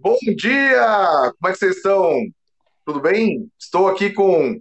Bom 0.00 0.16
dia! 0.36 1.32
Como 1.40 1.48
é 1.48 1.52
que 1.52 1.58
vocês 1.58 1.76
estão? 1.76 2.14
Tudo 2.86 3.00
bem? 3.00 3.50
Estou 3.58 3.88
aqui 3.88 4.12
com 4.12 4.60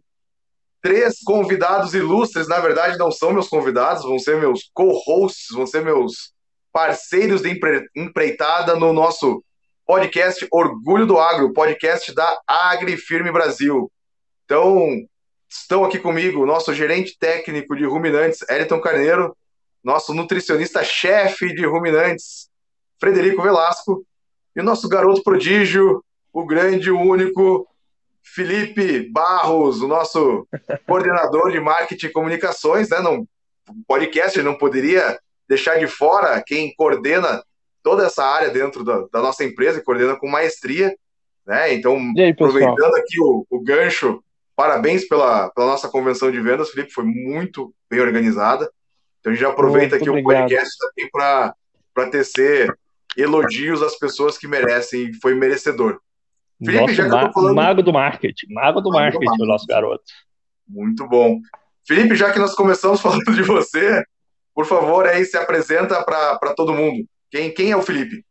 três 0.82 1.20
convidados 1.24 1.94
ilustres. 1.94 2.48
Na 2.48 2.60
verdade, 2.60 2.98
não 2.98 3.12
são 3.12 3.32
meus 3.32 3.48
convidados, 3.48 4.02
vão 4.02 4.18
ser 4.18 4.40
meus 4.40 4.68
co-hosts, 4.74 5.56
vão 5.56 5.68
ser 5.68 5.84
meus 5.84 6.34
parceiros 6.74 7.44
de 7.44 7.52
empre- 7.52 7.88
empreitada 7.96 8.76
no 8.76 8.92
nosso 8.92 9.44
podcast 9.86 10.48
Orgulho 10.52 11.06
do 11.06 11.20
Agro, 11.20 11.54
podcast 11.54 12.12
da 12.16 12.42
AgriFirme 12.48 13.32
Brasil. 13.32 13.92
Então, 14.46 14.90
estão 15.48 15.86
aqui 15.86 16.00
comigo 16.00 16.42
o 16.42 16.48
nosso 16.48 16.74
gerente 16.74 17.16
técnico 17.16 17.76
de 17.76 17.86
ruminantes, 17.86 18.40
Eliton 18.50 18.82
Carneiro, 18.82 19.38
nosso 19.84 20.16
nutricionista-chefe 20.16 21.54
de 21.54 21.64
ruminantes, 21.64 22.50
Frederico 23.00 23.44
Velasco, 23.44 24.04
e 24.58 24.60
o 24.60 24.64
nosso 24.64 24.90
garoto 24.90 25.22
prodígio, 25.22 26.04
o 26.34 26.44
grande, 26.44 26.90
o 26.90 27.00
único 27.00 27.68
Felipe 28.24 29.08
Barros, 29.08 29.84
o 29.84 29.88
nosso 29.88 30.48
coordenador 30.88 31.52
de 31.52 31.60
marketing 31.60 32.08
e 32.08 32.12
comunicações, 32.12 32.90
né? 32.90 33.00
Não, 33.00 33.28
podcast 33.88 34.42
não 34.42 34.56
poderia 34.56 35.20
deixar 35.48 35.78
de 35.78 35.86
fora 35.86 36.44
quem 36.44 36.74
coordena 36.76 37.44
toda 37.84 38.08
essa 38.08 38.26
área 38.26 38.50
dentro 38.50 38.84
da, 38.84 39.06
da 39.14 39.22
nossa 39.22 39.44
empresa, 39.44 39.84
coordena 39.84 40.16
com 40.16 40.28
maestria, 40.28 40.98
né? 41.46 41.72
Então, 41.76 41.96
aí, 42.18 42.32
aproveitando 42.32 42.96
aqui 42.96 43.22
o, 43.22 43.46
o, 43.48 43.62
gancho, 43.62 44.24
parabéns 44.56 45.08
pela, 45.08 45.52
pela 45.52 45.68
nossa 45.68 45.88
convenção 45.88 46.32
de 46.32 46.42
vendas, 46.42 46.72
Felipe, 46.72 46.92
foi 46.92 47.04
muito 47.06 47.72
bem 47.88 48.00
organizada. 48.00 48.72
Então 49.20 49.32
a 49.32 49.36
gente 49.36 49.44
já 49.44 49.50
aproveita 49.50 49.98
muito 49.98 50.02
aqui 50.02 50.10
obrigado. 50.10 50.34
o 50.34 50.40
podcast 50.40 50.78
também 50.80 51.10
para 51.12 52.10
tecer 52.10 52.76
elogios 53.18 53.82
às 53.82 53.98
pessoas 53.98 54.38
que 54.38 54.48
merecem, 54.48 55.14
foi 55.22 55.34
merecedor. 55.34 56.00
Felipe, 56.64 56.82
nosso 56.82 56.94
já 56.94 57.08
ma 57.08 57.32
falando... 57.32 57.56
mago 57.56 57.84
do 57.84 57.94
marketing, 57.94 58.54
mago 58.54 58.82
do 58.82 58.90
mago 58.90 59.04
marketing, 59.04 59.38
do 59.38 59.44
o 59.44 59.48
nosso 59.48 59.66
garoto. 59.66 60.04
Muito 60.68 61.08
bom. 61.08 61.40
Felipe, 61.88 62.16
já 62.16 62.32
que 62.32 62.40
nós 62.40 62.54
começamos 62.56 63.00
falando 63.02 63.34
de 63.34 63.44
você, 63.44 64.04
por 64.54 64.66
favor, 64.66 65.08
aí 65.08 65.24
se 65.26 65.38
apresenta 65.38 66.04
para 66.04 66.54
todo 66.56 66.74
mundo. 66.74 67.06
Quem, 67.30 67.54
quem 67.54 67.72
é 67.72 67.78
o 67.78 67.82
Felipe? 67.82 68.26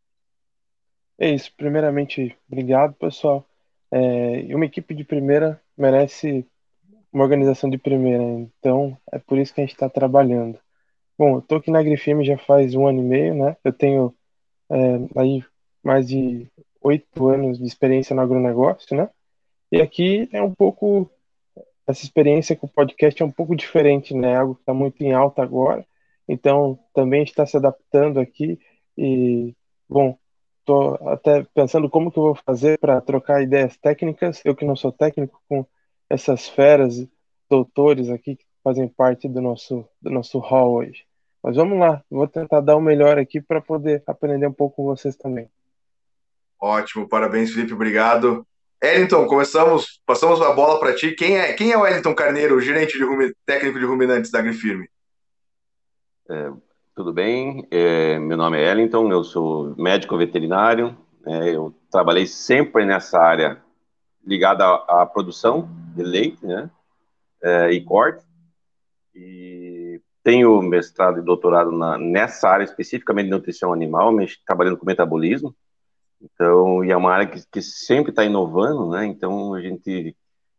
É 1.19 1.31
isso. 1.31 1.53
Primeiramente, 1.57 2.37
obrigado, 2.51 2.95
pessoal. 2.95 3.47
É, 3.91 4.55
uma 4.55 4.67
equipe 4.67 4.95
de 4.95 5.05
primeira 5.05 5.61
merece 5.77 6.45
uma 7.13 7.25
organização 7.25 7.71
de 7.71 7.79
primeira, 7.79 8.23
então 8.23 8.97
é 9.11 9.19
por 9.19 9.39
isso 9.39 9.55
que 9.55 9.61
a 9.61 9.65
gente 9.65 9.73
está 9.73 9.89
trabalhando. 9.89 10.59
Bom, 11.19 11.37
eu 11.37 11.39
estou 11.39 11.59
aqui 11.59 11.71
na 11.71 11.83
Grifime 11.83 12.27
já 12.27 12.37
faz 12.37 12.75
um 12.75 12.87
ano 12.87 13.01
e 13.01 13.05
meio, 13.05 13.35
né? 13.35 13.57
Eu 13.65 13.73
tenho 13.73 14.15
é, 14.71 14.77
aí 15.21 15.45
mais 15.83 16.09
de 16.09 16.47
oito 16.83 17.29
anos 17.29 17.59
de 17.59 17.67
experiência 17.67 18.15
no 18.15 18.23
agronegócio, 18.23 18.97
né? 18.97 19.09
E 19.71 19.81
aqui 19.81 20.29
é 20.33 20.43
um 20.43 20.55
pouco 20.55 21.11
essa 21.87 22.05
experiência 22.05 22.57
com 22.57 22.67
o 22.67 22.71
podcast 22.71 23.23
é 23.23 23.25
um 23.25 23.31
pouco 23.31 23.55
diferente, 23.55 24.15
né? 24.15 24.37
Algo 24.37 24.57
que 24.57 24.63
está 24.63 24.75
muito 24.75 25.03
em 25.03 25.13
alta 25.13 25.43
agora. 25.43 25.87
Então 26.29 26.79
também 26.93 27.23
está 27.23 27.47
se 27.47 27.57
adaptando 27.57 28.19
aqui 28.19 28.59
e 28.99 29.55
bom, 29.89 30.19
estou 30.61 30.95
até 31.09 31.45
pensando 31.55 31.89
como 31.89 32.11
que 32.11 32.19
eu 32.19 32.25
vou 32.25 32.35
fazer 32.35 32.79
para 32.79 33.01
trocar 33.01 33.43
ideias 33.43 33.77
técnicas. 33.77 34.43
Eu 34.45 34.57
que 34.57 34.65
não 34.65 34.75
sou 34.77 34.91
técnico 34.93 35.41
com 35.49 35.65
essas 36.11 36.49
feras, 36.49 37.07
doutores 37.49 38.11
aqui 38.11 38.37
que 38.37 38.45
fazem 38.65 38.89
parte 38.89 39.29
do 39.29 39.41
nosso 39.41 39.89
do 40.03 40.11
nosso 40.11 40.39
hall 40.41 40.75
hoje. 40.75 41.06
Mas 41.47 41.55
vamos 41.55 41.79
lá, 41.79 42.03
vou 42.11 42.27
tentar 42.27 42.61
dar 42.61 42.75
o 42.75 42.81
melhor 42.81 43.21
aqui 43.21 43.41
para 43.41 43.61
poder 43.61 44.03
aprender 44.05 44.49
um 44.49 44.53
pouco 44.53 44.75
com 44.75 44.85
vocês 44.87 45.15
também. 45.15 45.49
Ótimo, 46.61 47.09
parabéns, 47.09 47.53
Felipe, 47.53 47.73
obrigado. 47.73 48.45
Ellington, 48.83 49.29
começamos, 49.29 50.03
passamos 50.05 50.43
a 50.43 50.53
bola 50.53 50.81
para 50.81 50.93
ti. 50.93 51.13
Quem 51.13 51.39
é, 51.39 51.53
quem 51.53 51.71
é 51.71 51.79
o 51.79 51.87
Ellington 51.87 52.17
Carneiro, 52.17 52.61
gerente 52.61 52.99
de 52.99 53.05
rumi, 53.05 53.33
técnico 53.47 53.79
de 53.79 53.85
ruminantes 53.85 54.29
da 54.33 54.41
Agrifirme? 54.41 54.91
É, 56.29 56.51
tudo 56.97 57.13
bem, 57.13 57.65
é, 57.71 58.19
meu 58.19 58.37
nome 58.37 58.59
é 58.59 58.69
Ellington, 58.69 59.09
eu 59.13 59.23
sou 59.23 59.73
médico 59.77 60.19
veterinário, 60.19 60.99
é, 61.25 61.51
eu 61.51 61.73
trabalhei 61.93 62.27
sempre 62.27 62.85
nessa 62.85 63.21
área 63.21 63.63
ligada 64.27 64.65
à, 64.65 65.03
à 65.03 65.07
produção 65.07 65.69
de 65.95 66.03
leite 66.03 66.45
né, 66.45 66.69
é, 67.41 67.71
e 67.71 67.85
corte, 67.85 68.25
e 69.15 69.66
tenho 70.27 70.61
mestrado 70.61 71.21
e 71.21 71.23
doutorado 71.23 71.71
na, 71.71 71.97
nessa 71.97 72.49
área, 72.49 72.65
especificamente 72.65 73.27
de 73.27 73.31
nutrição 73.31 73.73
animal, 73.73 74.13
mas 74.13 74.37
trabalhando 74.45 74.77
com 74.77 74.85
metabolismo. 74.85 75.55
Então, 76.21 76.85
e 76.85 76.91
é 76.91 76.97
uma 76.97 77.13
área 77.13 77.29
que, 77.29 77.41
que 77.49 77.63
sempre 77.63 78.11
está 78.11 78.25
inovando, 78.25 78.91
né? 78.91 79.07
Então, 79.07 79.55
a 79.55 79.61
gente 79.61 80.17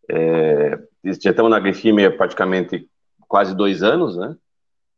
é, 0.09 0.79
já 1.03 1.31
estamos 1.31 1.51
na 1.51 1.59
Grifime 1.59 2.09
praticamente 2.11 2.89
quase 3.27 3.53
dois 3.53 3.83
anos, 3.83 4.15
né? 4.15 4.37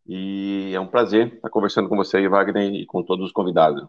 E 0.06 0.72
é 0.76 0.80
um 0.80 0.86
prazer 0.86 1.34
estar 1.34 1.50
conversando 1.50 1.90
com 1.90 1.98
você, 1.98 2.30
Wagner, 2.30 2.72
e 2.72 2.86
com 2.86 3.02
todos 3.02 3.26
os 3.26 3.32
convidados. 3.32 3.88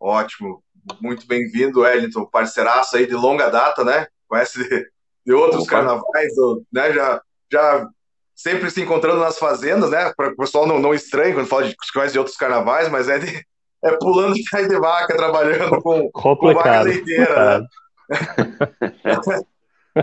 Ótimo, 0.00 0.64
muito 1.02 1.26
bem-vindo, 1.26 1.80
Wellington, 1.80 2.24
parceiraço 2.24 2.96
aí 2.96 3.06
de 3.06 3.14
longa 3.14 3.50
data, 3.50 3.84
né? 3.84 4.06
Conhece 4.26 4.66
de, 4.66 4.90
de 5.26 5.34
outros 5.34 5.64
Opa. 5.64 5.70
carnavais, 5.70 6.32
né? 6.72 6.94
Já, 6.94 7.22
já 7.52 7.90
sempre 8.34 8.70
se 8.70 8.82
encontrando 8.82 9.20
nas 9.20 9.38
fazendas, 9.38 9.90
né? 9.90 10.12
Para 10.16 10.32
o 10.32 10.36
pessoal 10.36 10.66
não, 10.66 10.78
não 10.78 10.92
estranhe 10.92 11.34
quando 11.34 11.46
fala 11.46 11.64
de 11.64 11.76
de 12.12 12.18
outros 12.18 12.36
carnavais, 12.36 12.88
mas 12.88 13.08
é, 13.08 13.18
de, 13.18 13.44
é 13.84 13.96
pulando 13.98 14.34
de 14.34 14.44
trás 14.44 14.68
de 14.68 14.78
vaca, 14.78 15.16
trabalhando 15.16 15.80
com, 15.80 16.10
com 16.10 16.54
vaca 16.54 16.82
leiteira, 16.82 17.60
né? 17.60 17.66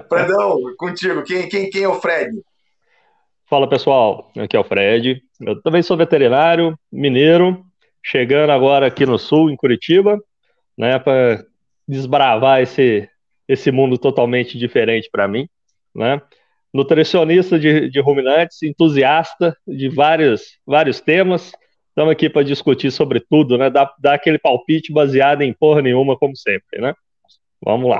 Fredão, 0.07 0.57
contigo, 0.77 1.21
quem, 1.23 1.49
quem, 1.49 1.69
quem 1.69 1.83
é 1.83 1.87
o 1.87 1.99
Fred? 1.99 2.41
Fala 3.49 3.67
pessoal, 3.67 4.31
aqui 4.37 4.55
é 4.55 4.59
o 4.59 4.63
Fred. 4.63 5.21
Eu 5.41 5.61
também 5.61 5.83
sou 5.83 5.97
veterinário, 5.97 6.79
mineiro, 6.89 7.65
chegando 8.01 8.51
agora 8.51 8.87
aqui 8.87 9.05
no 9.05 9.19
sul, 9.19 9.49
em 9.49 9.57
Curitiba, 9.57 10.17
né, 10.77 10.97
para 10.97 11.43
desbravar 11.85 12.61
esse, 12.61 13.09
esse 13.47 13.69
mundo 13.69 13.97
totalmente 13.97 14.57
diferente 14.57 15.09
para 15.11 15.27
mim, 15.27 15.49
né? 15.93 16.21
Nutricionista 16.73 17.59
de, 17.59 17.89
de 17.89 17.99
ruminantes, 17.99 18.63
entusiasta 18.63 19.55
de 19.67 19.89
vários, 19.89 20.59
vários 20.65 21.01
temas. 21.01 21.51
Estamos 21.89 22.11
aqui 22.11 22.29
para 22.29 22.43
discutir 22.43 22.91
sobre 22.91 23.19
tudo, 23.19 23.57
né? 23.57 23.69
Dar, 23.69 23.93
dar 23.99 24.13
aquele 24.13 24.39
palpite 24.39 24.93
baseado 24.93 25.41
em 25.41 25.53
porra 25.53 25.81
nenhuma, 25.81 26.17
como 26.17 26.35
sempre, 26.35 26.79
né? 26.79 26.93
Vamos 27.63 27.89
lá. 27.89 27.99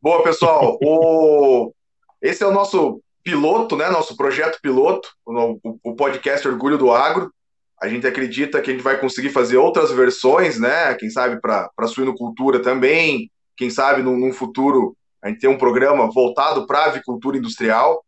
Boa, 0.00 0.22
pessoal. 0.22 0.78
o... 0.82 1.72
Esse 2.20 2.44
é 2.44 2.46
o 2.46 2.52
nosso 2.52 3.02
piloto, 3.24 3.76
né? 3.76 3.90
Nosso 3.90 4.16
projeto 4.16 4.60
piloto, 4.62 5.08
o, 5.26 5.58
o 5.82 5.96
podcast 5.96 6.46
Orgulho 6.46 6.78
do 6.78 6.92
Agro. 6.92 7.32
A 7.80 7.88
gente 7.88 8.06
acredita 8.06 8.62
que 8.62 8.70
a 8.70 8.72
gente 8.72 8.82
vai 8.82 9.00
conseguir 9.00 9.30
fazer 9.30 9.56
outras 9.56 9.90
versões, 9.90 10.58
né? 10.58 10.94
Quem 10.94 11.10
sabe 11.10 11.40
para 11.40 11.88
suinocultura 11.88 12.62
também, 12.62 13.28
quem 13.56 13.70
sabe 13.70 14.02
num, 14.02 14.16
num 14.16 14.32
futuro 14.32 14.96
a 15.22 15.28
gente 15.28 15.40
tem 15.40 15.48
um 15.48 15.58
programa 15.58 16.10
voltado 16.10 16.66
para 16.66 16.80
a 16.80 16.86
avicultura 16.86 17.38
industrial, 17.38 18.04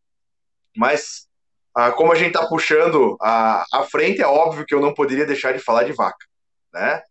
mas 0.77 1.29
ah, 1.75 1.93
como 1.93 2.13
a 2.13 2.15
gente 2.15 2.35
está 2.35 2.47
puxando 2.47 3.17
a, 3.21 3.65
a 3.73 3.83
frente, 3.85 4.21
é 4.21 4.27
óbvio 4.27 4.65
que 4.67 4.75
eu 4.75 4.81
não 4.81 4.93
poderia 4.93 5.27
deixar 5.27 5.53
de 5.53 5.59
falar 5.59 5.85
de 5.85 5.93
vaca, 5.93 6.27
né? 6.73 7.03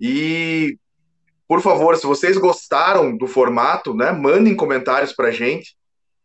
E, 0.00 0.78
por 1.48 1.62
favor, 1.62 1.96
se 1.96 2.06
vocês 2.06 2.36
gostaram 2.36 3.16
do 3.16 3.26
formato, 3.26 3.94
né, 3.94 4.12
mandem 4.12 4.54
comentários 4.54 5.12
para 5.12 5.28
a 5.28 5.30
gente. 5.30 5.76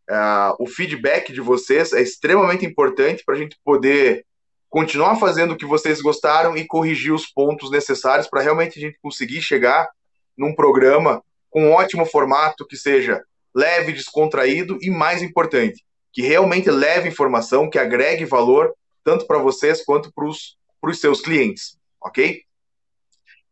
Ah, 0.10 0.56
o 0.60 0.68
feedback 0.68 1.32
de 1.32 1.40
vocês 1.40 1.94
é 1.94 2.02
extremamente 2.02 2.66
importante 2.66 3.24
para 3.26 3.36
a 3.36 3.38
gente 3.38 3.58
poder 3.64 4.26
continuar 4.70 5.18
fazendo 5.18 5.54
o 5.54 5.58
que 5.58 5.66
vocês 5.66 6.02
gostaram 6.02 6.56
e 6.56 6.66
corrigir 6.66 7.14
os 7.14 7.26
pontos 7.26 7.70
necessários 7.72 8.28
para 8.28 8.42
realmente 8.42 8.80
a 8.80 8.82
gente 8.82 8.98
conseguir 9.02 9.42
chegar 9.42 9.90
num 10.38 10.56
programa 10.56 11.22
com 11.50 11.66
um 11.66 11.72
ótimo 11.74 12.06
formato 12.06 12.66
que 12.66 12.78
seja 12.78 13.22
leve, 13.54 13.92
descontraído 13.92 14.78
e, 14.82 14.90
mais 14.90 15.22
importante, 15.22 15.84
que 16.12 16.22
realmente 16.22 16.70
leve 16.70 17.10
informação, 17.10 17.70
que 17.70 17.80
agregue 17.80 18.26
valor 18.26 18.74
tanto 19.04 19.26
para 19.26 19.40
vocês 19.40 19.84
quanto 19.84 20.12
para 20.14 20.26
os 20.26 21.00
seus 21.00 21.22
clientes, 21.22 21.78
ok? 22.02 22.42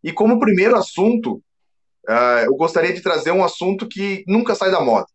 E 0.04 0.12
como 0.12 0.40
primeiro 0.40 0.76
assunto, 0.76 1.42
uh, 2.08 2.46
eu 2.46 2.56
gostaria 2.56 2.94
de 2.94 3.02
trazer 3.02 3.32
um 3.32 3.44
assunto 3.44 3.88
que 3.88 4.24
nunca 4.28 4.56
sai 4.56 4.72
da 4.72 4.82
moda. 4.82 5.08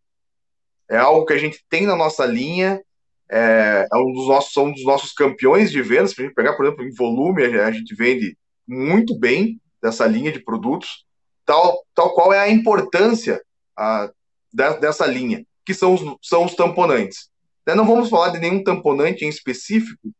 É 0.88 0.96
algo 0.96 1.24
que 1.24 1.32
a 1.32 1.38
gente 1.38 1.64
tem 1.68 1.86
na 1.86 1.96
nossa 1.96 2.26
linha, 2.26 2.82
é, 3.30 3.86
é 3.90 3.96
um 3.96 4.12
dos 4.12 4.28
nossos, 4.28 4.52
são 4.52 4.66
um 4.66 4.72
dos 4.72 4.84
nossos 4.84 5.12
campeões 5.12 5.70
de 5.70 5.80
vendas. 5.80 6.10
Se 6.10 6.20
a 6.20 6.24
gente 6.24 6.34
pegar, 6.34 6.54
por 6.54 6.66
exemplo, 6.66 6.84
em 6.84 6.94
volume, 6.94 7.42
a 7.42 7.70
gente 7.70 7.94
vende 7.94 8.36
muito 8.68 9.18
bem 9.18 9.58
dessa 9.82 10.06
linha 10.06 10.30
de 10.30 10.40
produtos 10.40 11.04
tal, 11.44 11.84
tal 11.94 12.14
qual 12.14 12.32
é 12.32 12.38
a 12.38 12.48
importância 12.48 13.42
a, 13.76 14.10
dessa 14.54 15.06
linha, 15.06 15.44
que 15.64 15.74
são 15.74 15.94
os, 15.94 16.00
são 16.22 16.44
os 16.44 16.54
tamponantes. 16.54 17.28
Né, 17.66 17.74
não 17.74 17.86
vamos 17.86 18.08
falar 18.08 18.28
de 18.28 18.38
nenhum 18.38 18.62
tamponante 18.62 19.24
em 19.24 19.28
específico, 19.28 20.10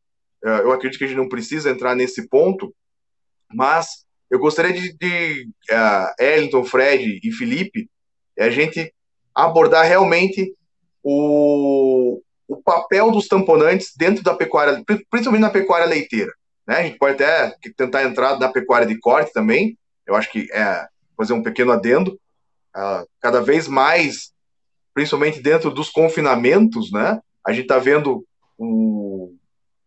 é, 0.45 0.61
eu 0.61 0.73
acredito 0.73 0.99
que 0.99 1.05
a 1.05 1.09
gente 1.09 1.17
não 1.17 1.29
precisa 1.29 1.71
entrar 1.71 1.95
nesse 1.95 2.29
ponto, 2.29 2.75
mas 3.53 4.05
eu 4.31 4.39
gostaria 4.39 4.73
de, 4.73 4.97
de 4.97 5.49
uh, 5.71 6.23
Ellington, 6.23 6.65
Fred 6.65 7.21
e 7.23 7.33
Felipe, 7.33 7.89
a 8.39 8.51
gente 8.51 8.93
abordar 9.35 9.87
realmente 9.87 10.55
o, 11.03 12.21
o 12.49 12.57
papel 12.63 13.11
dos 13.11 13.29
tamponantes 13.29 13.93
dentro 13.97 14.23
da 14.23 14.35
pecuária, 14.35 14.83
principalmente 15.11 15.43
na 15.43 15.51
pecuária 15.51 15.87
leiteira. 15.87 16.33
Né? 16.67 16.77
A 16.77 16.83
gente 16.83 16.99
pode 16.99 17.15
até 17.23 17.55
tentar 17.77 18.05
entrar 18.05 18.39
na 18.39 18.49
pecuária 18.49 18.87
de 18.87 18.99
corte 18.99 19.33
também, 19.33 19.79
eu 20.07 20.15
acho 20.15 20.31
que 20.31 20.51
é 20.53 20.87
fazer 21.17 21.33
um 21.33 21.43
pequeno 21.43 21.73
adendo. 21.73 22.19
Uh, 22.77 23.07
cada 23.21 23.41
vez 23.41 23.69
mais, 23.69 24.33
principalmente 24.93 25.41
dentro 25.41 25.71
dos 25.71 25.91
confinamentos, 25.91 26.91
né? 26.91 27.21
a 27.47 27.53
gente 27.53 27.63
está 27.63 27.79
vendo 27.79 28.27
um, 28.59 29.37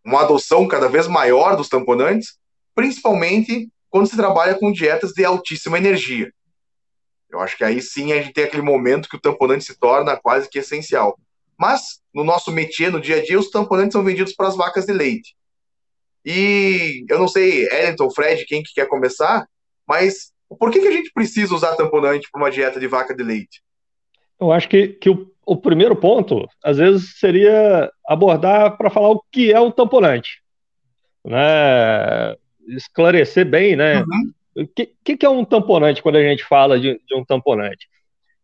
uma 0.05 0.21
adoção 0.21 0.67
cada 0.67 0.87
vez 0.87 1.07
maior 1.07 1.55
dos 1.55 1.67
tamponantes, 1.67 2.37
principalmente 2.75 3.69
quando 3.89 4.07
se 4.07 4.15
trabalha 4.15 4.55
com 4.55 4.71
dietas 4.71 5.11
de 5.11 5.25
altíssima 5.25 5.77
energia. 5.77 6.31
Eu 7.29 7.39
acho 7.39 7.57
que 7.57 7.63
aí 7.63 7.81
sim 7.81 8.13
a 8.13 8.21
gente 8.21 8.33
tem 8.33 8.45
aquele 8.45 8.61
momento 8.61 9.09
que 9.09 9.17
o 9.17 9.21
tamponante 9.21 9.65
se 9.65 9.77
torna 9.77 10.15
quase 10.15 10.49
que 10.49 10.59
essencial. 10.59 11.19
Mas, 11.57 11.99
no 12.13 12.23
nosso 12.23 12.51
métier, 12.51 12.91
no 12.91 13.01
dia 13.01 13.17
a 13.17 13.23
dia, 13.23 13.39
os 13.39 13.49
tamponantes 13.49 13.93
são 13.93 14.03
vendidos 14.03 14.33
para 14.33 14.47
as 14.47 14.55
vacas 14.55 14.85
de 14.85 14.93
leite. 14.93 15.35
E 16.23 17.03
eu 17.09 17.17
não 17.17 17.27
sei, 17.27 17.67
Ellington, 17.67 18.11
Fred, 18.11 18.45
quem 18.45 18.61
que 18.61 18.73
quer 18.73 18.87
começar, 18.87 19.47
mas 19.87 20.31
por 20.55 20.71
que, 20.71 20.79
que 20.79 20.87
a 20.87 20.91
gente 20.91 21.11
precisa 21.13 21.53
usar 21.53 21.75
tamponante 21.75 22.29
para 22.31 22.41
uma 22.41 22.51
dieta 22.51 22.79
de 22.79 22.87
vaca 22.87 23.13
de 23.13 23.23
leite? 23.23 23.61
Eu 24.39 24.51
acho 24.51 24.69
que, 24.69 24.89
que 24.89 25.09
o, 25.09 25.31
o 25.45 25.57
primeiro 25.57 25.95
ponto, 25.95 26.47
às 26.63 26.77
vezes, 26.77 27.19
seria 27.19 27.91
abordar 28.07 28.77
para 28.77 28.89
falar 28.89 29.09
o 29.09 29.23
que 29.31 29.51
é 29.51 29.59
o 29.59 29.71
tamponante. 29.71 30.41
Né? 31.25 32.35
Esclarecer 32.67 33.45
bem, 33.45 33.75
né? 33.75 33.99
Uhum. 34.01 34.63
O 34.63 34.67
que, 34.67 34.91
que, 35.03 35.17
que, 35.17 35.25
é 35.25 35.29
um 35.29 35.45
tamponante 35.45 36.01
quando 36.01 36.15
a 36.15 36.23
gente 36.23 36.43
fala 36.43 36.79
de, 36.79 36.99
de 37.05 37.15
um 37.15 37.23
tamponante? 37.23 37.87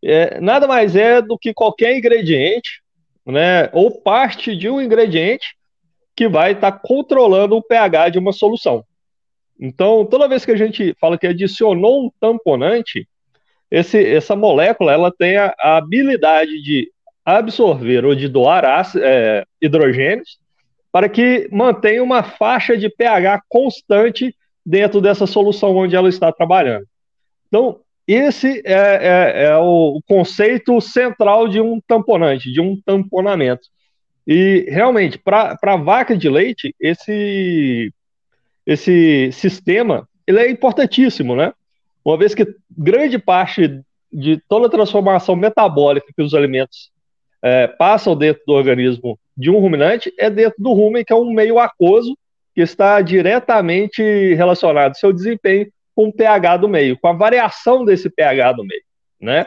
É, 0.02 0.40
nada 0.40 0.66
mais 0.66 0.94
é 0.94 1.22
do 1.22 1.38
que 1.38 1.54
qualquer 1.54 1.96
ingrediente, 1.96 2.82
né, 3.26 3.70
ou 3.72 3.90
parte 4.02 4.54
de 4.54 4.68
um 4.68 4.80
ingrediente 4.80 5.56
que 6.14 6.28
vai 6.28 6.52
estar 6.52 6.72
tá 6.72 6.78
controlando 6.78 7.56
o 7.56 7.62
pH 7.62 8.10
de 8.10 8.18
uma 8.18 8.32
solução. 8.32 8.84
Então, 9.58 10.04
toda 10.04 10.28
vez 10.28 10.44
que 10.44 10.50
a 10.50 10.56
gente 10.56 10.94
fala 11.00 11.18
que 11.18 11.26
adicionou 11.26 12.06
um 12.06 12.10
tamponante, 12.20 13.08
esse, 13.70 14.04
essa 14.04 14.36
molécula 14.36 14.92
ela 14.92 15.12
tem 15.12 15.36
a, 15.36 15.54
a 15.58 15.76
habilidade 15.76 16.62
de 16.62 16.90
absorver 17.24 18.04
ou 18.04 18.14
de 18.14 18.28
doar 18.28 18.64
é, 18.96 19.44
hidrogênios 19.60 20.38
para 20.92 21.08
que 21.08 21.48
mantenha 21.50 22.02
uma 22.02 22.22
faixa 22.22 22.76
de 22.76 22.88
pH 22.88 23.42
constante 23.48 24.34
dentro 24.64 25.00
dessa 25.00 25.26
solução 25.26 25.74
onde 25.76 25.96
ela 25.96 26.08
está 26.08 26.30
trabalhando. 26.30 26.86
Então, 27.48 27.80
esse 28.06 28.62
é, 28.64 28.72
é, 28.74 29.44
é 29.46 29.56
o 29.56 30.00
conceito 30.06 30.80
central 30.80 31.48
de 31.48 31.60
um 31.60 31.80
tamponante, 31.80 32.52
de 32.52 32.60
um 32.60 32.80
tamponamento. 32.84 33.66
E 34.26 34.66
realmente, 34.68 35.18
para 35.18 35.58
a 35.62 35.76
vaca 35.76 36.16
de 36.16 36.28
leite, 36.28 36.74
esse, 36.78 37.92
esse 38.66 39.30
sistema 39.32 40.08
ele 40.26 40.38
é 40.38 40.50
importantíssimo, 40.50 41.36
né? 41.36 41.52
Uma 42.04 42.16
vez 42.16 42.34
que 42.34 42.46
grande 42.76 43.18
parte 43.18 43.80
de 44.12 44.40
toda 44.48 44.66
a 44.66 44.70
transformação 44.70 45.34
metabólica 45.36 46.12
que 46.14 46.22
os 46.22 46.34
alimentos 46.34 46.90
é, 47.42 47.66
passam 47.66 48.16
dentro 48.16 48.42
do 48.46 48.52
organismo 48.52 49.18
de 49.36 49.50
um 49.50 49.58
ruminante 49.58 50.12
é 50.18 50.30
dentro 50.30 50.62
do 50.62 50.72
rumen, 50.72 51.04
que 51.04 51.12
é 51.12 51.16
um 51.16 51.32
meio 51.32 51.58
aquoso 51.58 52.16
que 52.54 52.60
está 52.60 53.00
diretamente 53.00 54.02
relacionado 54.34 54.88
ao 54.88 54.94
seu 54.94 55.12
desempenho 55.12 55.66
com 55.94 56.08
o 56.08 56.12
pH 56.12 56.58
do 56.58 56.68
meio, 56.68 56.98
com 56.98 57.08
a 57.08 57.12
variação 57.12 57.84
desse 57.84 58.08
pH 58.08 58.52
do 58.52 58.64
meio, 58.64 58.82
né? 59.20 59.46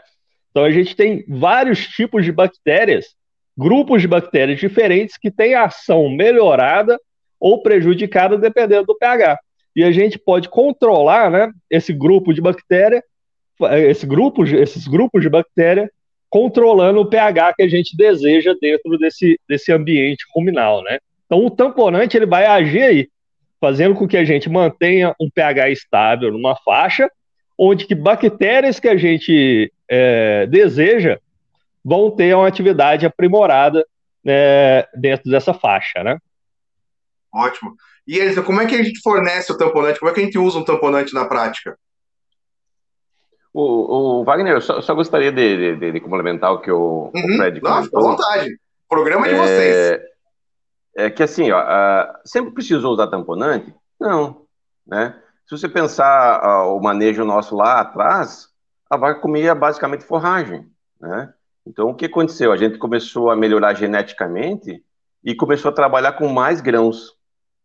Então 0.52 0.64
a 0.64 0.72
gente 0.72 0.96
tem 0.96 1.24
vários 1.28 1.88
tipos 1.88 2.26
de 2.26 2.32
bactérias, 2.32 3.16
grupos 3.58 4.02
de 4.02 4.08
bactérias 4.08 4.60
diferentes 4.60 5.18
que 5.18 5.32
têm 5.32 5.56
ação 5.56 6.10
melhorada 6.10 7.00
ou 7.40 7.62
prejudicada 7.62 8.38
dependendo 8.38 8.86
do 8.86 8.98
pH. 8.98 9.38
E 9.76 9.84
a 9.84 9.92
gente 9.92 10.18
pode 10.18 10.50
controlar, 10.50 11.30
né, 11.30 11.52
esse 11.70 11.94
grupo 11.94 12.34
de 12.34 12.42
bactéria, 12.42 13.04
esse 13.88 14.06
grupo, 14.06 14.44
esses 14.44 14.88
grupos 14.88 15.22
de 15.22 15.30
bactéria, 15.30 15.92
controlando 16.30 17.00
o 17.00 17.10
pH 17.10 17.54
que 17.56 17.64
a 17.64 17.68
gente 17.68 17.96
deseja 17.96 18.56
dentro 18.60 18.98
desse, 18.98 19.40
desse 19.48 19.72
ambiente 19.72 20.26
ruminal, 20.36 20.84
né? 20.84 21.00
Então 21.26 21.46
o 21.46 21.52
tamponante 21.52 22.18
ele 22.18 22.26
vai 22.26 22.46
agir 22.46 22.82
aí, 22.82 23.10
fazendo 23.60 23.96
com 23.96 24.08
que 24.08 24.18
a 24.18 24.26
gente 24.26 24.50
mantenha 24.50 25.16
um 25.20 25.30
pH 25.30 25.70
estável 25.70 26.32
numa 26.32 26.56
faixa, 26.58 27.10
onde 27.58 27.86
que 27.86 27.96
bactérias 27.96 28.80
que 28.80 28.88
a 28.88 28.98
gente 28.98 29.72
é, 29.90 30.46
deseja 30.48 31.18
vão 31.84 32.12
ter 32.12 32.36
uma 32.36 32.48
atividade 32.48 33.06
aprimorada 33.06 33.86
é, 34.26 34.88
dentro 34.96 35.32
dessa 35.32 35.54
faixa, 35.54 36.04
né? 36.04 36.18
Ótimo. 37.34 37.76
E 38.08 38.18
Elisa, 38.18 38.42
como 38.42 38.62
é 38.62 38.66
que 38.66 38.76
a 38.76 38.84
gente 38.84 39.02
fornece 39.02 39.52
o 39.52 39.58
tamponante? 39.58 40.00
Como 40.00 40.10
é 40.10 40.14
que 40.14 40.22
a 40.22 40.24
gente 40.24 40.38
usa 40.38 40.60
um 40.60 40.64
tamponante 40.66 41.14
na 41.14 41.26
prática? 41.26 41.78
O, 43.54 44.20
o 44.20 44.24
Wagner, 44.24 44.54
eu 44.54 44.62
só, 44.62 44.82
só 44.82 44.94
gostaria 44.94 45.32
de, 45.32 45.78
de, 45.78 45.92
de, 45.92 46.00
complementar 46.00 46.54
o 46.54 46.62
que 46.62 46.72
o, 46.72 47.12
uhum. 47.14 47.34
o 47.34 47.38
Fred 47.38 47.62
Não, 47.62 47.84
fica 47.84 47.98
à 47.98 48.02
vontade. 48.02 48.54
O 48.54 48.90
programa 48.90 49.28
é 49.28 49.30
de 49.30 49.36
vocês 49.36 50.02
é 50.98 51.12
que 51.12 51.22
assim, 51.22 51.52
ó, 51.52 51.64
sempre 52.26 52.52
precisou 52.52 52.92
usar 52.92 53.08
tamponante? 53.08 53.72
Não, 54.00 54.48
né? 54.86 55.16
Se 55.46 55.56
você 55.56 55.70
pensar 55.70 56.42
uh, 56.44 56.76
o 56.76 56.82
manejo 56.82 57.24
nosso 57.24 57.56
lá 57.56 57.80
atrás, 57.80 58.50
a 58.90 58.98
vaca 58.98 59.22
comia 59.22 59.54
basicamente 59.54 60.04
forragem, 60.04 60.68
né? 61.00 61.32
Então, 61.68 61.90
o 61.90 61.96
que 61.96 62.06
aconteceu? 62.06 62.52
A 62.52 62.58
gente 62.58 62.80
começou 62.80 63.30
a 63.30 63.36
melhorar 63.36 63.76
geneticamente 63.76 64.84
e 65.24 65.36
começou 65.36 65.70
a 65.70 65.74
trabalhar 65.74 66.14
com 66.14 66.28
mais 66.30 66.62
grãos, 66.62 67.14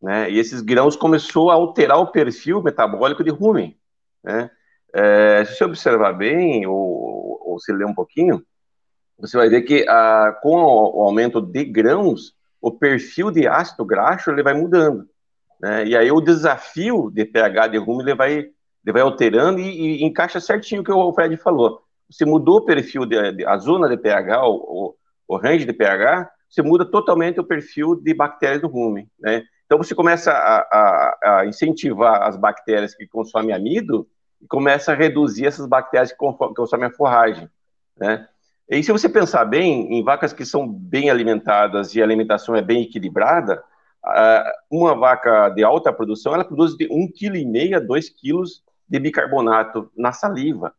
né? 0.02 0.31
E 0.31 0.38
esses 0.38 0.60
grãos 0.60 0.96
começou 0.96 1.50
a 1.50 1.54
alterar 1.54 1.99
o 1.99 2.08
perfil 2.10 2.62
metabólico 2.62 3.22
de 3.22 3.31
rumen, 3.31 3.76
né? 4.22 4.50
É, 4.94 5.44
se 5.44 5.56
você 5.56 5.64
observar 5.64 6.12
bem 6.12 6.66
ou, 6.66 7.40
ou 7.43 7.58
se 7.58 7.72
ler 7.72 7.87
um 7.87 7.94
pouquinho, 7.94 8.44
você 9.19 9.37
vai 9.37 9.49
ver 9.49 9.62
que 9.62 9.82
uh, 9.82 10.40
com 10.43 10.54
o, 10.54 11.02
aumento 11.02 11.40
de 11.40 11.64
grãos, 11.64 12.34
o 12.60 12.72
perfil 12.72 13.31
de 13.31 13.46
ácido 13.46 13.84
graxo 13.84 14.31
ele 14.31 14.43
vai 14.43 14.52
mudando. 14.52 15.08
Né? 15.60 15.87
E 15.87 15.96
aí 15.96 16.10
o 16.10 16.20
desafio 16.20 17.10
de 17.10 17.25
pH 17.25 17.69
de 17.69 17.78
rumo 17.78 18.02
ele 18.02 18.14
vai, 18.14 18.32
ele 18.32 18.93
vai 18.93 19.00
alterando 19.00 19.60
e, 19.60 20.02
e 20.02 20.04
encaixa 20.04 20.40
certinho 20.40 20.82
o 20.82 20.84
que 20.84 20.93
o 20.93 21.12
Fred 21.12 21.37
falou. 21.37 21.82
Você 22.11 22.25
mudou 22.25 22.59
o 22.59 22.64
perfil, 22.64 23.06
de, 23.06 23.32
de 23.32 23.47
a 23.47 23.56
zona 23.56 23.88
de 23.88 23.97
pH, 23.97 24.44
o, 24.44 24.97
o, 25.26 25.37
range 25.37 25.64
de 25.64 25.73
pH, 25.73 26.30
você 26.50 26.61
muda 26.61 26.85
totalmente 26.85 27.40
o 27.40 27.44
perfil 27.44 27.94
de 27.94 28.12
bactérias 28.12 28.61
do 28.61 28.68
rumen. 28.68 29.09
Né? 29.18 29.44
Então 29.73 29.83
você 29.83 29.95
começa 29.95 30.31
a, 30.31 30.59
a, 30.71 31.19
a, 31.23 31.47
incentivar 31.47 32.25
as 32.25 32.37
bactérias 32.37 32.95
que 32.95 33.07
consomem 33.07 33.55
amido 33.55 34.07
e 34.38 34.47
começa 34.47 34.93
a 34.93 34.95
reduzir 34.95 35.47
essas 35.47 35.67
bactérias 35.67 36.12
que 36.12 36.19
consomem 36.19 36.88
a 36.88 36.93
forragem. 36.93 37.49
Né? 37.97 38.29
E 38.69 38.83
se 38.83 38.93
você 38.93 39.09
pensar 39.09 39.47
bem, 39.47 39.95
em 39.95 40.05
vacas 40.05 40.35
que 40.35 40.45
são 40.45 40.69
bem 40.69 41.09
alimentadas 41.09 41.95
e 41.95 42.02
a 42.02 42.05
alimentação 42.05 42.55
é 42.55 42.61
bem 42.61 42.83
equilibrada, 42.83 43.64
uma 44.71 44.95
vaca 44.95 45.49
de 45.49 45.64
alta 45.64 45.91
produção, 45.91 46.35
ela 46.35 46.45
produz 46.45 46.76
de 46.76 46.87
1,5 46.88 47.71
kg 47.71 47.75
a 47.76 47.81
2 47.81 48.11
kg 48.11 48.43
de 48.87 48.99
bicarbonato 48.99 49.91
na 49.97 50.12
saliva. 50.12 50.75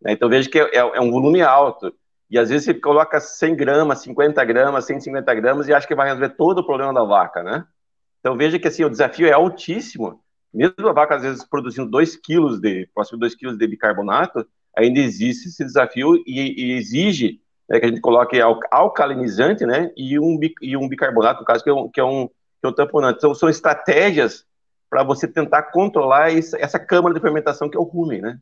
Né? 0.00 0.14
Então 0.14 0.28
veja 0.28 0.50
que 0.50 0.58
é, 0.58 0.78
é, 0.78 1.00
um 1.00 1.12
volume 1.12 1.42
alto. 1.42 1.94
E 2.28 2.36
às 2.36 2.50
vezes 2.50 2.64
você 2.64 2.74
coloca 2.74 3.20
100 3.20 3.54
gramas, 3.54 4.00
50 4.00 4.44
gramas, 4.44 4.84
150 4.84 5.32
gramas 5.32 5.68
e 5.68 5.72
acha 5.72 5.86
que 5.86 5.94
vai 5.94 6.08
resolver 6.08 6.30
todo 6.30 6.58
o 6.58 6.66
problema 6.66 6.92
da 6.92 7.04
vaca, 7.04 7.40
né? 7.44 7.64
Então 8.22 8.36
veja 8.36 8.56
que 8.56 8.68
assim, 8.68 8.84
o 8.84 8.90
desafio 8.90 9.26
é 9.26 9.32
altíssimo. 9.32 10.22
Mesmo 10.54 10.88
a 10.88 10.92
vaca 10.92 11.16
às 11.16 11.22
vezes 11.22 11.44
produzindo 11.44 11.90
2 11.90 12.16
kg 12.16 12.60
de, 12.60 12.88
próximo 12.94 13.18
2 13.18 13.34
kg 13.34 13.56
de 13.56 13.66
bicarbonato, 13.66 14.46
ainda 14.76 15.00
existe 15.00 15.48
esse 15.48 15.64
desafio 15.64 16.14
e, 16.24 16.38
e 16.62 16.72
exige 16.72 17.40
né, 17.68 17.80
que 17.80 17.86
a 17.86 17.88
gente 17.88 18.00
coloque 18.00 18.38
alcalinizante, 18.70 19.66
né, 19.66 19.90
e 19.96 20.18
um, 20.20 20.38
e 20.60 20.76
um 20.76 20.88
bicarbonato, 20.88 21.40
no 21.40 21.46
caso, 21.46 21.64
que 21.64 21.70
é 21.70 21.72
um, 21.72 21.90
que 21.90 22.00
é 22.00 22.04
um, 22.04 22.28
que 22.28 22.66
é 22.66 22.68
um 22.68 22.72
tamponante. 22.72 23.18
Então, 23.18 23.34
são 23.34 23.48
estratégias 23.48 24.44
para 24.88 25.02
você 25.02 25.26
tentar 25.26 25.64
controlar 25.64 26.36
essa, 26.36 26.58
essa 26.58 26.78
câmara 26.78 27.14
de 27.14 27.20
fermentação 27.20 27.68
que 27.68 27.76
é 27.76 27.80
o 27.80 27.84
rumen, 27.84 28.20
né? 28.20 28.38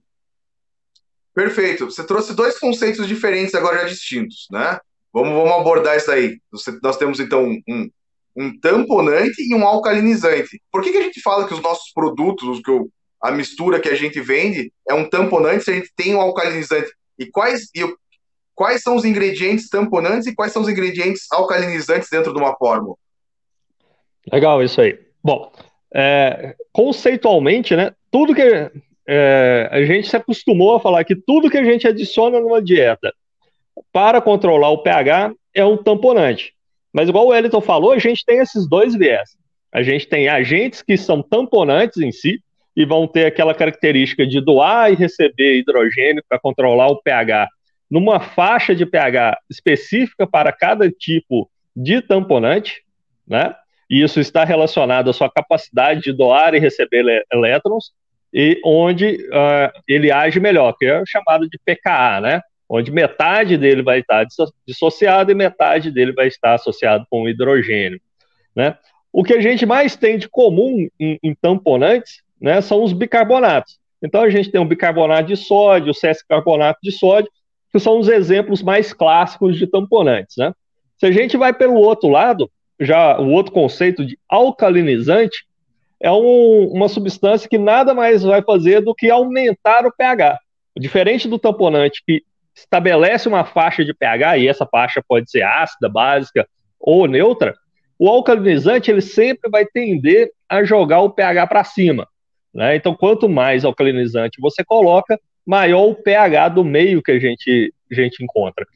Perfeito. 1.32 1.86
Você 1.86 2.04
trouxe 2.04 2.34
dois 2.34 2.58
conceitos 2.58 3.06
diferentes 3.06 3.54
agora 3.54 3.78
já 3.78 3.84
distintos, 3.84 4.48
né? 4.50 4.80
Vamos, 5.12 5.32
vamos 5.32 5.52
abordar 5.52 5.96
isso 5.96 6.10
aí. 6.10 6.40
Nós 6.82 6.96
temos, 6.96 7.20
então, 7.20 7.44
um, 7.68 7.90
um 8.36 8.58
tamponante 8.58 9.42
e 9.42 9.54
um 9.54 9.66
alcalinizante. 9.66 10.60
Por 10.70 10.82
que, 10.82 10.92
que 10.92 10.98
a 10.98 11.02
gente 11.02 11.20
fala 11.20 11.46
que 11.46 11.54
os 11.54 11.62
nossos 11.62 11.92
produtos, 11.92 12.60
que 12.60 12.70
eu 12.70 12.88
a 13.20 13.30
mistura 13.30 13.78
que 13.78 13.88
a 13.88 13.94
gente 13.94 14.20
vende 14.20 14.72
é 14.88 14.94
um 14.94 15.08
tamponante 15.08 15.64
se 15.64 15.70
a 15.70 15.74
gente 15.74 15.92
tem 15.94 16.14
um 16.14 16.20
alcalinizante. 16.20 16.90
E 17.18 17.26
quais, 17.26 17.68
e 17.74 17.80
quais 18.54 18.82
são 18.82 18.96
os 18.96 19.04
ingredientes 19.04 19.68
tamponantes 19.68 20.26
e 20.26 20.34
quais 20.34 20.52
são 20.52 20.62
os 20.62 20.68
ingredientes 20.68 21.26
alcalinizantes 21.30 22.08
dentro 22.10 22.32
de 22.32 22.40
uma 22.40 22.56
fórmula? 22.56 22.96
Legal, 24.32 24.62
isso 24.62 24.80
aí. 24.80 24.98
Bom, 25.22 25.52
é, 25.94 26.56
conceitualmente, 26.72 27.76
né, 27.76 27.92
tudo 28.10 28.34
que 28.34 28.70
é, 29.06 29.68
a 29.70 29.84
gente 29.84 30.08
se 30.08 30.16
acostumou 30.16 30.76
a 30.76 30.80
falar 30.80 31.04
que 31.04 31.14
tudo 31.14 31.50
que 31.50 31.58
a 31.58 31.64
gente 31.64 31.86
adiciona 31.86 32.40
numa 32.40 32.62
dieta 32.62 33.12
para 33.92 34.20
controlar 34.20 34.70
o 34.70 34.82
pH 34.82 35.34
é 35.52 35.64
um 35.64 35.76
tamponante. 35.76 36.54
Mas 36.92 37.08
igual 37.08 37.26
o 37.26 37.28
Wellington 37.28 37.60
falou, 37.60 37.92
a 37.92 37.98
gente 37.98 38.24
tem 38.24 38.38
esses 38.38 38.68
dois 38.68 38.94
viés. 38.94 39.36
A 39.72 39.82
gente 39.82 40.06
tem 40.08 40.28
agentes 40.28 40.82
que 40.82 40.96
são 40.96 41.22
tamponantes 41.22 41.98
em 41.98 42.10
si 42.10 42.40
e 42.76 42.84
vão 42.84 43.06
ter 43.06 43.26
aquela 43.26 43.54
característica 43.54 44.26
de 44.26 44.40
doar 44.40 44.92
e 44.92 44.96
receber 44.96 45.58
hidrogênio 45.58 46.22
para 46.28 46.38
controlar 46.38 46.88
o 46.88 47.00
pH 47.02 47.48
numa 47.90 48.20
faixa 48.20 48.74
de 48.74 48.86
pH 48.86 49.38
específica 49.50 50.26
para 50.26 50.52
cada 50.52 50.90
tipo 50.90 51.50
de 51.74 52.00
tamponante, 52.00 52.82
né? 53.26 53.54
E 53.88 54.02
isso 54.02 54.20
está 54.20 54.44
relacionado 54.44 55.10
à 55.10 55.12
sua 55.12 55.28
capacidade 55.28 56.00
de 56.02 56.12
doar 56.12 56.54
e 56.54 56.60
receber 56.60 57.24
elétrons 57.32 57.90
e 58.32 58.60
onde 58.64 59.16
uh, 59.26 59.80
ele 59.88 60.12
age 60.12 60.38
melhor, 60.38 60.72
que 60.78 60.86
é 60.86 61.02
chamado 61.04 61.48
de 61.48 61.58
PKA, 61.58 62.20
né? 62.20 62.40
Onde 62.72 62.92
metade 62.92 63.56
dele 63.56 63.82
vai 63.82 63.98
estar 63.98 64.24
dissociado 64.64 65.32
e 65.32 65.34
metade 65.34 65.90
dele 65.90 66.12
vai 66.12 66.28
estar 66.28 66.54
associado 66.54 67.04
com 67.10 67.28
hidrogênio, 67.28 68.00
né? 68.54 68.78
O 69.12 69.24
que 69.24 69.34
a 69.34 69.40
gente 69.40 69.66
mais 69.66 69.96
tem 69.96 70.16
de 70.16 70.28
comum 70.28 70.88
em, 70.98 71.18
em 71.20 71.34
tamponantes, 71.34 72.22
né, 72.40 72.60
são 72.60 72.84
os 72.84 72.92
bicarbonatos. 72.92 73.80
Então 74.00 74.22
a 74.22 74.30
gente 74.30 74.52
tem 74.52 74.60
o 74.60 74.64
bicarbonato 74.64 75.26
de 75.26 75.36
sódio, 75.36 75.90
o 75.90 75.94
sescarbonato 75.94 76.78
de 76.80 76.92
sódio, 76.92 77.28
que 77.72 77.80
são 77.80 77.98
os 77.98 78.08
exemplos 78.08 78.62
mais 78.62 78.92
clássicos 78.92 79.58
de 79.58 79.66
tamponantes, 79.66 80.36
né? 80.36 80.52
Se 80.96 81.06
a 81.06 81.10
gente 81.10 81.36
vai 81.36 81.52
pelo 81.52 81.74
outro 81.74 82.08
lado, 82.08 82.48
já 82.78 83.18
o 83.18 83.30
outro 83.30 83.52
conceito 83.52 84.06
de 84.06 84.16
alcalinizante, 84.28 85.44
é 85.98 86.10
um, 86.12 86.68
uma 86.72 86.88
substância 86.88 87.48
que 87.48 87.58
nada 87.58 87.92
mais 87.92 88.22
vai 88.22 88.42
fazer 88.42 88.80
do 88.80 88.94
que 88.94 89.10
aumentar 89.10 89.84
o 89.84 89.92
pH. 89.92 90.38
Diferente 90.78 91.28
do 91.28 91.38
tamponante, 91.38 92.00
que 92.06 92.22
estabelece 92.54 93.28
uma 93.28 93.44
faixa 93.44 93.84
de 93.84 93.94
pH, 93.94 94.38
e 94.38 94.48
essa 94.48 94.66
faixa 94.66 95.02
pode 95.06 95.30
ser 95.30 95.42
ácida, 95.42 95.88
básica 95.88 96.46
ou 96.78 97.06
neutra, 97.06 97.54
o 97.98 98.08
alcalinizante 98.08 98.90
ele 98.90 99.02
sempre 99.02 99.50
vai 99.50 99.66
tender 99.66 100.30
a 100.48 100.64
jogar 100.64 101.00
o 101.00 101.10
pH 101.10 101.46
para 101.46 101.64
cima. 101.64 102.08
Né? 102.52 102.76
Então, 102.76 102.94
quanto 102.94 103.28
mais 103.28 103.64
alcalinizante 103.64 104.40
você 104.40 104.64
coloca, 104.64 105.20
maior 105.46 105.86
o 105.86 105.94
pH 105.94 106.48
do 106.48 106.64
meio 106.64 107.02
que 107.02 107.12
a 107.12 107.18
gente, 107.18 107.72
a 107.90 107.94
gente 107.94 108.24
encontra. 108.24 108.66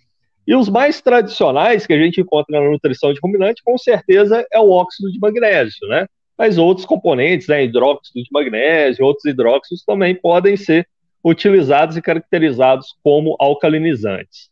E 0.47 0.55
os 0.55 0.69
mais 0.69 1.01
tradicionais 1.01 1.87
que 1.87 1.93
a 1.95 1.99
gente 1.99 2.21
encontra 2.21 2.61
na 2.61 2.71
nutrição 2.71 3.13
de 3.13 3.21
ruminante, 3.23 3.63
com 3.65 3.79
certeza, 3.79 4.47
é 4.53 4.61
o 4.61 4.71
óxido 4.71 5.11
de 5.11 5.19
magnésio, 5.19 5.89
né? 5.89 6.07
mas 6.37 6.59
outros 6.59 6.87
componentes, 6.87 7.47
né, 7.49 7.65
hidróxido 7.65 8.23
de 8.23 8.29
magnésio, 8.33 9.05
outros 9.05 9.25
hidróxidos 9.25 9.85
também 9.85 10.15
podem 10.15 10.57
ser 10.57 10.87
utilizados 11.25 11.97
e 11.97 12.03
caracterizados 12.03 12.95
como 13.03 13.35
alcalinizantes. 13.41 14.51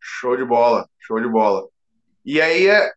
Show 0.00 0.36
de 0.36 0.44
bola, 0.44 0.88
show 1.00 1.20
de 1.20 1.28
bola. 1.28 1.66
E 2.24 2.40
aí 2.40 2.68
é, 2.68 2.92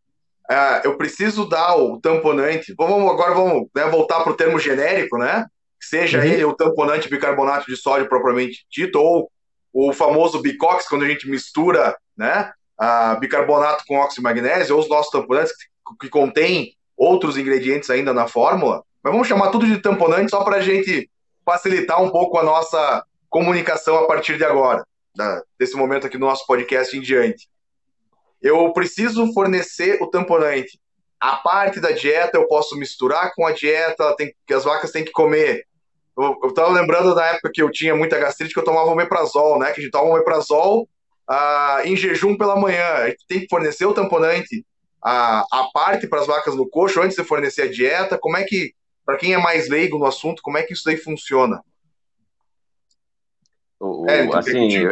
é 0.49 0.81
eu 0.85 0.95
preciso 0.95 1.49
dar 1.49 1.75
o 1.75 1.99
tamponante. 1.99 2.75
Vamos 2.77 3.09
agora 3.11 3.33
vamos 3.33 3.67
né, 3.75 3.85
voltar 3.85 4.21
para 4.21 4.31
o 4.31 4.37
termo 4.37 4.59
genérico, 4.59 5.17
né? 5.17 5.47
Seja 5.79 6.19
uhum. 6.19 6.23
ele 6.23 6.45
o 6.45 6.53
tamponante 6.53 7.09
bicarbonato 7.09 7.65
de 7.65 7.75
sódio 7.75 8.07
propriamente 8.07 8.63
dito 8.71 8.99
ou 8.99 9.31
o 9.73 9.91
famoso 9.91 10.41
bicox 10.41 10.87
quando 10.87 11.05
a 11.05 11.07
gente 11.07 11.27
mistura, 11.29 11.97
né, 12.15 12.51
a 12.77 13.15
bicarbonato 13.15 13.85
com 13.87 13.95
óxido 13.95 14.15
de 14.15 14.21
magnésio 14.21 14.75
ou 14.75 14.81
os 14.81 14.89
nossos 14.89 15.11
tamponantes 15.11 15.53
que, 15.55 15.65
que 16.01 16.09
contêm 16.09 16.75
outros 16.95 17.37
ingredientes 17.37 17.89
ainda 17.89 18.13
na 18.13 18.27
fórmula, 18.27 18.83
mas 19.01 19.13
vamos 19.13 19.27
chamar 19.27 19.49
tudo 19.49 19.65
de 19.65 19.79
tamponante 19.79 20.29
só 20.29 20.43
para 20.43 20.57
a 20.57 20.61
gente 20.61 21.09
facilitar 21.51 22.01
um 22.01 22.09
pouco 22.09 22.37
a 22.37 22.43
nossa 22.43 23.03
comunicação 23.29 23.97
a 23.97 24.07
partir 24.07 24.37
de 24.37 24.45
agora, 24.45 24.85
da, 25.13 25.43
desse 25.59 25.75
momento 25.75 26.07
aqui 26.07 26.17
do 26.17 26.25
nosso 26.25 26.45
podcast 26.45 26.95
em 26.95 27.01
diante. 27.01 27.49
Eu 28.41 28.71
preciso 28.71 29.31
fornecer 29.33 30.01
o 30.01 30.07
tamponante. 30.07 30.79
A 31.19 31.35
parte 31.35 31.79
da 31.81 31.91
dieta 31.91 32.37
eu 32.37 32.47
posso 32.47 32.77
misturar 32.77 33.33
com 33.35 33.45
a 33.45 33.51
dieta 33.51 34.15
tem, 34.15 34.33
que 34.47 34.53
as 34.53 34.63
vacas 34.63 34.91
têm 34.91 35.03
que 35.03 35.11
comer. 35.11 35.65
Eu, 36.17 36.37
eu 36.41 36.53
tava 36.53 36.71
lembrando 36.71 37.13
da 37.13 37.25
época 37.25 37.51
que 37.53 37.61
eu 37.61 37.69
tinha 37.69 37.95
muita 37.95 38.17
gastrite 38.17 38.53
que 38.53 38.59
eu 38.59 38.63
tomava 38.63 38.89
omeprazol, 38.89 39.59
né? 39.59 39.71
Que 39.71 39.81
a 39.81 39.83
gente 39.83 39.91
toma 39.91 40.09
omeprazol 40.09 40.87
ah, 41.29 41.81
em 41.83 41.95
jejum 41.95 42.37
pela 42.37 42.55
manhã. 42.55 42.85
A 42.95 43.09
gente 43.09 43.25
tem 43.27 43.39
que 43.41 43.47
fornecer 43.49 43.85
o 43.85 43.93
tamponante 43.93 44.65
a, 45.03 45.41
a 45.51 45.69
parte 45.73 46.07
para 46.07 46.21
as 46.21 46.27
vacas 46.27 46.55
no 46.55 46.67
coxo 46.67 47.01
antes 47.01 47.17
de 47.17 47.23
fornecer 47.23 47.63
a 47.63 47.71
dieta? 47.71 48.17
Como 48.17 48.37
é 48.37 48.43
que, 48.43 48.73
para 49.05 49.17
quem 49.17 49.33
é 49.33 49.37
mais 49.37 49.69
leigo 49.69 49.97
no 49.97 50.05
assunto, 50.05 50.41
como 50.41 50.57
é 50.57 50.63
que 50.63 50.73
isso 50.73 50.83
daí 50.85 50.97
funciona? 50.97 51.61
O, 53.79 54.05
é, 54.09 54.27
assim, 54.37 54.87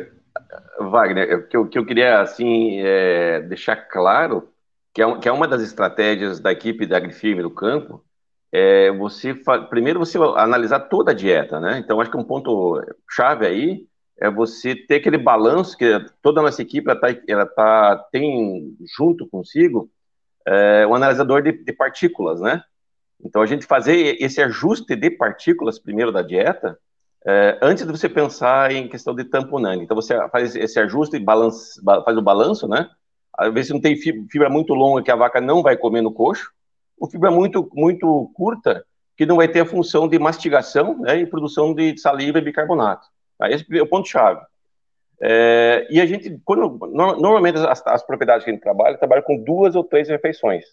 Wagner, 0.79 1.37
o 1.37 1.47
que 1.47 1.57
eu, 1.57 1.67
que 1.67 1.77
eu 1.77 1.85
queria 1.85 2.21
assim 2.21 2.79
é, 2.81 3.41
deixar 3.41 3.75
claro 3.75 4.49
que 4.93 5.01
é, 5.01 5.19
que 5.19 5.29
é 5.29 5.31
uma 5.31 5.47
das 5.47 5.61
estratégias 5.61 6.39
da 6.39 6.51
equipe 6.51 6.85
da 6.85 6.97
Agrifirme 6.97 7.43
no 7.43 7.51
campo 7.51 8.03
é 8.51 8.91
você 8.91 9.35
primeiro 9.69 9.99
você 9.99 10.17
analisar 10.35 10.79
toda 10.79 11.11
a 11.11 11.13
dieta, 11.13 11.59
né? 11.59 11.77
Então 11.77 12.01
acho 12.01 12.09
que 12.09 12.17
um 12.17 12.23
ponto 12.23 12.81
chave 13.07 13.45
aí 13.45 13.87
é 14.19 14.29
você 14.29 14.75
ter 14.75 14.95
aquele 14.95 15.17
balanço 15.17 15.77
que 15.77 15.85
toda 16.21 16.41
a 16.41 16.43
nossa 16.43 16.61
equipe 16.61 16.89
ela 16.89 16.99
tá, 16.99 17.07
ela 17.27 17.45
tá 17.45 18.07
tem 18.11 18.75
junto 18.97 19.27
consigo 19.29 19.89
é, 20.47 20.85
um 20.87 20.95
analisador 20.95 21.41
de, 21.41 21.51
de, 21.51 21.73
partículas, 21.73 22.41
né? 22.41 22.63
Então, 23.23 23.41
a 23.41 23.45
gente 23.45 23.65
fazer 23.65 24.15
esse 24.21 24.41
ajuste 24.41 24.95
de 24.95 25.11
partículas 25.11 25.77
primeiro 25.77 26.11
da 26.11 26.21
dieta, 26.21 26.77
é, 27.25 27.59
antes 27.61 27.85
de 27.85 27.91
você 27.91 28.07
pensar 28.07 28.71
em 28.71 28.87
questão 28.87 29.13
de 29.13 29.25
tamponante. 29.25 29.83
Então, 29.83 29.95
você 29.95 30.15
faz 30.29 30.55
esse 30.55 30.79
ajuste, 30.79 31.19
balance, 31.19 31.81
faz 31.83 32.17
o 32.17 32.21
balanço, 32.21 32.67
né? 32.67 32.89
Às 33.37 33.53
vezes 33.53 33.71
não 33.71 33.81
tem 33.81 33.95
fibra 33.95 34.49
muito 34.49 34.73
longa 34.73 35.03
que 35.03 35.11
a 35.11 35.15
vaca 35.15 35.39
não 35.39 35.61
vai 35.61 35.77
comer 35.77 36.01
no 36.01 36.13
coxo, 36.13 36.51
ou 36.99 37.09
fibra 37.09 37.31
muito, 37.31 37.69
muito 37.73 38.29
curta 38.33 38.83
que 39.15 39.25
não 39.25 39.35
vai 39.35 39.49
ter 39.49 39.59
a 39.59 39.65
função 39.65 40.07
de 40.07 40.17
mastigação 40.17 40.97
né, 40.99 41.17
e 41.17 41.25
produção 41.25 41.73
de 41.73 41.97
saliva 41.97 42.39
e 42.39 42.41
bicarbonato. 42.41 43.05
Aí 43.39 43.53
esse 43.53 43.65
é 43.77 43.81
o 43.81 43.87
ponto-chave. 43.87 44.39
É, 45.21 45.85
e 45.89 45.99
a 45.99 46.05
gente, 46.05 46.39
quando, 46.45 46.79
normalmente 46.87 47.57
as, 47.57 47.85
as, 47.85 48.01
propriedades 48.01 48.45
que 48.45 48.49
a 48.49 48.53
gente 48.53 48.63
trabalha, 48.63 48.97
trabalha 48.97 49.21
com 49.21 49.43
duas 49.43 49.75
ou 49.75 49.83
três 49.83 50.07
refeições. 50.07 50.63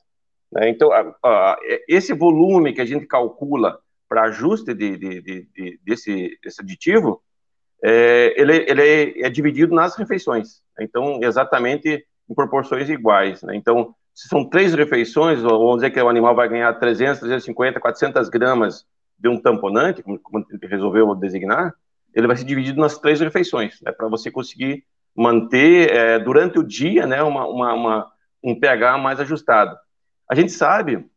Né? 0.53 0.69
Então, 0.69 0.91
a, 0.93 1.57
esse 1.89 2.13
volume 2.13 2.73
que 2.73 2.81
a 2.81 2.85
gente 2.85 3.07
calcula 3.07 3.79
para 4.09 4.25
ajuste 4.25 4.73
de, 4.73 4.97
de, 4.97 5.21
de, 5.21 5.81
desse, 5.85 6.39
desse 6.43 6.63
aditivo, 6.63 7.23
é, 7.83 8.35
ele, 8.41 8.65
ele 8.69 8.83
é, 8.83 9.27
é, 9.27 9.31
dividido 9.31 9.75
nas 9.75 9.97
refeições. 9.97 10.63
Então, 10.81 11.21
exatamente 11.23 12.07
em 12.29 12.35
proporções 12.35 12.89
iguais. 12.89 13.43
Né? 13.43 13.57
Então, 13.57 13.95
se 14.15 14.29
são 14.29 14.49
três 14.49 14.75
refeições, 14.75 15.43
vamos 15.43 15.77
dizer 15.77 15.91
que 15.91 16.01
o 16.01 16.09
animal 16.09 16.35
vai 16.35 16.49
ganhar 16.49 16.73
300, 16.75 17.21
350, 17.21 17.81
400 17.81 18.29
gramas 18.29 18.87
de 19.19 19.29
um 19.29 19.41
tamponante, 19.41 20.03
como, 20.03 20.19
como 20.19 20.45
resolveu 20.63 21.15
designar, 21.15 21.75
ele 22.15 22.27
vai 22.27 22.37
ser 22.37 22.45
dividido 22.45 22.81
nas 22.81 22.99
três 22.99 23.21
refeições, 23.21 23.79
né, 23.83 23.93
para 23.93 24.09
você 24.09 24.31
conseguir 24.31 24.85
manter 25.15 25.93
é, 25.93 26.19
durante 26.19 26.59
o 26.59 26.63
dia 26.63 27.07
né, 27.07 27.23
uma, 27.23 27.47
uma, 27.47 27.75
uma, 27.75 28.13
um 28.43 28.59
pH 28.59 28.99
mais 28.99 29.21
ajustado. 29.21 29.77
A 30.29 30.35
gente 30.35 30.53
sabe 30.53 31.09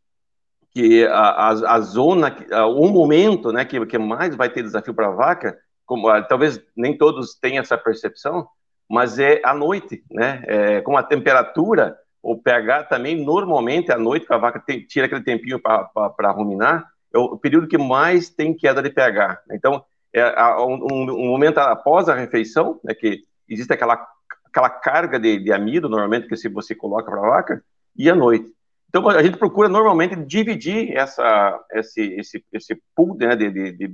que 0.72 1.04
a, 1.06 1.12
a, 1.12 1.74
a 1.74 1.80
zona, 1.80 2.36
o 2.68 2.88
momento 2.88 3.52
né, 3.52 3.64
que, 3.64 3.84
que 3.86 3.98
mais 3.98 4.34
vai 4.36 4.48
ter 4.48 4.62
desafio 4.62 4.94
para 4.94 5.08
a 5.08 5.12
vaca, 5.12 5.58
como, 5.84 6.08
talvez 6.24 6.60
nem 6.76 6.96
todos 6.96 7.34
tenham 7.34 7.60
essa 7.60 7.76
percepção, 7.76 8.46
mas 8.88 9.18
é 9.18 9.40
à 9.44 9.54
noite, 9.54 10.04
né? 10.10 10.42
É, 10.46 10.80
com 10.80 10.96
a 10.96 11.02
temperatura, 11.02 11.96
o 12.22 12.36
pH 12.36 12.84
também, 12.84 13.24
normalmente, 13.24 13.90
à 13.92 13.98
noite, 13.98 14.26
que 14.26 14.32
a 14.32 14.38
vaca 14.38 14.60
tem, 14.60 14.84
tira 14.84 15.06
aquele 15.06 15.22
tempinho 15.22 15.60
para 15.60 16.30
ruminar, 16.30 16.86
é 17.12 17.18
o 17.18 17.36
período 17.36 17.66
que 17.66 17.78
mais 17.78 18.30
tem 18.30 18.54
queda 18.54 18.82
de 18.82 18.90
pH. 18.90 19.42
Então, 19.52 19.84
é, 20.12 20.24
um, 20.58 21.12
um, 21.12 21.26
momento 21.28 21.58
após 21.58 22.08
a 22.08 22.14
refeição, 22.14 22.80
né, 22.84 22.94
que 22.94 23.22
existe 23.48 23.72
aquela, 23.72 24.06
aquela 24.46 24.70
carga 24.70 25.18
de, 25.18 25.38
de 25.38 25.52
amido, 25.52 25.88
normalmente, 25.88 26.28
que 26.28 26.36
se 26.36 26.48
você 26.48 26.74
coloca 26.74 27.10
para 27.10 27.20
a 27.20 27.30
vaca, 27.30 27.64
e 27.96 28.10
à 28.10 28.14
noite. 28.14 28.52
Então, 28.90 29.08
a 29.08 29.22
gente 29.22 29.38
procura 29.38 29.68
normalmente 29.68 30.16
dividir 30.16 30.96
essa, 30.96 31.60
esse, 31.72 32.02
esse, 32.14 32.44
esse 32.52 32.82
pool 32.94 33.16
né, 33.16 33.36
de, 33.36 33.48
de, 33.48 33.72
de, 33.72 33.88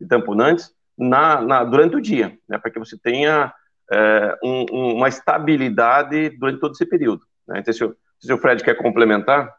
de, 0.00 0.06
tamponantes 0.06 0.70
na, 0.98 1.40
na, 1.40 1.64
durante 1.64 1.96
o 1.96 2.00
dia, 2.00 2.38
né, 2.46 2.58
para 2.58 2.70
que 2.70 2.78
você 2.78 2.98
tenha 2.98 3.50
é, 3.90 4.36
um, 4.44 4.96
uma 4.96 5.08
estabilidade 5.08 6.28
durante 6.38 6.60
todo 6.60 6.72
esse 6.72 6.84
período. 6.84 7.22
Né? 7.46 7.60
Então, 7.60 7.72
se 7.72 7.82
o, 7.82 7.96
se 8.20 8.30
o 8.30 8.36
Fred 8.36 8.62
quer 8.62 8.74
complementar. 8.74 9.54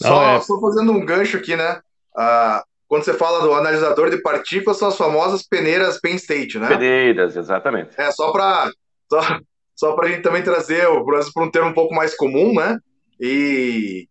Não, 0.00 0.08
só, 0.08 0.36
é... 0.36 0.40
só 0.40 0.60
fazendo 0.60 0.92
um 0.92 1.04
gancho 1.04 1.36
aqui, 1.36 1.56
né? 1.56 1.80
Uh, 2.16 2.62
quando 2.86 3.04
você 3.04 3.14
fala 3.14 3.40
do 3.40 3.52
analisador 3.52 4.10
de 4.10 4.20
partículas, 4.20 4.78
são 4.78 4.88
as 4.88 4.96
famosas 4.96 5.42
peneiras 5.42 5.98
Penn 6.00 6.14
State, 6.14 6.58
né? 6.58 6.68
Peneiras, 6.68 7.36
exatamente. 7.36 7.98
É, 7.98 8.12
só 8.12 8.30
para 8.30 8.70
só, 9.10 9.40
só 9.74 9.98
a 9.98 10.08
gente 10.08 10.22
também 10.22 10.42
trazer 10.42 10.86
o 10.86 11.04
para 11.04 11.42
um 11.42 11.50
termo 11.50 11.70
um 11.70 11.74
pouco 11.74 11.94
mais 11.94 12.14
comum, 12.14 12.54
né? 12.54 12.78
E, 13.24 14.08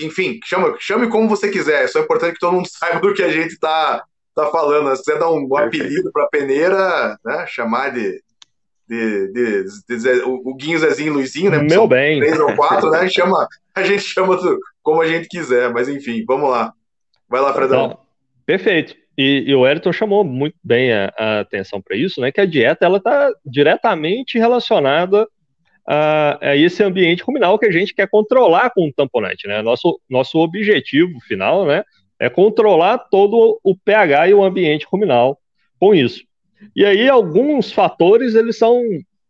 enfim, 0.00 0.38
chame, 0.44 0.74
chame 0.78 1.08
como 1.08 1.26
você 1.26 1.50
quiser, 1.50 1.84
é 1.84 1.86
só 1.86 2.00
importante 2.00 2.34
que 2.34 2.40
todo 2.40 2.52
mundo 2.52 2.68
saiba 2.70 3.00
do 3.00 3.14
que 3.14 3.22
a 3.22 3.30
gente 3.30 3.52
está 3.54 4.04
tá 4.34 4.44
tá 4.44 4.50
falando. 4.50 4.94
Se 4.94 5.02
quiser 5.02 5.18
dar 5.18 5.30
um, 5.30 5.56
apelido 5.56 6.12
para 6.12 6.28
peneira, 6.28 7.18
né? 7.24 7.46
Chamar 7.48 7.90
de, 7.90 8.22
de, 8.86 9.32
de, 9.32 9.64
de, 9.88 10.22
o, 10.26 10.54
Guinho, 10.54 10.78
Zezinho 10.78 11.14
Luizinho, 11.14 11.50
né? 11.50 11.62
Meu 11.62 11.88
bem. 11.88 12.20
Três 12.20 12.38
ou 12.38 12.54
quatro, 12.54 12.90
né? 12.90 13.08
Chama, 13.10 13.48
a 13.74 13.82
gente 13.82 14.02
chama 14.02 14.38
como 14.82 15.00
a 15.00 15.06
gente 15.06 15.26
quiser, 15.26 15.72
mas 15.72 15.88
enfim, 15.88 16.22
vamos 16.26 16.50
lá. 16.50 16.74
Vai 17.28 17.40
lá, 17.40 17.54
Fredão. 17.54 17.86
Então, 17.86 17.98
perfeito. 18.44 18.94
E, 19.16 19.44
e, 19.46 19.54
o 19.54 19.66
Elton 19.66 19.92
chamou 19.92 20.24
muito 20.24 20.56
bem 20.62 20.92
a, 20.92 21.12
a 21.16 21.40
atenção 21.40 21.80
para 21.80 21.96
isso, 21.96 22.20
né? 22.20 22.30
Que 22.30 22.40
a 22.40 22.46
dieta 22.46 22.84
ela 22.84 22.98
está 22.98 23.30
diretamente 23.44 24.38
relacionada 24.38 25.26
a, 25.92 26.56
esse 26.56 26.84
ambiente 26.84 27.24
ruminal 27.24 27.58
que 27.58 27.66
a 27.66 27.72
gente 27.72 27.92
quer 27.92 28.08
controlar 28.08 28.70
com 28.70 28.86
o 28.86 28.92
tamponante, 28.92 29.48
né? 29.48 29.60
Nosso, 29.60 30.00
nosso 30.08 30.38
objetivo 30.38 31.18
final, 31.26 31.66
né? 31.66 31.82
É 32.16 32.28
controlar 32.28 32.98
todo 32.98 33.58
o 33.64 33.74
pH 33.76 34.28
e 34.28 34.34
o 34.34 34.44
ambiente 34.44 34.86
ruminal 34.88 35.36
com 35.80 35.92
isso. 35.92 36.22
E 36.76 36.84
aí 36.84 37.08
alguns 37.08 37.72
fatores 37.72 38.36
eles 38.36 38.56
são 38.56 38.84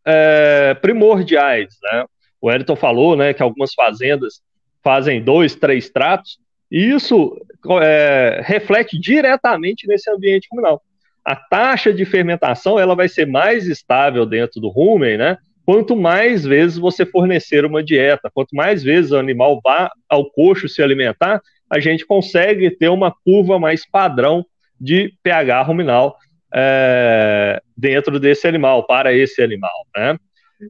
é, 0.04 0.74
primordiais, 0.74 1.74
né? 1.82 2.04
O 2.38 2.50
Elton 2.50 2.76
falou, 2.76 3.16
né, 3.16 3.32
que 3.32 3.42
algumas 3.42 3.72
fazendas 3.72 4.40
fazem 4.82 5.22
dois, 5.22 5.54
três 5.54 5.90
tratos, 5.90 6.38
e 6.70 6.90
isso 6.90 7.38
é, 7.82 8.40
reflete 8.44 8.98
diretamente 8.98 9.86
nesse 9.86 10.10
ambiente 10.10 10.48
ruminal. 10.50 10.82
A 11.24 11.36
taxa 11.36 11.92
de 11.92 12.04
fermentação 12.04 12.78
ela 12.78 12.94
vai 12.94 13.08
ser 13.08 13.26
mais 13.26 13.66
estável 13.66 14.24
dentro 14.26 14.60
do 14.60 14.68
rumen, 14.68 15.18
né? 15.18 15.36
Quanto 15.64 15.94
mais 15.94 16.44
vezes 16.44 16.78
você 16.78 17.06
fornecer 17.06 17.64
uma 17.64 17.82
dieta, 17.82 18.30
quanto 18.32 18.54
mais 18.54 18.82
vezes 18.82 19.12
o 19.12 19.18
animal 19.18 19.60
vá 19.62 19.90
ao 20.08 20.30
coxo 20.30 20.68
se 20.68 20.82
alimentar, 20.82 21.40
a 21.70 21.78
gente 21.78 22.04
consegue 22.04 22.70
ter 22.70 22.88
uma 22.88 23.14
curva 23.24 23.58
mais 23.58 23.88
padrão 23.88 24.44
de 24.80 25.14
pH 25.22 25.62
ruminal 25.62 26.16
é, 26.52 27.62
dentro 27.76 28.18
desse 28.18 28.48
animal, 28.48 28.86
para 28.86 29.12
esse 29.12 29.42
animal, 29.42 29.86
né? 29.94 30.16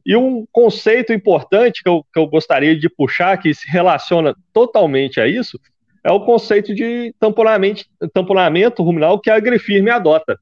E 0.05 0.15
um 0.15 0.45
conceito 0.51 1.11
importante 1.11 1.83
que 1.83 1.89
eu, 1.89 2.05
que 2.13 2.19
eu 2.19 2.27
gostaria 2.27 2.77
de 2.77 2.87
puxar, 2.87 3.37
que 3.37 3.53
se 3.53 3.69
relaciona 3.69 4.33
totalmente 4.53 5.19
a 5.19 5.27
isso, 5.27 5.59
é 6.03 6.11
o 6.11 6.21
conceito 6.21 6.73
de 6.73 7.13
tamponamento, 7.19 8.83
ruminal 8.83 9.19
que 9.19 9.29
a 9.29 9.35
Agrifirme 9.35 9.89
adota, 9.89 10.39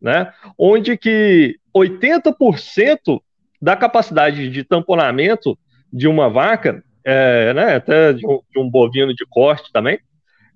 né? 0.00 0.32
onde 0.58 0.96
que 0.96 1.56
80% 1.74 3.20
da 3.60 3.76
capacidade 3.76 4.48
de 4.48 4.64
tamponamento 4.64 5.58
de 5.92 6.08
uma 6.08 6.28
vaca, 6.28 6.82
é, 7.04 7.52
né, 7.52 7.76
até 7.76 8.12
de 8.12 8.26
um, 8.26 8.40
de 8.50 8.58
um, 8.58 8.70
bovino 8.70 9.14
de 9.14 9.26
corte 9.28 9.72
também, 9.72 9.98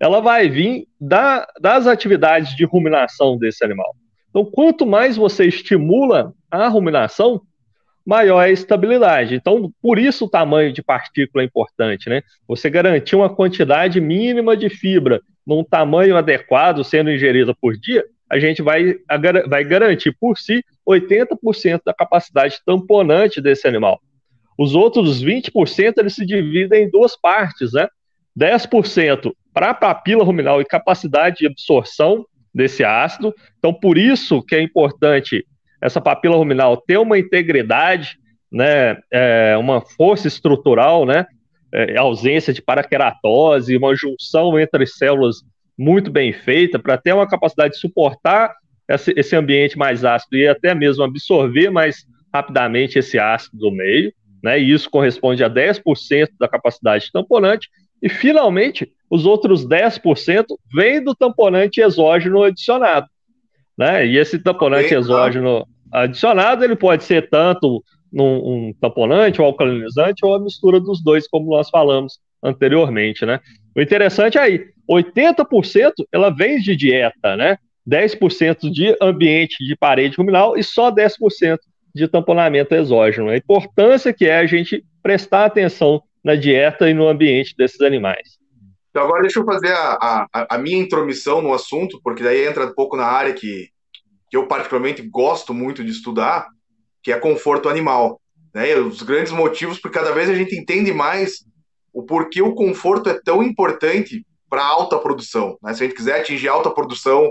ela 0.00 0.20
vai 0.20 0.49
vir 0.49 0.87
da, 1.00 1.46
das 1.61 1.87
atividades 1.87 2.54
de 2.56 2.64
ruminação 2.64 3.38
desse 3.38 3.64
animal. 3.64 3.94
Então, 4.30 4.44
quanto 4.44 4.84
mais 4.84 5.16
você 5.16 5.46
estimula 5.46 6.32
a 6.50 6.68
ruminação, 6.68 7.40
maior 8.04 8.42
é 8.42 8.46
a 8.46 8.50
estabilidade. 8.50 9.34
Então, 9.34 9.73
por 9.80 9.99
isso 9.99 10.26
o 10.26 10.30
tamanho 10.30 10.73
de 10.73 10.82
partícula 10.82 11.42
é 11.42 11.46
importante, 11.46 12.08
né? 12.08 12.23
Você 12.46 12.68
garantir 12.68 13.16
uma 13.16 13.34
quantidade 13.34 14.00
mínima 14.00 14.56
de 14.56 14.68
fibra 14.68 15.20
num 15.46 15.64
tamanho 15.64 16.16
adequado 16.16 16.84
sendo 16.84 17.11
ingerida 17.11 17.54
por 17.54 17.76
dia, 17.76 18.04
a 18.30 18.38
gente 18.38 18.62
vai, 18.62 18.96
vai 19.49 19.64
garantir 19.64 20.12
por 20.18 20.37
si 20.37 20.64
80% 20.88 21.80
da 21.84 21.94
capacidade 21.94 22.60
tamponante 22.64 23.40
desse 23.40 23.66
animal. 23.66 24.00
Os 24.58 24.74
outros 24.74 25.22
20% 25.22 25.94
eles 25.98 26.14
se 26.14 26.24
dividem 26.24 26.84
em 26.84 26.90
duas 26.90 27.16
partes, 27.20 27.72
né? 27.72 27.88
10% 28.38 29.32
para 29.52 29.70
a 29.70 29.74
papila 29.74 30.24
ruminal 30.24 30.60
e 30.60 30.64
capacidade 30.64 31.38
de 31.38 31.46
absorção 31.46 32.24
desse 32.54 32.84
ácido. 32.84 33.34
Então, 33.58 33.72
por 33.72 33.96
isso 33.96 34.42
que 34.42 34.54
é 34.54 34.60
importante 34.60 35.44
essa 35.80 36.00
papila 36.00 36.36
ruminal 36.36 36.76
ter 36.76 36.98
uma 36.98 37.18
integridade, 37.18 38.16
né, 38.50 38.97
é, 39.12 39.56
uma 39.56 39.80
força 39.80 40.26
estrutural, 40.26 41.04
né, 41.04 41.26
é, 41.73 41.97
ausência 41.99 42.52
de 42.52 42.62
paraqueratose, 42.62 43.76
uma 43.76 43.94
junção 43.94 44.58
entre 44.58 44.86
células 44.86 45.42
muito 45.76 46.10
bem 46.10 46.32
feita 46.32 46.78
para 46.78 46.97
ter 46.97 47.12
uma 47.12 47.28
capacidade 47.28 47.75
de 47.75 47.80
suportar 47.80 48.54
esse, 48.88 49.36
ambiente 49.36 49.78
mais 49.78 50.04
ácido 50.04 50.36
e 50.36 50.47
até 50.47 50.75
mesmo 50.75 51.02
absorver 51.04 51.70
mais 51.70 52.06
rapidamente 52.32 52.99
esse 52.99 53.18
ácido 53.18 53.56
do 53.56 53.70
meio, 53.70 54.12
né, 54.42 54.60
e 54.60 54.70
isso 54.70 54.90
corresponde 54.90 55.42
a 55.42 55.49
10% 55.49 56.28
da 56.38 56.49
capacidade 56.49 57.10
tamponante, 57.12 57.68
e 58.02 58.08
finalmente 58.08 58.90
os 59.08 59.25
outros 59.25 59.66
10% 59.66 60.44
vêm 60.75 61.02
do 61.02 61.14
tamponante 61.14 61.80
exógeno 61.80 62.42
adicionado. 62.42 63.06
Né? 63.78 64.06
E 64.06 64.18
esse 64.18 64.38
tamponante 64.38 64.86
okay, 64.86 64.99
exógeno 64.99 65.66
adicionado, 65.90 66.64
ele 66.64 66.76
pode 66.76 67.04
ser 67.04 67.30
tanto 67.30 67.82
num, 68.12 68.68
um 68.68 68.75
tamponante 68.80 69.40
ou 69.40 69.47
alcalinizante 69.47 70.25
ou 70.25 70.34
a 70.34 70.40
mistura 70.40 70.78
dos 70.78 71.02
dois, 71.02 71.26
como 71.26 71.50
nós 71.50 71.70
falamos 71.70 72.18
anteriormente, 72.42 73.25
né? 73.25 73.40
O 73.75 73.80
interessante 73.80 74.38
é 74.38 74.42
aí, 74.42 74.66
80% 74.88 75.92
ela 76.12 76.30
vem 76.30 76.58
de 76.58 76.76
dieta, 76.76 77.36
né? 77.36 77.58
10% 77.88 78.70
de 78.70 78.97
ambiente 79.00 79.64
de 79.64 79.76
parede 79.76 80.16
ruminal 80.16 80.56
e 80.56 80.62
só 80.62 80.90
10% 80.90 81.58
de 81.94 82.08
tamponamento 82.08 82.75
exógeno. 82.75 83.28
A 83.28 83.36
importância 83.36 84.12
que 84.12 84.26
é 84.26 84.38
a 84.38 84.47
gente 84.47 84.84
prestar 85.02 85.44
atenção 85.44 86.02
na 86.25 86.34
dieta 86.34 86.88
e 86.88 86.94
no 86.94 87.06
ambiente 87.06 87.54
desses 87.56 87.80
animais. 87.80 88.38
Então 88.90 89.04
agora 89.04 89.23
deixa 89.23 89.40
eu 89.40 89.44
fazer 89.44 89.73
a, 89.73 90.26
a, 90.32 90.54
a 90.54 90.58
minha 90.58 90.78
intromissão 90.78 91.42
no 91.42 91.52
assunto, 91.52 92.00
porque 92.02 92.23
daí 92.23 92.47
entra 92.47 92.66
um 92.66 92.75
pouco 92.75 92.97
na 92.97 93.04
área 93.04 93.34
que, 93.34 93.68
que 94.30 94.36
eu 94.36 94.47
particularmente 94.47 95.02
gosto 95.02 95.52
muito 95.52 95.84
de 95.84 95.90
estudar, 95.90 96.47
que 97.02 97.12
é 97.12 97.18
conforto 97.18 97.68
animal. 97.68 98.20
Né? 98.54 98.75
Os 98.76 99.02
grandes 99.02 99.32
motivos, 99.32 99.78
porque 99.78 99.99
cada 99.99 100.12
vez 100.12 100.30
a 100.30 100.34
gente 100.34 100.56
entende 100.56 100.92
mais 100.92 101.44
o 101.92 102.04
porquê 102.04 102.40
o 102.40 102.54
conforto 102.54 103.10
é 103.10 103.20
tão 103.20 103.42
importante 103.42 104.25
para 104.49 104.64
alta 104.64 104.99
produção. 104.99 105.58
Né? 105.62 105.75
Se 105.75 105.82
a 105.82 105.86
gente 105.86 105.97
quiser 105.97 106.20
atingir 106.20 106.49
alta 106.49 106.70
produção 106.70 107.30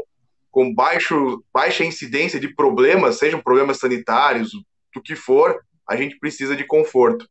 com 0.54 0.72
baixo, 0.72 1.44
baixa 1.52 1.84
incidência 1.84 2.40
de 2.40 2.48
problemas, 2.54 3.18
sejam 3.18 3.42
problemas 3.42 3.80
sanitários, 3.80 4.52
do 4.94 5.02
que 5.02 5.16
for, 5.16 5.60
a 5.90 5.96
gente 5.96 6.18
precisa 6.20 6.56
de 6.56 6.64
conforto. 6.64 7.28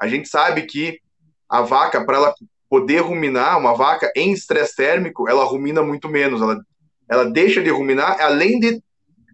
A 0.00 0.08
gente 0.08 0.26
sabe 0.26 0.62
que 0.62 0.98
a 1.46 1.60
vaca, 1.60 2.02
para 2.02 2.16
ela 2.16 2.34
poder 2.70 3.00
ruminar, 3.00 3.58
uma 3.58 3.74
vaca 3.74 4.10
em 4.16 4.32
estresse 4.32 4.74
térmico, 4.74 5.28
ela 5.28 5.44
rumina 5.44 5.82
muito 5.82 6.08
menos. 6.08 6.40
Ela, 6.40 6.58
ela 7.10 7.30
deixa 7.30 7.62
de 7.62 7.68
ruminar, 7.68 8.18
além 8.22 8.58
de 8.58 8.82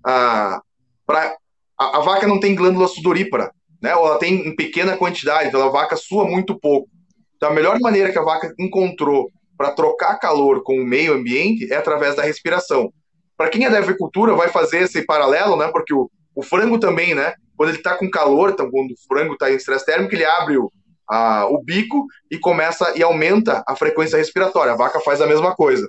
a, 0.04 0.60
pra, 1.06 1.36
a, 1.78 1.98
a, 1.98 2.00
vaca 2.00 2.26
não 2.26 2.40
tem 2.40 2.56
glândula 2.56 2.88
sudorípara, 2.88 3.52
né? 3.80 3.94
Ou 3.94 4.08
ela 4.08 4.18
tem 4.18 4.48
em 4.48 4.56
pequena 4.56 4.96
quantidade, 4.96 5.48
então 5.48 5.62
a 5.62 5.70
vaca 5.70 5.96
sua 5.96 6.24
muito 6.24 6.58
pouco. 6.58 6.88
Então 7.36 7.50
a 7.50 7.54
melhor 7.54 7.78
maneira 7.80 8.10
que 8.10 8.18
a 8.18 8.24
vaca 8.24 8.52
encontrou 8.58 9.30
para 9.56 9.70
trocar 9.70 10.18
calor 10.18 10.64
com 10.64 10.80
o 10.80 10.84
meio 10.84 11.14
ambiente 11.14 11.72
é 11.72 11.76
através 11.76 12.16
da 12.16 12.24
respiração. 12.24 12.92
Para 13.38 13.48
quem 13.48 13.64
é 13.64 13.70
da 13.70 13.78
agricultura, 13.78 14.34
vai 14.34 14.48
fazer 14.48 14.78
esse 14.78 15.06
paralelo, 15.06 15.56
né? 15.56 15.68
Porque 15.68 15.94
o, 15.94 16.10
o 16.34 16.42
frango 16.42 16.78
também, 16.78 17.14
né? 17.14 17.34
Quando 17.56 17.70
ele 17.70 17.78
está 17.78 17.96
com 17.96 18.10
calor, 18.10 18.50
então 18.50 18.68
quando 18.68 18.90
o 18.90 18.98
frango 19.06 19.34
está 19.34 19.50
em 19.50 19.54
estresse 19.54 19.86
térmico, 19.86 20.12
ele 20.12 20.24
abre 20.24 20.58
o, 20.58 20.70
a, 21.08 21.46
o 21.46 21.62
bico 21.62 22.04
e 22.28 22.36
começa 22.36 22.92
e 22.96 23.02
aumenta 23.02 23.62
a 23.66 23.76
frequência 23.76 24.16
respiratória. 24.16 24.72
A 24.72 24.76
vaca 24.76 24.98
faz 25.00 25.20
a 25.20 25.26
mesma 25.26 25.54
coisa. 25.54 25.88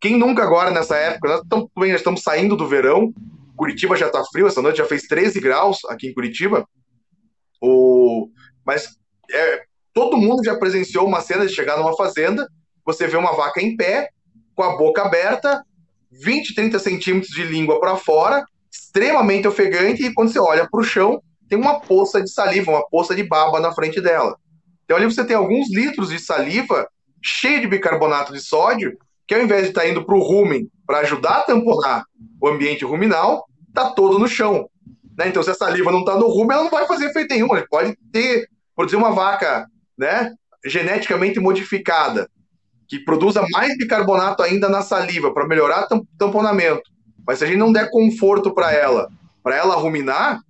Quem 0.00 0.18
nunca 0.18 0.42
agora 0.42 0.72
nessa 0.72 0.96
época, 0.96 1.28
nós 1.28 1.42
estamos, 1.42 1.68
nós 1.76 1.88
estamos 1.90 2.22
saindo 2.22 2.56
do 2.56 2.66
verão, 2.66 3.14
Curitiba 3.56 3.94
já 3.94 4.08
está 4.08 4.24
frio, 4.24 4.48
essa 4.48 4.60
noite 4.60 4.78
já 4.78 4.84
fez 4.84 5.02
13 5.02 5.40
graus 5.40 5.78
aqui 5.88 6.08
em 6.08 6.12
Curitiba. 6.12 6.66
O... 7.60 8.28
Mas 8.66 8.88
é, 9.30 9.62
todo 9.94 10.16
mundo 10.16 10.44
já 10.44 10.56
presenciou 10.56 11.06
uma 11.06 11.20
cena 11.20 11.46
de 11.46 11.54
chegar 11.54 11.76
numa 11.76 11.96
fazenda, 11.96 12.44
você 12.84 13.06
vê 13.06 13.16
uma 13.16 13.36
vaca 13.36 13.62
em 13.62 13.76
pé, 13.76 14.10
com 14.56 14.64
a 14.64 14.76
boca 14.76 15.02
aberta, 15.02 15.64
20, 16.12 16.54
30 16.54 16.78
centímetros 16.78 17.32
de 17.34 17.44
língua 17.44 17.80
para 17.80 17.96
fora, 17.96 18.44
extremamente 18.70 19.48
ofegante, 19.48 20.04
e 20.04 20.12
quando 20.12 20.30
você 20.30 20.38
olha 20.38 20.68
para 20.70 20.80
o 20.80 20.84
chão, 20.84 21.22
tem 21.48 21.58
uma 21.58 21.80
poça 21.80 22.22
de 22.22 22.30
saliva, 22.30 22.70
uma 22.70 22.88
poça 22.88 23.14
de 23.14 23.22
baba 23.22 23.60
na 23.60 23.72
frente 23.72 24.00
dela. 24.00 24.36
Então 24.84 24.96
ali 24.96 25.06
você 25.06 25.24
tem 25.24 25.36
alguns 25.36 25.70
litros 25.70 26.10
de 26.10 26.18
saliva 26.18 26.88
cheia 27.22 27.60
de 27.60 27.66
bicarbonato 27.66 28.32
de 28.32 28.40
sódio, 28.40 28.96
que 29.26 29.34
ao 29.34 29.42
invés 29.42 29.62
de 29.62 29.68
estar 29.68 29.82
tá 29.82 29.88
indo 29.88 30.04
para 30.04 30.14
o 30.14 30.20
rumen 30.20 30.68
para 30.86 30.98
ajudar 30.98 31.38
a 31.38 31.42
tamponar 31.42 32.04
o 32.40 32.48
ambiente 32.48 32.84
ruminal, 32.84 33.46
está 33.68 33.90
todo 33.90 34.18
no 34.18 34.28
chão. 34.28 34.68
Né? 35.16 35.28
Então, 35.28 35.42
se 35.42 35.50
a 35.50 35.54
saliva 35.54 35.92
não 35.92 36.00
está 36.00 36.16
no 36.16 36.26
rumo, 36.26 36.52
ela 36.52 36.64
não 36.64 36.70
vai 36.70 36.86
fazer 36.86 37.06
efeito 37.06 37.32
nenhum. 37.32 37.54
Ele 37.54 37.66
pode 37.68 37.96
ter, 38.12 38.48
produzir 38.74 38.96
uma 38.96 39.12
vaca 39.12 39.66
né, 39.96 40.32
geneticamente 40.64 41.38
modificada, 41.40 42.28
que 42.92 42.98
produza 42.98 43.42
mais 43.50 43.74
bicarbonato 43.78 44.42
ainda 44.42 44.68
na 44.68 44.82
saliva 44.82 45.32
para 45.32 45.48
melhorar 45.48 45.88
o 45.90 46.06
tamponamento. 46.18 46.82
Mas 47.26 47.38
se 47.38 47.44
a 47.44 47.46
gente 47.46 47.56
não 47.56 47.72
der 47.72 47.90
conforto 47.90 48.52
para 48.52 48.70
ela, 48.70 49.08
para 49.42 49.56
ela 49.56 49.76
ruminar, 49.76 50.42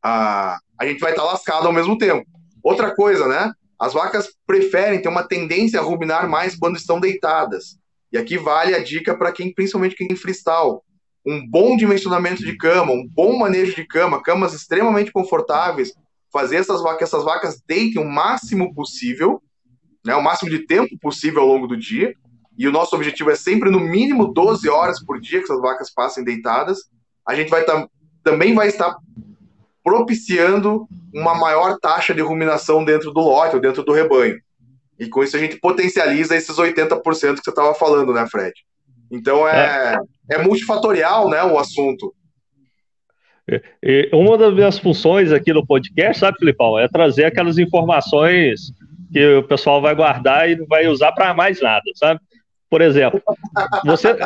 a, 0.00 0.56
a 0.78 0.86
gente 0.86 1.00
vai 1.00 1.10
estar 1.10 1.24
tá 1.24 1.32
lascado 1.32 1.66
ao 1.66 1.72
mesmo 1.72 1.98
tempo. 1.98 2.24
Outra 2.62 2.94
coisa, 2.94 3.26
né? 3.26 3.50
As 3.76 3.92
vacas 3.92 4.28
preferem 4.46 5.02
ter 5.02 5.08
uma 5.08 5.24
tendência 5.24 5.80
a 5.80 5.82
ruminar 5.82 6.28
mais 6.28 6.54
quando 6.54 6.76
estão 6.76 7.00
deitadas. 7.00 7.76
E 8.12 8.16
aqui 8.16 8.38
vale 8.38 8.72
a 8.72 8.78
dica 8.82 9.16
para 9.16 9.32
quem, 9.32 9.52
principalmente 9.52 9.96
quem 9.96 10.06
tem 10.06 10.16
freestyle. 10.16 10.78
Um 11.26 11.44
bom 11.44 11.76
dimensionamento 11.76 12.44
de 12.44 12.56
cama, 12.56 12.92
um 12.92 13.04
bom 13.04 13.36
manejo 13.36 13.74
de 13.74 13.84
cama, 13.84 14.22
camas 14.22 14.54
extremamente 14.54 15.10
confortáveis, 15.10 15.92
fazer 16.32 16.58
essas 16.58 16.80
vacas, 16.80 17.08
essas 17.08 17.24
vacas 17.24 17.60
deitem 17.66 18.00
o 18.00 18.08
máximo 18.08 18.72
possível, 18.72 19.42
né, 20.08 20.16
o 20.16 20.22
máximo 20.22 20.50
de 20.50 20.60
tempo 20.60 20.98
possível 20.98 21.42
ao 21.42 21.46
longo 21.46 21.66
do 21.66 21.76
dia. 21.76 22.14
E 22.56 22.66
o 22.66 22.72
nosso 22.72 22.96
objetivo 22.96 23.30
é 23.30 23.36
sempre 23.36 23.70
no 23.70 23.78
mínimo 23.78 24.32
12 24.32 24.66
horas 24.66 25.04
por 25.04 25.20
dia 25.20 25.38
que 25.38 25.44
essas 25.44 25.60
vacas 25.60 25.92
passem 25.92 26.24
deitadas. 26.24 26.78
A 27.26 27.34
gente 27.34 27.50
vai 27.50 27.62
tá, 27.62 27.86
também 28.24 28.54
vai 28.54 28.68
estar 28.68 28.96
propiciando 29.84 30.88
uma 31.14 31.34
maior 31.34 31.78
taxa 31.78 32.14
de 32.14 32.22
ruminação 32.22 32.86
dentro 32.86 33.12
do 33.12 33.20
lote 33.20 33.54
ou 33.54 33.60
dentro 33.60 33.84
do 33.84 33.92
rebanho. 33.92 34.40
E 34.98 35.06
com 35.08 35.22
isso 35.22 35.36
a 35.36 35.40
gente 35.40 35.60
potencializa 35.60 36.34
esses 36.34 36.56
80% 36.56 37.02
que 37.02 37.44
você 37.44 37.50
estava 37.50 37.74
falando, 37.74 38.14
né, 38.14 38.26
Fred? 38.26 38.54
Então 39.10 39.46
é, 39.46 39.98
é, 40.30 40.36
é 40.36 40.42
multifatorial 40.42 41.28
né, 41.28 41.44
o 41.44 41.58
assunto. 41.58 42.14
E 43.82 44.08
uma 44.12 44.38
das 44.38 44.54
minhas 44.54 44.78
funções 44.78 45.32
aqui 45.32 45.52
no 45.52 45.66
podcast, 45.66 46.20
sabe, 46.20 46.38
Filipão, 46.38 46.78
é 46.78 46.88
trazer 46.88 47.26
aquelas 47.26 47.58
informações 47.58 48.72
que 49.12 49.36
o 49.36 49.42
pessoal 49.42 49.80
vai 49.80 49.94
guardar 49.94 50.48
e 50.48 50.56
não 50.56 50.66
vai 50.66 50.86
usar 50.86 51.12
para 51.12 51.34
mais 51.34 51.60
nada, 51.60 51.84
sabe? 51.94 52.20
Por 52.70 52.82
exemplo, 52.82 53.22
você, 53.84 54.16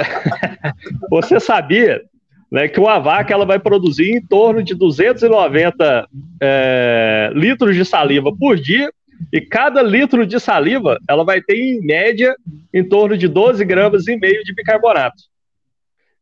você 1.09 1.39
sabia 1.39 2.03
né, 2.51 2.69
que 2.69 2.81
uma 2.81 2.99
vaca 2.99 3.33
ela 3.33 3.47
vai 3.47 3.59
produzir 3.59 4.11
em 4.11 4.21
torno 4.21 4.63
de 4.63 4.75
290 4.75 6.09
é, 6.41 7.31
litros 7.35 7.75
de 7.75 7.85
saliva 7.85 8.31
por 8.37 8.57
dia 8.57 8.91
e 9.33 9.41
cada 9.41 9.83
litro 9.83 10.27
de 10.27 10.39
saliva 10.41 10.99
ela 11.09 11.25
vai 11.25 11.41
ter 11.41 11.57
em 11.57 11.81
média 11.81 12.35
em 12.75 12.87
torno 12.87 13.17
de 13.17 13.29
12 13.29 13.65
gramas 13.65 14.07
e 14.09 14.17
meio 14.17 14.43
de 14.45 14.55
bicarbonato. 14.55 15.23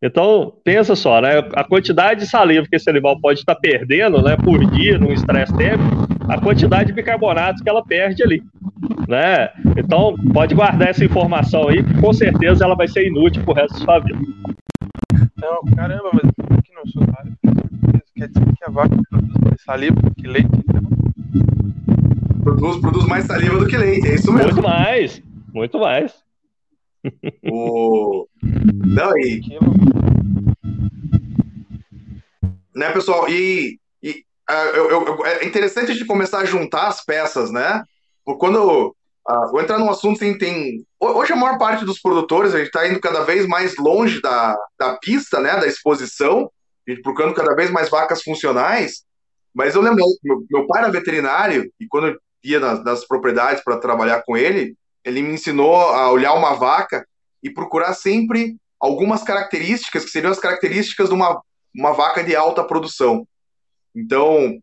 Então, 0.02 0.54
pensa 0.64 0.96
só, 0.96 1.20
né? 1.20 1.38
A 1.54 1.62
quantidade 1.62 2.20
de 2.20 2.26
saliva 2.26 2.66
que 2.68 2.76
esse 2.76 2.88
animal 2.88 3.20
pode 3.20 3.40
estar 3.40 3.54
perdendo, 3.54 4.22
né, 4.22 4.34
por 4.36 4.64
dia, 4.70 4.98
num 4.98 5.12
estresse 5.12 5.54
térmico, 5.56 6.08
a 6.30 6.40
quantidade 6.40 6.86
de 6.86 6.92
bicarbonato 6.92 7.62
que 7.62 7.68
ela 7.68 7.84
perde 7.84 8.22
ali, 8.22 8.42
né? 9.08 9.48
Então, 9.76 10.14
pode 10.32 10.54
guardar 10.54 10.88
essa 10.88 11.04
informação 11.04 11.68
aí, 11.68 11.82
que 11.82 12.00
com 12.00 12.12
certeza 12.12 12.64
ela 12.64 12.76
vai 12.76 12.86
ser 12.86 13.06
inútil 13.08 13.42
pro 13.44 13.54
resto 13.54 13.78
da 13.78 13.84
sua 13.84 13.98
vida. 13.98 14.18
Não, 15.36 15.64
caramba, 15.74 16.10
mas 16.12 16.58
aqui 16.58 16.72
não 16.74 16.86
sou 16.86 17.02
quer 18.20 18.28
dizer 18.28 18.54
que 18.54 18.64
a 18.64 18.70
vaca 18.70 18.96
produz 19.08 19.34
mais 19.42 19.62
saliva 19.62 20.00
do 20.02 20.14
que 20.14 20.28
leite, 20.28 20.50
então? 20.68 20.82
Produz, 22.42 22.80
produz 22.80 23.06
mais 23.06 23.24
saliva 23.24 23.58
do 23.58 23.66
que 23.66 23.76
leite, 23.76 24.08
é 24.08 24.14
isso 24.14 24.32
mesmo. 24.32 24.52
Muito 24.52 24.62
mais, 24.62 25.22
muito 25.54 25.78
mais. 25.78 26.22
O... 27.50 28.26
Não, 28.42 29.16
e... 29.16 29.40
Né, 32.76 32.90
pessoal? 32.92 33.26
E, 33.28 33.79
eu, 34.52 34.90
eu, 34.90 35.26
é 35.26 35.44
interessante 35.44 35.90
a 35.90 35.94
gente 35.94 36.06
começar 36.06 36.38
a 36.38 36.44
juntar 36.44 36.88
as 36.88 37.04
peças, 37.04 37.50
né? 37.50 37.82
Porque 38.24 38.40
quando... 38.40 38.94
Uh, 39.28 39.50
vou 39.50 39.60
entrar 39.60 39.78
num 39.78 39.90
assunto 39.90 40.18
tem, 40.18 40.36
tem... 40.36 40.84
Hoje 40.98 41.32
a 41.32 41.36
maior 41.36 41.58
parte 41.58 41.84
dos 41.84 42.00
produtores, 42.00 42.54
a 42.54 42.58
gente 42.58 42.68
está 42.68 42.88
indo 42.88 43.00
cada 43.00 43.22
vez 43.22 43.46
mais 43.46 43.76
longe 43.76 44.20
da, 44.20 44.56
da 44.78 44.96
pista, 44.96 45.40
né? 45.40 45.58
Da 45.58 45.66
exposição, 45.66 46.50
a 46.86 46.90
gente 46.90 47.02
procurando 47.02 47.34
cada 47.34 47.54
vez 47.54 47.70
mais 47.70 47.88
vacas 47.88 48.22
funcionais. 48.22 49.04
Mas 49.54 49.74
eu 49.74 49.82
lembro, 49.82 50.04
meu, 50.22 50.44
meu 50.50 50.66
pai 50.66 50.82
era 50.82 50.92
veterinário, 50.92 51.70
e 51.78 51.86
quando 51.86 52.08
eu 52.08 52.16
ia 52.42 52.58
nas, 52.58 52.82
nas 52.82 53.06
propriedades 53.06 53.62
para 53.62 53.78
trabalhar 53.78 54.22
com 54.24 54.36
ele, 54.36 54.74
ele 55.04 55.22
me 55.22 55.34
ensinou 55.34 55.76
a 55.76 56.10
olhar 56.10 56.32
uma 56.34 56.54
vaca 56.54 57.06
e 57.42 57.50
procurar 57.50 57.94
sempre 57.94 58.56
algumas 58.78 59.22
características 59.22 60.04
que 60.04 60.10
seriam 60.10 60.32
as 60.32 60.38
características 60.38 61.08
de 61.08 61.14
uma, 61.14 61.40
uma 61.74 61.92
vaca 61.92 62.24
de 62.24 62.34
alta 62.34 62.64
produção. 62.64 63.26
Então, 63.94 64.58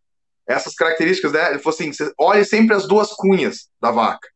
essas 0.48 0.74
características, 0.74 1.34
né? 1.34 1.50
Ele 1.52 1.60
falou 1.60 1.76
assim: 1.76 1.92
olhe 2.20 2.46
sempre 2.46 2.76
as 2.76 2.88
duas 2.88 3.10
cunhas 3.13 3.68
da 3.82 3.92
vaca. 3.92 4.28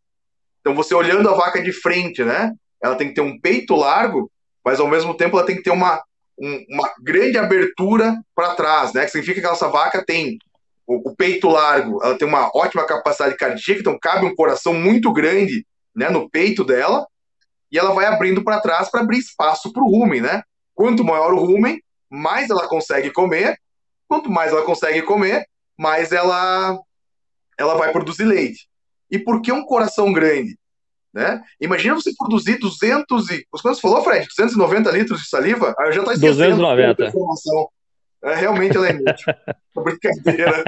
Então, 0.60 0.76
você 0.76 0.94
olhando 0.94 1.30
a 1.30 1.36
vaca 1.36 1.62
de 1.62 1.72
frente, 1.72 2.24
né? 2.24 2.52
Ela 2.84 2.96
tem 2.96 3.10
que 3.10 3.16
ter 3.16 3.22
um 3.22 3.40
peito 3.40 3.76
largo, 3.76 4.32
mas 4.64 4.80
ao 4.80 4.88
mesmo 4.88 5.16
tempo 5.16 5.38
ela 5.38 5.46
tem 5.46 5.56
que 5.56 5.64
ter 5.64 5.72
uma, 5.72 6.02
um, 6.40 6.66
uma 6.70 6.92
grande 7.02 7.38
abertura 7.38 8.20
para 8.36 8.56
trás, 8.56 8.94
né? 8.94 9.06
Que 9.06 9.12
significa 9.12 9.42
que 9.42 9.48
essa 9.48 9.70
vaca 9.70 10.04
tem 10.06 10.38
o, 10.86 11.10
o, 11.10 11.16
peito 11.16 11.48
largo, 11.48 12.04
ela 12.04 12.18
tem 12.18 12.28
uma 12.28 12.50
ótima 12.54 12.86
capacidade 12.86 13.38
cardíaca, 13.38 13.80
então 13.80 13.98
cabe 14.00 14.26
um 14.26 14.36
coração 14.36 14.74
muito 14.74 15.12
grande 15.14 15.66
né, 15.96 16.10
no 16.10 16.30
peito 16.30 16.64
dela, 16.64 17.06
e 17.72 17.78
ela 17.78 17.94
vai 17.94 18.06
abrindo 18.06 18.44
para 18.44 18.60
trás 18.60 18.90
para 18.90 19.02
abrir 19.02 19.20
espaço 19.20 19.72
para 19.72 19.82
o 19.82 19.90
rumen, 19.90 20.22
né? 20.22 20.42
Quanto 20.76 21.04
maior 21.04 21.34
o 21.34 21.40
rumen, 21.40 21.82
mais 22.10 22.50
ela 22.50 22.68
consegue 22.68 23.12
comer. 23.12 23.58
Quanto 24.12 24.30
mais 24.30 24.52
ela 24.52 24.64
consegue 24.64 25.02
comer, 25.04 25.46
mais 25.80 26.12
ela 26.12 26.78
ela 27.58 27.76
vai 27.76 27.94
produzir 27.94 28.26
leite. 28.26 28.68
E 29.10 29.18
por 29.18 29.42
que 29.42 29.54
um 29.54 29.64
coração 29.64 30.12
grande? 30.12 30.58
Né? 31.14 31.42
Imagina 31.62 31.96
você 31.96 32.12
produzir 32.18 32.60
200 32.60 33.30
e... 33.30 33.46
Quanto 33.50 33.76
você 33.76 33.80
falou, 33.80 34.04
Fred? 34.04 34.28
290 34.28 34.92
litros 34.92 35.22
de 35.22 35.30
saliva? 35.30 35.74
Ah, 35.80 35.86
eu 35.86 35.94
já 35.94 36.00
estou 36.02 36.14
esquecendo. 36.14 36.58
290. 36.58 37.14
É, 38.24 38.36
realmente 38.36 38.76
ela 38.76 38.90
é 38.90 38.92
inútil. 38.92 39.34
brincadeira. 39.82 40.62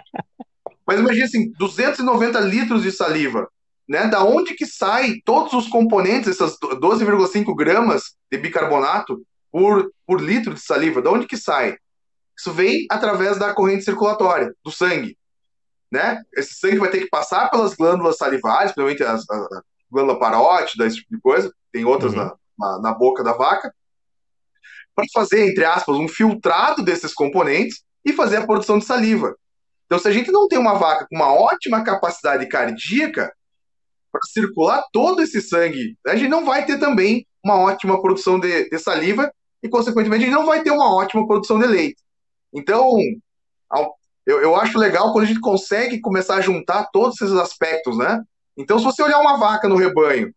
Mas 0.84 0.98
imagina 0.98 1.26
assim, 1.26 1.52
290 1.52 2.40
litros 2.40 2.82
de 2.82 2.90
saliva 2.90 3.48
né? 3.88 4.08
Da 4.08 4.24
onde 4.24 4.54
que 4.54 4.66
sai 4.66 5.20
todos 5.24 5.52
os 5.52 5.68
componentes, 5.68 6.28
essas 6.28 6.56
12,5 6.58 7.54
gramas 7.56 8.14
de 8.30 8.38
bicarbonato 8.38 9.20
por, 9.52 9.92
por 10.04 10.20
litro 10.20 10.54
de 10.54 10.60
saliva? 10.60 11.02
Da 11.02 11.10
onde 11.10 11.26
que 11.26 11.36
sai? 11.36 11.76
Isso 12.40 12.54
vem 12.54 12.86
através 12.90 13.38
da 13.38 13.52
corrente 13.52 13.84
circulatória, 13.84 14.54
do 14.64 14.72
sangue. 14.72 15.14
Né? 15.92 16.22
Esse 16.34 16.54
sangue 16.54 16.78
vai 16.78 16.88
ter 16.88 17.00
que 17.00 17.10
passar 17.10 17.50
pelas 17.50 17.74
glândulas 17.74 18.16
salivares, 18.16 18.72
principalmente 18.72 19.04
a, 19.04 19.12
a, 19.12 19.36
a 19.36 19.62
glândula 19.90 20.18
parótida, 20.18 20.86
esse 20.86 20.96
tipo 20.96 21.14
de 21.14 21.20
coisa, 21.20 21.54
tem 21.70 21.84
outras 21.84 22.12
uhum. 22.12 22.18
na, 22.18 22.36
na, 22.58 22.80
na 22.80 22.94
boca 22.94 23.22
da 23.22 23.34
vaca, 23.34 23.74
para 24.94 25.04
fazer, 25.12 25.50
entre 25.50 25.64
aspas, 25.66 25.96
um 25.96 26.08
filtrado 26.08 26.82
desses 26.82 27.12
componentes 27.12 27.82
e 28.04 28.12
fazer 28.14 28.38
a 28.38 28.46
produção 28.46 28.78
de 28.78 28.86
saliva. 28.86 29.36
Então, 29.84 29.98
se 29.98 30.08
a 30.08 30.12
gente 30.12 30.32
não 30.32 30.48
tem 30.48 30.58
uma 30.58 30.74
vaca 30.74 31.06
com 31.10 31.16
uma 31.16 31.34
ótima 31.34 31.84
capacidade 31.84 32.48
cardíaca, 32.48 33.30
para 34.10 34.20
circular 34.32 34.82
todo 34.92 35.22
esse 35.22 35.40
sangue, 35.42 35.96
a 36.06 36.16
gente 36.16 36.28
não 36.28 36.44
vai 36.44 36.64
ter 36.64 36.78
também 36.78 37.26
uma 37.44 37.58
ótima 37.60 38.00
produção 38.00 38.40
de, 38.40 38.68
de, 38.68 38.78
saliva 38.78 39.30
e, 39.62 39.68
consequentemente, 39.68 40.24
a 40.24 40.26
gente 40.26 40.34
não 40.34 40.46
vai 40.46 40.62
ter 40.62 40.70
uma 40.70 40.94
ótima 40.96 41.26
produção 41.26 41.58
de 41.58 41.66
leite. 41.66 42.02
Então, 42.52 42.96
eu, 44.26 44.40
eu 44.40 44.56
acho 44.56 44.78
legal 44.78 45.12
quando 45.12 45.24
a 45.24 45.28
gente 45.28 45.40
consegue 45.40 46.00
começar 46.00 46.36
a 46.36 46.40
juntar 46.40 46.88
todos 46.92 47.20
esses 47.20 47.34
aspectos, 47.36 47.96
né? 47.96 48.22
Então, 48.56 48.78
se 48.78 48.84
você 48.84 49.02
olhar 49.02 49.20
uma 49.20 49.36
vaca 49.36 49.68
no 49.68 49.76
rebanho, 49.76 50.34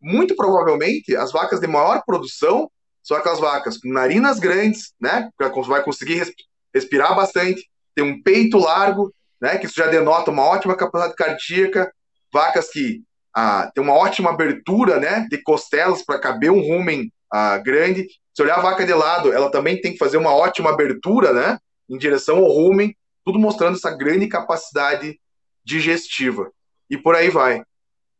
muito 0.00 0.34
provavelmente 0.36 1.16
as 1.16 1.32
vacas 1.32 1.60
de 1.60 1.66
maior 1.66 2.02
produção 2.04 2.70
são 3.02 3.16
aquelas 3.16 3.40
vacas 3.40 3.78
com 3.78 3.88
narinas 3.88 4.38
grandes, 4.38 4.92
né? 5.00 5.30
Que 5.38 5.60
vai 5.62 5.82
conseguir 5.82 6.32
respirar 6.74 7.14
bastante, 7.14 7.68
tem 7.94 8.04
um 8.04 8.22
peito 8.22 8.58
largo, 8.58 9.12
né? 9.40 9.58
Que 9.58 9.66
isso 9.66 9.76
já 9.76 9.86
denota 9.88 10.30
uma 10.30 10.44
ótima 10.44 10.76
capacidade 10.76 11.16
cardíaca, 11.16 11.92
vacas 12.32 12.70
que 12.70 13.02
ah, 13.34 13.70
tem 13.74 13.82
uma 13.82 13.94
ótima 13.94 14.30
abertura 14.30 15.00
né, 15.00 15.26
de 15.30 15.38
costelas 15.42 16.04
para 16.04 16.18
caber 16.18 16.50
um 16.50 16.60
rumen 16.60 17.10
ah, 17.32 17.58
grande. 17.58 18.06
Se 18.34 18.42
olhar 18.42 18.58
a 18.58 18.62
vaca 18.62 18.84
de 18.84 18.92
lado, 18.92 19.32
ela 19.32 19.50
também 19.50 19.80
tem 19.80 19.92
que 19.92 19.98
fazer 19.98 20.16
uma 20.16 20.34
ótima 20.34 20.70
abertura 20.70 21.32
né, 21.32 21.58
em 21.88 21.96
direção 21.96 22.38
ao 22.38 22.50
rumen, 22.50 22.96
tudo 23.24 23.38
mostrando 23.38 23.76
essa 23.76 23.90
grande 23.90 24.28
capacidade 24.28 25.18
digestiva. 25.64 26.50
E 26.90 26.96
por 26.96 27.14
aí 27.14 27.30
vai. 27.30 27.62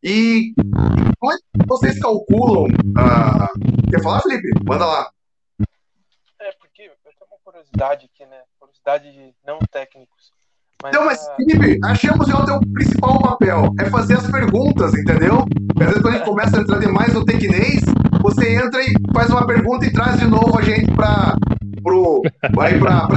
E 0.03 0.55
como 1.19 1.33
é 1.33 1.37
que 1.37 1.67
vocês 1.67 2.01
calculam? 2.01 2.67
Ah, 2.97 3.49
quer 3.91 4.03
falar, 4.03 4.21
Felipe? 4.23 4.49
Manda 4.65 4.87
lá. 4.87 5.13
É, 6.41 6.53
porque 6.53 6.83
eu 6.83 6.95
tenho 7.03 7.15
uma 7.31 7.39
curiosidade 7.45 8.11
aqui, 8.13 8.27
né? 8.27 8.43
Curiosidade 8.59 9.13
de 9.13 9.35
não 9.45 9.59
técnicos. 9.71 10.33
Mas, 10.83 10.93
então, 10.93 11.05
mas, 11.07 11.29
Felipe, 11.37 11.79
achamos 11.85 12.27
que 12.27 12.33
é 12.33 12.37
o 12.37 12.45
teu 12.45 12.61
principal 12.73 13.23
papel, 13.23 13.73
é 13.79 13.89
fazer 13.89 14.15
as 14.15 14.29
perguntas, 14.29 14.93
entendeu? 14.95 15.47
Às 15.81 15.87
vezes, 15.87 16.03
quando 16.03 16.15
a 16.15 16.19
gente 16.19 16.25
começa 16.25 16.59
a 16.59 16.61
entrar 16.61 16.81
demais 16.81 17.15
no 17.15 17.25
tecnês, 17.25 17.83
você 18.21 18.57
entra 18.57 18.83
e 18.83 18.93
faz 19.15 19.31
uma 19.31 19.47
pergunta 19.47 19.87
e 19.87 19.93
traz 19.93 20.19
de 20.19 20.27
novo 20.27 20.59
a 20.59 20.63
gente 20.63 20.91
para 20.93 21.37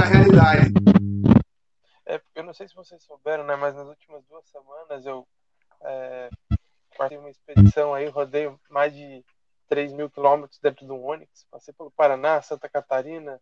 a 0.00 0.06
realidade. 0.06 0.72
É, 2.06 2.20
eu 2.36 2.44
não 2.44 2.54
sei 2.54 2.68
se 2.68 2.74
vocês 2.76 3.02
souberam, 3.02 3.42
né, 3.42 3.56
mas 3.56 3.74
nas 3.74 3.88
últimas 3.88 4.22
duas 4.30 4.44
semanas 4.46 5.04
eu 5.04 5.26
é, 5.82 6.28
participei 6.96 7.18
uma 7.18 7.30
expedição 7.30 7.94
aí, 7.94 8.06
rodei 8.06 8.48
mais 8.70 8.94
de 8.94 9.24
3 9.68 9.92
mil 9.92 10.08
quilômetros 10.08 10.60
dentro 10.60 10.86
do 10.86 10.94
Onix, 10.94 11.44
passei 11.50 11.74
pelo 11.74 11.90
Paraná, 11.90 12.40
Santa 12.42 12.68
Catarina, 12.68 13.40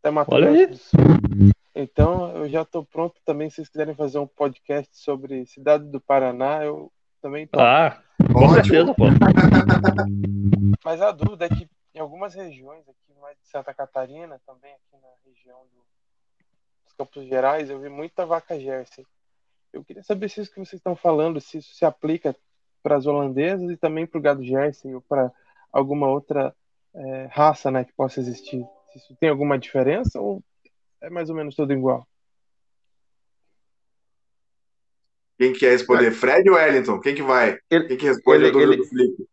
até 0.00 0.10
Mato 0.10 0.32
Grosso 0.32 0.66
do 0.66 0.76
Sul. 0.76 1.50
Então, 1.80 2.36
eu 2.36 2.48
já 2.48 2.62
estou 2.62 2.84
pronto 2.84 3.20
também. 3.24 3.48
Se 3.48 3.56
vocês 3.56 3.68
quiserem 3.68 3.94
fazer 3.94 4.18
um 4.18 4.26
podcast 4.26 4.96
sobre 4.96 5.46
cidade 5.46 5.84
do 5.84 6.00
Paraná, 6.00 6.64
eu 6.64 6.92
Também 7.22 7.46
top. 7.46 7.62
Ah, 7.62 8.02
com 8.32 8.44
Ótimo. 8.44 8.54
certeza, 8.54 8.94
pô. 8.94 9.04
Mas 10.84 11.00
a 11.02 11.10
dúvida 11.10 11.46
é 11.46 11.48
que 11.48 11.68
em 11.94 11.98
algumas 11.98 12.34
regiões 12.34 12.88
aqui, 12.88 13.18
mais 13.20 13.36
de 13.38 13.48
Santa 13.48 13.74
Catarina, 13.74 14.40
também 14.46 14.72
aqui 14.72 15.02
na 15.02 15.08
região 15.26 15.58
do, 15.72 15.84
dos 16.84 16.92
Campos 16.96 17.26
Gerais, 17.26 17.68
eu 17.68 17.80
vi 17.80 17.88
muita 17.88 18.24
vaca 18.24 18.58
Jersey. 18.58 19.06
Eu 19.72 19.84
queria 19.84 20.02
saber 20.02 20.28
se 20.28 20.40
isso 20.40 20.50
que 20.50 20.58
vocês 20.58 20.78
estão 20.78 20.96
falando, 20.96 21.40
se 21.40 21.58
isso 21.58 21.74
se 21.74 21.84
aplica 21.84 22.34
para 22.82 22.96
as 22.96 23.06
holandesas 23.06 23.70
e 23.70 23.76
também 23.76 24.06
para 24.06 24.18
o 24.18 24.22
gado 24.22 24.42
Jersey 24.42 24.94
ou 24.94 25.02
para 25.02 25.30
alguma 25.72 26.08
outra 26.08 26.54
é, 26.94 27.28
raça 27.30 27.70
né, 27.70 27.84
que 27.84 27.92
possa 27.92 28.20
existir. 28.20 28.64
Se 28.92 28.98
isso 28.98 29.16
tem 29.16 29.28
alguma 29.28 29.58
diferença 29.58 30.20
ou 30.20 30.42
é 31.02 31.10
mais 31.10 31.30
ou 31.30 31.36
menos 31.36 31.54
tudo 31.54 31.72
igual? 31.72 32.06
Quem 35.38 35.54
quer 35.54 35.70
responder? 35.70 36.10
Fred 36.10 36.48
ou 36.50 36.56
Wellington? 36.56 37.00
Quem 37.00 37.14
que 37.14 37.22
vai? 37.22 37.58
Ele, 37.70 37.86
Quem 37.88 37.96
que 37.96 38.06
responde 38.06 38.44
ele, 38.44 38.48
a 38.48 38.52
dúvida 38.52 38.72
ele, 38.74 38.82
do 38.82 38.88
Felipe? 38.88 39.26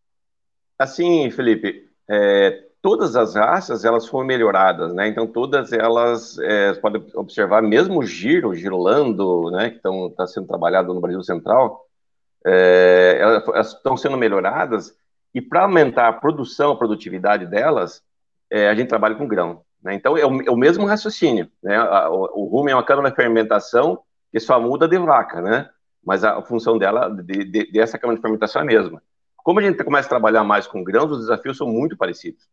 Assim, 0.80 1.30
Felipe, 1.32 1.90
é, 2.10 2.68
todas 2.82 3.16
as 3.18 3.36
raças 3.36 3.84
elas 3.84 4.08
foram 4.08 4.26
melhoradas, 4.26 4.94
né? 4.94 5.10
Então 5.10 5.28
todas 5.28 5.74
elas, 5.74 6.40
é, 6.40 6.74
pode 6.76 7.04
observar, 7.14 7.62
mesmo 7.62 8.00
o 8.00 8.06
giro, 8.06 8.50
o 8.50 8.56
girolando, 8.56 9.52
né, 9.52 9.72
que 9.72 9.76
estão 9.78 10.10
tá 10.12 10.26
sendo 10.26 10.48
trabalhado 10.48 10.94
no 10.94 11.02
Brasil 11.02 11.22
Central, 11.24 11.86
é, 12.46 13.18
elas 13.20 13.74
estão 13.74 13.98
sendo 13.98 14.16
melhoradas 14.16 14.96
e 15.34 15.42
para 15.42 15.64
aumentar 15.64 16.08
a 16.08 16.14
produção, 16.14 16.72
a 16.72 16.78
produtividade 16.78 17.46
delas, 17.46 18.02
é, 18.50 18.70
a 18.70 18.76
gente 18.76 18.88
trabalha 18.88 19.16
com 19.16 19.28
grão. 19.28 19.62
Né? 19.88 19.96
Então 19.96 20.18
é 20.18 20.26
o, 20.26 20.42
é 20.42 20.52
o, 20.52 20.56
mesmo 20.56 20.86
raciocínio, 20.86 21.50
né? 21.64 21.82
o, 22.10 22.44
o 22.44 22.46
rumen 22.46 22.74
é 22.74 22.76
uma 22.76 22.84
câmara 22.84 23.10
de 23.10 23.16
fermentação 23.16 24.00
que 24.32 24.40
só 24.40 24.60
muda 24.60 24.88
de 24.88 24.98
vaca, 24.98 25.42
né? 25.42 25.70
Mas 26.06 26.24
a, 26.24 26.42
função 26.42 26.78
dela, 26.78 27.10
de, 27.10 27.44
de, 27.44 27.72
dessa 27.72 27.98
câmara 27.98 28.18
de 28.18 28.22
fermentação 28.22 28.62
é 28.62 28.64
a 28.64 28.68
mesma. 28.68 29.02
Como 29.38 29.60
a 29.60 29.64
gente 29.64 29.84
começa 29.84 30.08
a 30.08 30.10
trabalhar 30.10 30.44
mais 30.44 30.68
com 30.68 30.84
grãos, 30.84 31.12
os 31.12 31.20
desafios 31.20 31.58
são 31.58 31.68
muito 31.68 31.98
parecidos 31.98 32.48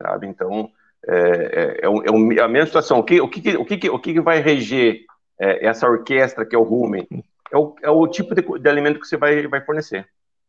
sabe? 0.00 0.26
Então, 0.26 0.70
é, 1.06 1.80
é, 1.82 1.86
é, 1.86 1.88
um, 1.88 2.32
é, 2.32 2.40
a 2.40 2.48
mesma 2.48 2.66
situação. 2.66 3.00
O 3.00 3.04
que, 3.04 3.20
o 3.20 3.28
que, 3.28 3.56
o 3.56 3.64
que, 3.64 3.90
o 3.90 3.98
que 3.98 4.20
vai 4.20 4.40
reger 4.40 5.04
é, 5.38 5.66
essa 5.66 5.88
orquestra 5.88 6.46
que 6.46 6.54
é 6.54 6.58
o 6.58 6.62
rumen? 6.62 7.06
É 7.50 7.56
o, 7.56 7.74
é 7.82 7.90
o 7.90 8.06
tipo 8.06 8.34
de, 8.34 8.42
de, 8.42 8.68
alimento 8.68 9.00
que 9.00 9.06
você 9.06 9.16
vai, 9.16 9.46
vai 9.46 9.60
fornecer. 9.60 10.06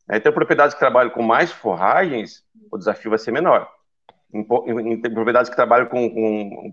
É, 0.09 0.17
então, 0.17 0.31
propriedades 0.31 0.73
que 0.73 0.79
trabalham 0.79 1.11
com 1.11 1.23
mais 1.23 1.51
forragens, 1.51 2.43
o 2.71 2.77
desafio 2.77 3.09
vai 3.09 3.19
ser 3.19 3.31
menor. 3.31 3.69
Em, 4.31 4.41
em, 4.41 5.01
propriedades 5.01 5.49
que 5.49 5.55
trabalham 5.55 5.87
com, 5.87 6.09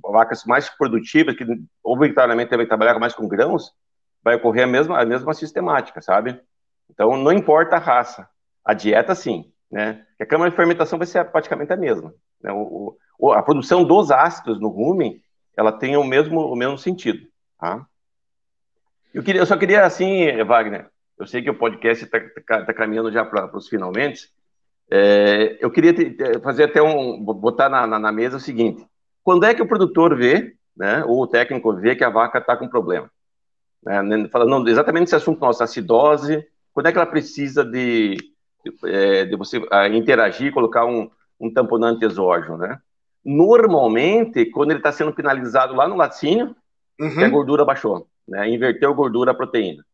com, 0.03 0.13
vacas 0.13 0.45
mais 0.45 0.69
produtivas, 0.69 1.35
que 1.35 1.45
obrigatoriamente 1.83 2.51
devem 2.51 2.67
trabalhar 2.67 2.99
mais 2.99 3.15
com 3.15 3.27
grãos, 3.27 3.73
vai 4.23 4.35
ocorrer 4.35 4.65
a 4.65 4.67
mesma, 4.67 5.01
a 5.01 5.07
mesma 5.07 5.33
sistemática, 5.33 6.03
sabe? 6.03 6.39
Então, 6.91 7.17
não 7.17 7.33
importa 7.33 7.77
a 7.77 7.81
raça. 7.81 8.29
A 8.65 8.75
dieta, 8.75 9.15
sim, 9.15 9.53
né? 9.71 10.05
a 10.21 10.27
câmara 10.27 10.51
de 10.51 10.57
fermentação 10.57 10.99
vai 10.99 11.07
ser 11.07 11.25
praticamente 11.27 11.73
a 11.73 11.77
mesma. 11.77 12.13
Né? 12.43 12.53
O, 12.53 12.97
o, 13.19 13.33
a 13.33 13.43
produção 13.43 13.85
dos 13.85 14.11
ácidos 14.11 14.61
no 14.61 14.69
rumen, 14.69 15.23
ela 15.57 15.73
tem 15.73 15.97
o 15.97 16.05
mesmo, 16.05 16.41
o 16.41 16.57
mesmo 16.57 16.77
sentido. 16.77 17.27
Tá? 17.59 17.87
Eu, 19.15 19.23
queria, 19.23 19.41
eu 19.41 19.47
só 19.47 19.57
queria, 19.57 19.85
assim, 19.85 20.43
Wagner, 20.45 20.91
eu 21.19 21.27
sei 21.27 21.43
que 21.43 21.51
o 21.51 21.59
podcast 21.59 22.05
está 22.05 22.21
tá, 22.47 22.65
tá 22.67 22.75
caminhando 22.75 23.11
já 23.11 23.25
para 23.25 23.57
os 23.57 23.69
finalmente, 23.69 24.29
é, 24.91 25.59
eu 25.61 25.71
queria 25.71 25.93
te, 25.93 26.17
fazer 26.43 26.65
até 26.65 26.81
um, 26.81 27.21
botar 27.21 27.69
na, 27.69 27.87
na, 27.87 27.99
na, 27.99 28.13
mesa 28.13 28.37
o 28.37 28.41
seguinte, 28.41 28.87
quando 29.23 29.45
é 29.45 29.55
que 29.55 29.63
o 29.63 29.67
produtor 29.67 30.17
vê, 30.17 30.55
né, 30.77 31.05
ou 31.05 31.23
o 31.23 31.27
técnico 31.27 31.75
vê 31.75 31.97
que 31.97 32.05
a 32.05 32.11
vaca 32.11 32.39
está 32.39 32.57
com 32.57 32.69
problema? 32.69 33.11
Né, 33.83 34.29
falando 34.29 34.69
exatamente 34.69 35.05
esse 35.05 35.17
assunto 35.17 35.41
nosso, 35.41 35.63
acidose, 35.63 36.47
quando 36.73 36.87
é 36.87 36.93
que 36.93 36.99
ela 36.99 37.07
precisa 37.07 37.65
de, 37.65 38.17
de, 38.65 38.73
é, 38.85 39.25
de 39.25 39.37
você 39.37 39.61
interagir, 39.93 40.53
colocar 40.53 40.85
um, 40.85 41.11
um 41.41 41.53
tamponante 41.53 42.05
exógeno, 42.05 42.57
né? 42.57 42.79
Normalmente, 43.25 44.47
quando 44.47 44.71
ele 44.71 44.79
está 44.79 44.93
sendo 44.93 45.13
penalizado 45.13 45.75
lá 45.75 45.89
no 45.89 45.97
laticínio, 45.97 46.55
uhum. 47.01 47.25
a 47.25 47.29
gordura 47.29 47.65
baixou, 47.65 48.07
né? 48.29 48.49
Inverteu 48.49 48.91
a 48.91 48.95
gordura 48.95 49.33
a 49.33 49.35
proteína, 49.35 49.85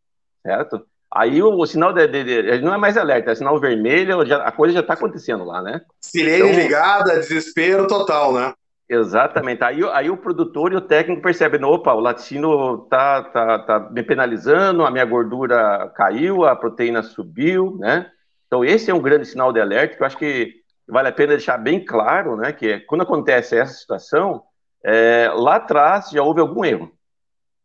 certo? 0.43 0.85
Aí 1.15 1.43
o, 1.43 1.59
o 1.59 1.67
sinal 1.67 1.93
de, 1.93 2.07
de, 2.07 2.25
de, 2.25 2.61
não 2.63 2.73
é 2.73 2.79
mais 2.79 2.97
alerta, 2.97 3.31
é 3.31 3.35
sinal 3.35 3.61
vermelho, 3.61 4.25
já, 4.25 4.39
a 4.43 4.51
coisa 4.51 4.75
já 4.75 4.81
está 4.81 4.95
acontecendo 4.95 5.45
lá, 5.45 5.61
né? 5.61 5.83
Sirene 6.01 6.51
então, 6.51 6.63
ligada, 6.63 7.15
desespero 7.19 7.87
total, 7.87 8.33
né? 8.33 8.55
Exatamente. 8.89 9.63
Aí, 9.63 9.81
aí 9.93 10.11
o 10.11 10.17
produtor 10.17 10.73
e 10.73 10.77
o 10.77 10.81
técnico 10.81 11.23
percebem, 11.23 11.63
opa, 11.65 11.93
o 11.93 12.01
laticínio 12.01 12.87
tá, 12.91 13.23
tá, 13.25 13.59
tá 13.59 13.81
me 13.91 14.03
penalizando, 14.03 14.85
a 14.85 14.91
minha 14.91 15.05
gordura 15.05 15.91
caiu, 15.95 16.45
a 16.45 16.57
proteína 16.57 17.03
subiu, 17.03 17.77
né? 17.79 18.07
Então 18.47 18.65
esse 18.65 18.91
é 18.91 18.95
um 18.95 19.01
grande 19.01 19.27
sinal 19.27 19.53
de 19.53 19.61
alerta 19.61 19.97
que 19.97 20.03
eu 20.03 20.07
acho 20.07 20.19
que 20.19 20.63
vale 20.87 21.09
a 21.09 21.13
pena 21.13 21.31
deixar 21.31 21.57
bem 21.57 21.83
claro, 21.85 22.37
né, 22.37 22.53
que 22.53 22.81
quando 22.81 23.03
acontece 23.03 23.57
essa 23.57 23.73
situação, 23.73 24.43
é, 24.85 25.31
lá 25.35 25.57
atrás 25.57 26.11
já 26.11 26.23
houve 26.23 26.41
algum 26.41 26.65
erro. 26.65 26.93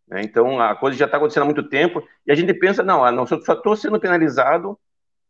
Né? 0.07 0.21
Então 0.21 0.59
a 0.59 0.75
coisa 0.75 0.97
já 0.97 1.05
está 1.05 1.17
acontecendo 1.17 1.43
há 1.43 1.45
muito 1.45 1.67
tempo 1.67 2.01
e 2.25 2.31
a 2.31 2.35
gente 2.35 2.53
pensa, 2.53 2.83
não, 2.83 3.03
ah, 3.03 3.11
não 3.11 3.25
só 3.25 3.35
estou 3.35 3.75
sendo 3.75 3.99
penalizado 3.99 4.77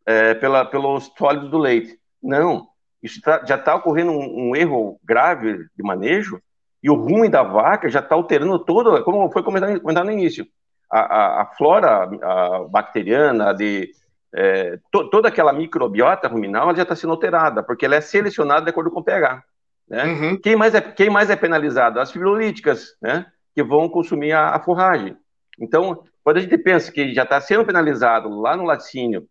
é, 0.06 0.34
pela, 0.34 0.66
pelos 0.66 1.12
sólidos 1.18 1.50
do 1.50 1.58
leite. 1.58 2.00
Não, 2.22 2.68
isso 3.02 3.22
tá, 3.22 3.44
já 3.46 3.56
está 3.56 3.76
ocorrendo 3.76 4.12
um, 4.12 4.50
um, 4.50 4.56
erro 4.56 5.00
grave 5.04 5.66
de 5.76 5.84
manejo 5.84 6.42
e 6.82 6.90
o 6.90 6.96
ruim 6.96 7.30
da 7.30 7.44
vaca 7.44 7.90
já 7.90 8.00
está 8.00 8.16
alterando 8.16 8.60
todo, 8.60 9.04
como 9.04 9.30
foi 9.32 9.44
comentado, 9.44 9.80
comentado 9.82 10.06
no 10.06 10.12
início, 10.12 10.48
a, 10.92 11.00
a, 11.00 11.42
a 11.42 11.46
flora 11.58 12.10
a 12.22 12.64
bacteriana 12.70 13.54
de 13.54 13.92
é, 14.34 14.80
to, 14.92 15.10
toda 15.10 15.28
aquela 15.28 15.54
microbiota 15.54 16.28
ruminal 16.28 16.76
já 16.76 16.84
está 16.84 16.96
sendo 16.96 17.14
alterada, 17.14 17.64
porque 17.64 17.86
ela 17.86 17.96
é 17.96 18.02
selecionada 18.02 18.62
de 18.62 18.70
acordo 18.70 18.92
com 18.92 19.00
o 19.00 19.04
pH. 19.04 19.44
Né? 19.90 20.04
Uhum. 20.04 20.38
Quem, 20.42 20.56
mais 20.56 20.76
é, 20.76 20.82
quem 20.82 21.10
mais 21.10 21.30
é 21.30 21.36
penalizado? 21.36 22.00
As 22.00 22.12
fibrolíticas, 22.12 22.96
né? 23.02 23.26
Que 23.58 23.64
vão 23.64 23.90
consumir 23.90 24.34
a, 24.34 24.50
a 24.50 24.60
forragem. 24.60 25.18
Então, 25.60 26.04
quando 26.24 26.38
a 26.38 26.42
gente 26.42 26.56
pensa 26.60 26.92
que 26.92 27.12
já 27.12 27.24
está 27.24 27.42
sendo 27.42 27.66
penalizado 27.66 28.30
lá 28.40 28.56
no 28.56 28.64
laticínio 28.64 29.28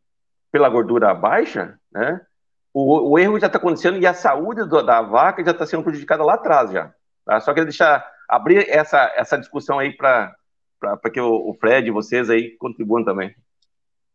pela 0.50 0.68
gordura 0.68 1.14
baixa, 1.14 1.78
né? 1.92 2.20
o, 2.74 3.12
o 3.12 3.18
erro 3.20 3.38
já 3.38 3.46
está 3.46 3.56
acontecendo 3.56 3.98
e 3.98 4.04
a 4.04 4.12
saúde 4.12 4.68
do, 4.68 4.82
da 4.82 5.00
vaca 5.00 5.44
já 5.44 5.52
está 5.52 5.64
sendo 5.64 5.84
prejudicada 5.84 6.24
lá 6.24 6.34
atrás 6.34 6.72
já. 6.72 6.92
Tá? 7.24 7.38
Só 7.38 7.52
queria 7.52 7.66
deixar 7.66 8.04
abrir 8.28 8.68
essa, 8.68 9.12
essa 9.14 9.38
discussão 9.38 9.78
aí 9.78 9.96
para 9.96 10.34
que 11.14 11.20
o, 11.20 11.50
o 11.50 11.54
Fred 11.60 11.86
e 11.86 11.92
vocês 11.92 12.28
aí 12.28 12.56
contribuam 12.56 13.04
também. 13.04 13.32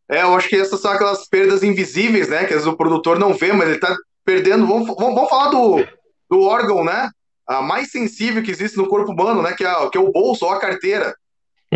É, 0.09 0.23
eu 0.23 0.35
acho 0.35 0.49
que 0.49 0.57
essas 0.57 0.81
são 0.81 0.91
aquelas 0.91 1.25
perdas 1.25 1.63
invisíveis, 1.63 2.27
né? 2.27 2.39
Que 2.39 2.53
às 2.53 2.65
vezes 2.65 2.67
o 2.67 2.75
produtor 2.75 3.17
não 3.17 3.33
vê, 3.33 3.53
mas 3.53 3.67
ele 3.67 3.77
está 3.77 3.95
perdendo. 4.25 4.67
Vamos, 4.67 4.87
vamos, 4.87 5.15
vamos 5.15 5.29
falar 5.29 5.51
do, 5.51 5.87
do 6.29 6.41
órgão, 6.41 6.83
né? 6.83 7.09
A 7.47 7.61
mais 7.61 7.91
sensível 7.91 8.41
que 8.43 8.51
existe 8.51 8.77
no 8.77 8.87
corpo 8.87 9.11
humano, 9.11 9.41
né? 9.41 9.53
Que 9.53 9.65
é, 9.65 9.89
que 9.89 9.97
é 9.97 10.01
o 10.01 10.11
bolso 10.11 10.45
ou 10.45 10.51
a 10.51 10.59
carteira. 10.59 11.15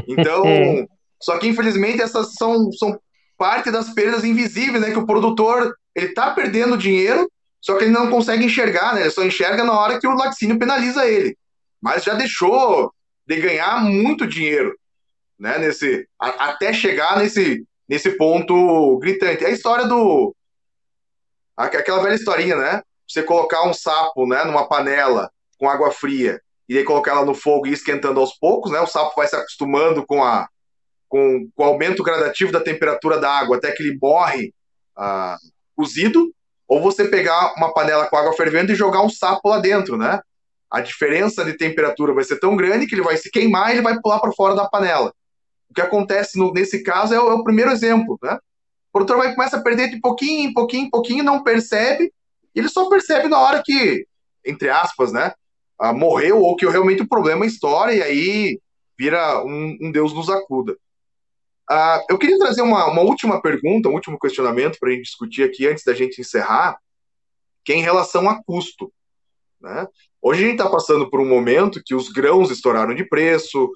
Então, 0.07 0.43
só 1.21 1.37
que 1.37 1.47
infelizmente 1.47 2.01
essas 2.01 2.33
são, 2.33 2.71
são 2.73 2.99
parte 3.37 3.71
das 3.71 3.89
perdas 3.89 4.23
invisíveis, 4.23 4.81
né? 4.81 4.91
Que 4.91 4.99
o 4.99 5.05
produtor 5.05 5.75
ele 5.93 6.09
tá 6.09 6.31
perdendo 6.31 6.77
dinheiro, 6.77 7.29
só 7.61 7.77
que 7.77 7.85
ele 7.85 7.93
não 7.93 8.09
consegue 8.09 8.45
enxergar, 8.45 8.93
né? 8.93 9.01
Ele 9.01 9.11
só 9.11 9.23
enxerga 9.23 9.63
na 9.63 9.73
hora 9.73 9.99
que 9.99 10.07
o 10.07 10.15
laticínio 10.15 10.59
penaliza 10.59 11.07
ele. 11.07 11.37
Mas 11.81 12.03
já 12.03 12.13
deixou 12.13 12.91
de 13.27 13.35
ganhar 13.37 13.83
muito 13.83 14.27
dinheiro, 14.27 14.75
né? 15.39 15.57
Nesse, 15.57 16.07
a, 16.19 16.49
até 16.49 16.71
chegar 16.71 17.17
nesse 17.17 17.65
nesse 17.87 18.11
ponto 18.11 18.97
gritante. 18.99 19.43
É 19.43 19.47
a 19.47 19.51
história 19.51 19.85
do. 19.85 20.35
Aquela 21.55 22.03
velha 22.03 22.15
historinha, 22.15 22.55
né? 22.55 22.81
Você 23.07 23.23
colocar 23.23 23.63
um 23.63 23.73
sapo 23.73 24.27
né, 24.27 24.43
numa 24.43 24.67
panela 24.67 25.31
com 25.57 25.69
água 25.69 25.91
fria 25.91 26.41
e 26.67 26.77
aí 26.77 26.83
colocar 26.83 27.11
ela 27.11 27.25
no 27.25 27.35
fogo 27.35 27.67
e 27.67 27.73
esquentando 27.73 28.19
aos 28.19 28.37
poucos, 28.37 28.71
né? 28.71 28.79
O 28.79 28.87
sapo 28.87 29.13
vai 29.15 29.27
se 29.27 29.35
acostumando 29.35 30.05
com, 30.05 30.23
a, 30.23 30.47
com, 31.07 31.47
com 31.55 31.63
o 31.63 31.65
aumento 31.65 32.03
gradativo 32.03 32.51
da 32.51 32.59
temperatura 32.59 33.19
da 33.19 33.31
água 33.31 33.57
até 33.57 33.71
que 33.71 33.83
ele 33.83 33.97
morre 34.01 34.53
ah, 34.95 35.37
cozido. 35.75 36.33
Ou 36.67 36.81
você 36.81 37.07
pegar 37.07 37.53
uma 37.55 37.71
panela 37.71 38.07
com 38.07 38.17
água 38.17 38.33
fervendo 38.33 38.71
e 38.71 38.75
jogar 38.75 39.03
um 39.03 39.09
sapo 39.09 39.47
lá 39.47 39.59
dentro, 39.59 39.97
né? 39.97 40.19
A 40.71 40.81
diferença 40.81 41.45
de 41.45 41.55
temperatura 41.55 42.13
vai 42.13 42.23
ser 42.23 42.39
tão 42.39 42.55
grande 42.55 42.87
que 42.87 42.95
ele 42.95 43.03
vai 43.03 43.17
se 43.17 43.29
queimar 43.29 43.69
e 43.69 43.73
ele 43.73 43.83
vai 43.83 43.99
pular 44.01 44.19
para 44.19 44.31
fora 44.31 44.55
da 44.55 44.67
panela. 44.67 45.13
O 45.69 45.73
que 45.73 45.81
acontece 45.81 46.39
no, 46.39 46.51
nesse 46.51 46.81
caso 46.81 47.13
é 47.13 47.19
o, 47.19 47.29
é 47.29 47.33
o, 47.35 47.43
primeiro 47.43 47.69
exemplo, 47.69 48.17
né? 48.23 48.33
O 48.89 48.93
produtor 48.93 49.17
vai 49.17 49.35
começa 49.35 49.57
a 49.57 49.61
perder 49.61 49.89
de 49.89 49.99
pouquinho 49.99 50.49
em 50.49 50.53
pouquinho 50.53 50.87
em 50.87 50.89
pouquinho, 50.89 51.23
não 51.23 51.43
percebe, 51.43 52.11
ele 52.55 52.69
só 52.69 52.89
percebe 52.89 53.27
na 53.27 53.37
hora 53.37 53.61
que, 53.63 54.07
entre 54.43 54.69
aspas, 54.69 55.11
né, 55.11 55.33
ah, 55.79 55.93
morreu 55.93 56.41
ou 56.41 56.55
que 56.55 56.65
realmente 56.67 57.01
o 57.01 57.07
problema 57.07 57.45
estoura 57.45 57.93
e 57.93 58.01
aí 58.01 58.59
vira 58.97 59.43
um, 59.43 59.77
um 59.81 59.91
Deus 59.91 60.13
nos 60.13 60.29
acuda. 60.29 60.77
Ah, 61.69 62.03
eu 62.09 62.17
queria 62.17 62.37
trazer 62.37 62.61
uma, 62.61 62.85
uma 62.87 63.01
última 63.01 63.41
pergunta, 63.41 63.89
um 63.89 63.93
último 63.93 64.19
questionamento 64.19 64.77
para 64.79 64.89
a 64.89 64.91
gente 64.93 65.05
discutir 65.05 65.43
aqui 65.43 65.67
antes 65.67 65.83
da 65.83 65.93
gente 65.93 66.21
encerrar, 66.21 66.77
que 67.63 67.73
é 67.73 67.75
em 67.75 67.81
relação 67.81 68.29
a 68.29 68.41
custo. 68.43 68.91
Né? 69.59 69.87
Hoje 70.21 70.43
a 70.43 70.47
gente 70.47 70.59
está 70.59 70.69
passando 70.69 71.09
por 71.09 71.19
um 71.19 71.27
momento 71.27 71.81
que 71.83 71.95
os 71.95 72.09
grãos 72.09 72.51
estouraram 72.51 72.93
de 72.93 73.03
preço, 73.03 73.71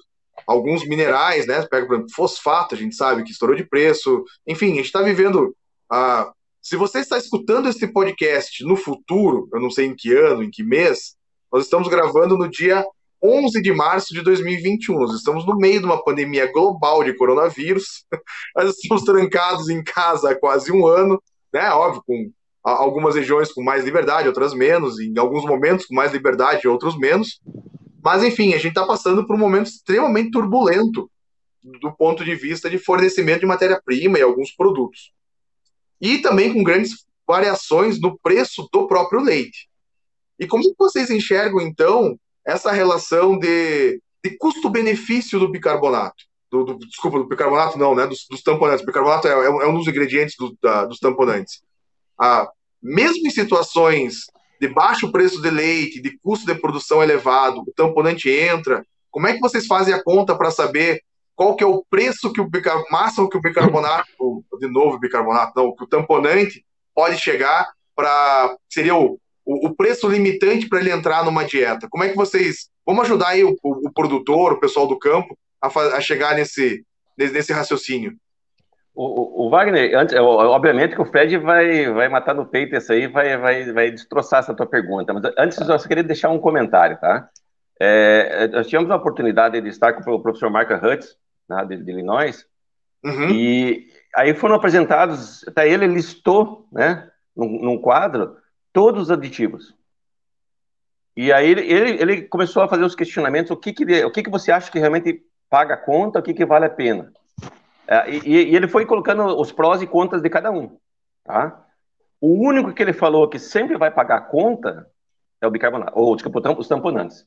alguns 0.46 0.86
minerais, 0.86 1.46
né? 1.46 1.66
Pega, 1.66 1.86
por 1.86 1.94
exemplo, 1.94 2.14
fosfato, 2.14 2.74
a 2.74 2.78
gente 2.78 2.94
sabe 2.94 3.22
que 3.22 3.30
estourou 3.30 3.56
de 3.56 3.64
preço. 3.64 4.24
Enfim, 4.46 4.72
a 4.72 4.76
gente 4.76 4.86
está 4.86 5.02
vivendo. 5.02 5.54
Uh, 5.92 6.32
se 6.62 6.76
você 6.76 7.00
está 7.00 7.18
escutando 7.18 7.68
esse 7.68 7.86
podcast 7.88 8.64
no 8.64 8.76
futuro, 8.76 9.48
eu 9.52 9.60
não 9.60 9.70
sei 9.70 9.86
em 9.86 9.94
que 9.94 10.14
ano, 10.14 10.42
em 10.42 10.50
que 10.50 10.62
mês, 10.62 11.16
nós 11.52 11.64
estamos 11.64 11.88
gravando 11.88 12.36
no 12.36 12.48
dia 12.48 12.84
11 13.22 13.60
de 13.60 13.72
março 13.72 14.14
de 14.14 14.22
2021. 14.22 14.98
Nós 14.98 15.14
estamos 15.14 15.46
no 15.46 15.56
meio 15.56 15.80
de 15.80 15.84
uma 15.84 16.02
pandemia 16.02 16.50
global 16.50 17.04
de 17.04 17.14
coronavírus. 17.14 18.04
Nós 18.56 18.76
estamos 18.76 19.04
trancados 19.04 19.68
em 19.68 19.82
casa 19.82 20.30
há 20.30 20.38
quase 20.38 20.72
um 20.72 20.86
ano, 20.86 21.22
né? 21.52 21.70
Óbvio, 21.70 22.02
com 22.06 22.30
algumas 22.62 23.14
regiões 23.14 23.52
com 23.52 23.62
mais 23.62 23.84
liberdade, 23.84 24.28
outras 24.28 24.54
menos, 24.54 24.98
em 24.98 25.18
alguns 25.18 25.44
momentos 25.44 25.86
com 25.86 25.94
mais 25.94 26.12
liberdade, 26.12 26.68
outros 26.68 26.96
menos. 26.98 27.40
Mas, 28.02 28.22
enfim, 28.22 28.54
a 28.54 28.58
gente 28.58 28.68
está 28.68 28.86
passando 28.86 29.26
por 29.26 29.36
um 29.36 29.38
momento 29.38 29.66
extremamente 29.66 30.30
turbulento 30.30 31.10
do 31.62 31.92
ponto 31.92 32.24
de 32.24 32.34
vista 32.34 32.70
de 32.70 32.78
fornecimento 32.78 33.40
de 33.40 33.46
matéria-prima 33.46 34.18
e 34.18 34.22
alguns 34.22 34.50
produtos. 34.52 35.12
E 36.00 36.18
também 36.18 36.52
com 36.52 36.62
grandes 36.62 37.04
variações 37.26 38.00
no 38.00 38.18
preço 38.18 38.66
do 38.72 38.86
próprio 38.86 39.20
leite. 39.20 39.69
E 40.40 40.46
como 40.46 40.64
vocês 40.78 41.10
enxergam, 41.10 41.60
então, 41.60 42.18
essa 42.46 42.72
relação 42.72 43.38
de, 43.38 44.00
de 44.24 44.38
custo-benefício 44.38 45.38
do 45.38 45.50
bicarbonato? 45.50 46.24
Do, 46.50 46.64
do, 46.64 46.78
desculpa, 46.78 47.18
do 47.18 47.28
bicarbonato 47.28 47.78
não, 47.78 47.94
né? 47.94 48.06
Dos, 48.06 48.26
dos 48.28 48.42
tamponantes. 48.42 48.82
O 48.82 48.86
bicarbonato 48.86 49.28
é, 49.28 49.32
é, 49.32 49.68
um 49.68 49.74
dos 49.74 49.86
ingredientes 49.86 50.34
do, 50.38 50.56
da, 50.62 50.86
dos 50.86 50.98
tamponantes. 50.98 51.62
Ah, 52.18 52.48
mesmo 52.82 53.26
em 53.26 53.30
situações 53.30 54.24
de 54.58 54.66
baixo 54.66 55.12
preço 55.12 55.42
de 55.42 55.50
leite, 55.50 56.00
de 56.00 56.18
custo 56.18 56.46
de 56.46 56.58
produção 56.58 57.02
elevado, 57.02 57.60
o 57.60 57.72
tamponante 57.76 58.30
entra. 58.30 58.84
Como 59.10 59.26
é 59.26 59.34
que 59.34 59.40
vocês 59.40 59.66
fazem 59.66 59.92
a 59.92 60.02
conta 60.02 60.34
para 60.34 60.50
saber 60.50 61.02
qual 61.36 61.54
que 61.54 61.64
é 61.64 61.66
o 61.66 61.84
preço 61.88 62.32
que 62.32 62.40
o 62.40 62.50
máximo 62.90 63.28
que 63.28 63.36
o 63.36 63.40
bicarbonato, 63.40 64.44
de 64.58 64.68
novo 64.68 64.98
bicarbonato, 64.98 65.52
não, 65.56 65.74
que 65.74 65.84
o 65.84 65.86
tamponante 65.86 66.64
pode 66.94 67.18
chegar 67.18 67.70
para 67.94 68.56
seria 68.68 68.94
o, 68.94 69.18
o, 69.50 69.66
o, 69.66 69.74
preço 69.74 70.08
limitante 70.08 70.68
para 70.68 70.78
ele 70.78 70.92
entrar 70.92 71.24
numa 71.24 71.44
dieta. 71.44 71.88
Como 71.90 72.04
é 72.04 72.08
que 72.08 72.16
vocês 72.16 72.70
vamos 72.86 73.04
ajudar 73.04 73.28
aí 73.28 73.42
o, 73.42 73.56
o, 73.62 73.92
produtor, 73.92 74.52
o 74.52 74.60
pessoal 74.60 74.86
do 74.86 74.98
campo 74.98 75.36
a, 75.60 75.66
a 75.66 76.00
chegar 76.00 76.36
nesse, 76.36 76.84
nesse, 77.18 77.34
nesse 77.34 77.52
raciocínio? 77.52 78.14
O, 78.94 79.46
o, 79.46 79.50
Wagner, 79.50 79.96
antes, 79.96 80.14
obviamente 80.14 80.94
que 80.94 81.02
o 81.02 81.06
Fred 81.06 81.36
vai, 81.38 81.90
vai 81.90 82.08
matar 82.08 82.34
no 82.34 82.46
peito 82.46 82.76
isso 82.76 82.92
aí, 82.92 83.08
vai, 83.08 83.36
vai, 83.36 83.72
vai 83.72 83.90
destroçar 83.90 84.40
essa 84.40 84.54
tua 84.54 84.66
pergunta. 84.66 85.12
Mas 85.12 85.32
antes, 85.36 85.58
eu 85.58 85.78
só 85.78 85.88
queria 85.88 86.04
deixar 86.04 86.28
um 86.30 86.38
comentário, 86.38 86.98
tá? 87.00 87.28
É, 87.80 88.46
nós 88.48 88.68
tivemos 88.68 88.90
a 88.90 88.96
oportunidade 88.96 89.60
de 89.60 89.68
estar 89.68 89.94
com 89.94 90.10
o 90.12 90.20
professor 90.20 90.50
Marco 90.50 90.74
Hutz, 90.74 91.16
né, 91.48 91.64
de, 91.64 91.78
de, 91.78 91.90
Illinois, 91.90 92.44
uhum. 93.02 93.30
e 93.30 93.86
aí 94.14 94.34
foram 94.34 94.54
apresentados, 94.54 95.42
até 95.48 95.66
ele 95.66 95.86
listou, 95.86 96.68
né, 96.70 97.08
num, 97.34 97.48
num 97.62 97.78
quadro, 97.78 98.36
todos 98.72 99.04
os 99.04 99.10
aditivos. 99.10 99.74
E 101.16 101.32
aí 101.32 101.50
ele, 101.50 101.60
ele, 101.62 101.90
ele, 102.02 102.22
começou 102.22 102.62
a 102.62 102.68
fazer 102.68 102.84
os 102.84 102.94
questionamentos, 102.94 103.50
o 103.50 103.56
que 103.56 103.72
que, 103.72 104.04
o 104.04 104.10
que 104.10 104.22
que 104.22 104.30
você 104.30 104.52
acha 104.52 104.70
que 104.70 104.78
realmente 104.78 105.22
paga 105.48 105.74
a 105.74 105.76
conta, 105.76 106.20
o 106.20 106.22
que 106.22 106.32
que 106.32 106.46
vale 106.46 106.66
a 106.66 106.70
pena? 106.70 107.12
É, 107.86 108.08
e, 108.08 108.50
e, 108.50 108.56
ele 108.56 108.68
foi 108.68 108.86
colocando 108.86 109.24
os 109.38 109.50
prós 109.50 109.82
e 109.82 109.86
contras 109.86 110.22
de 110.22 110.30
cada 110.30 110.50
um. 110.50 110.78
Tá? 111.24 111.64
O 112.20 112.46
único 112.46 112.72
que 112.72 112.82
ele 112.82 112.92
falou 112.92 113.28
que 113.28 113.38
sempre 113.38 113.76
vai 113.76 113.90
pagar 113.90 114.16
a 114.16 114.20
conta 114.20 114.86
é 115.40 115.46
o 115.46 115.50
bicarbonato, 115.50 115.92
ou 115.98 116.14
desculpa, 116.14 116.40
os 116.52 116.68
tamponantes. 116.68 117.26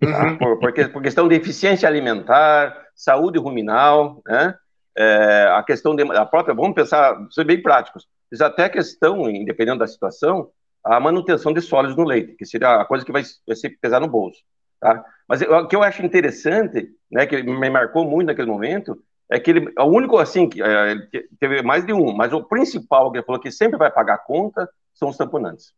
Tá? 0.00 0.24
Uhum. 0.24 0.38
Por, 0.38 0.58
por, 0.60 0.90
por, 0.92 1.02
questão 1.02 1.26
de 1.26 1.34
eficiência 1.34 1.88
alimentar, 1.88 2.76
saúde 2.94 3.38
ruminal, 3.38 4.22
né? 4.26 4.54
É, 4.96 5.48
a 5.52 5.62
questão 5.64 5.96
de, 5.96 6.02
a 6.16 6.24
própria, 6.24 6.54
vamos 6.54 6.74
pensar, 6.74 7.16
ser 7.30 7.42
bem 7.42 7.60
práticos, 7.60 8.06
até 8.40 8.64
a 8.64 8.70
questão, 8.70 9.28
independente 9.28 9.78
da 9.78 9.88
situação, 9.88 10.50
a 10.84 11.00
manutenção 11.00 11.52
de 11.52 11.60
sólidos 11.60 11.96
no 11.96 12.04
leite, 12.04 12.34
que 12.36 12.44
seria 12.44 12.80
a 12.80 12.84
coisa 12.84 13.04
que 13.04 13.12
vai, 13.12 13.22
vai 13.46 13.56
ser 13.56 13.70
pesar 13.80 14.00
no 14.00 14.08
bolso. 14.08 14.38
Tá? 14.80 15.02
Mas 15.26 15.40
o 15.40 15.66
que 15.66 15.74
eu 15.74 15.82
acho 15.82 16.04
interessante, 16.04 16.88
né, 17.10 17.26
que 17.26 17.42
me 17.42 17.70
marcou 17.70 18.04
muito 18.04 18.26
naquele 18.26 18.50
momento, 18.50 18.98
é 19.30 19.40
que 19.40 19.50
ele, 19.50 19.72
o 19.78 19.84
único, 19.84 20.18
assim, 20.18 20.48
que 20.48 20.62
é, 20.62 20.96
teve 21.40 21.62
mais 21.62 21.86
de 21.86 21.92
um, 21.92 22.14
mas 22.14 22.32
o 22.32 22.44
principal 22.44 23.10
que 23.10 23.18
ele 23.18 23.24
falou 23.24 23.40
que 23.40 23.50
sempre 23.50 23.78
vai 23.78 23.90
pagar 23.90 24.14
a 24.14 24.18
conta 24.18 24.68
são 24.92 25.08
os 25.08 25.16
tamponantes. 25.16 25.72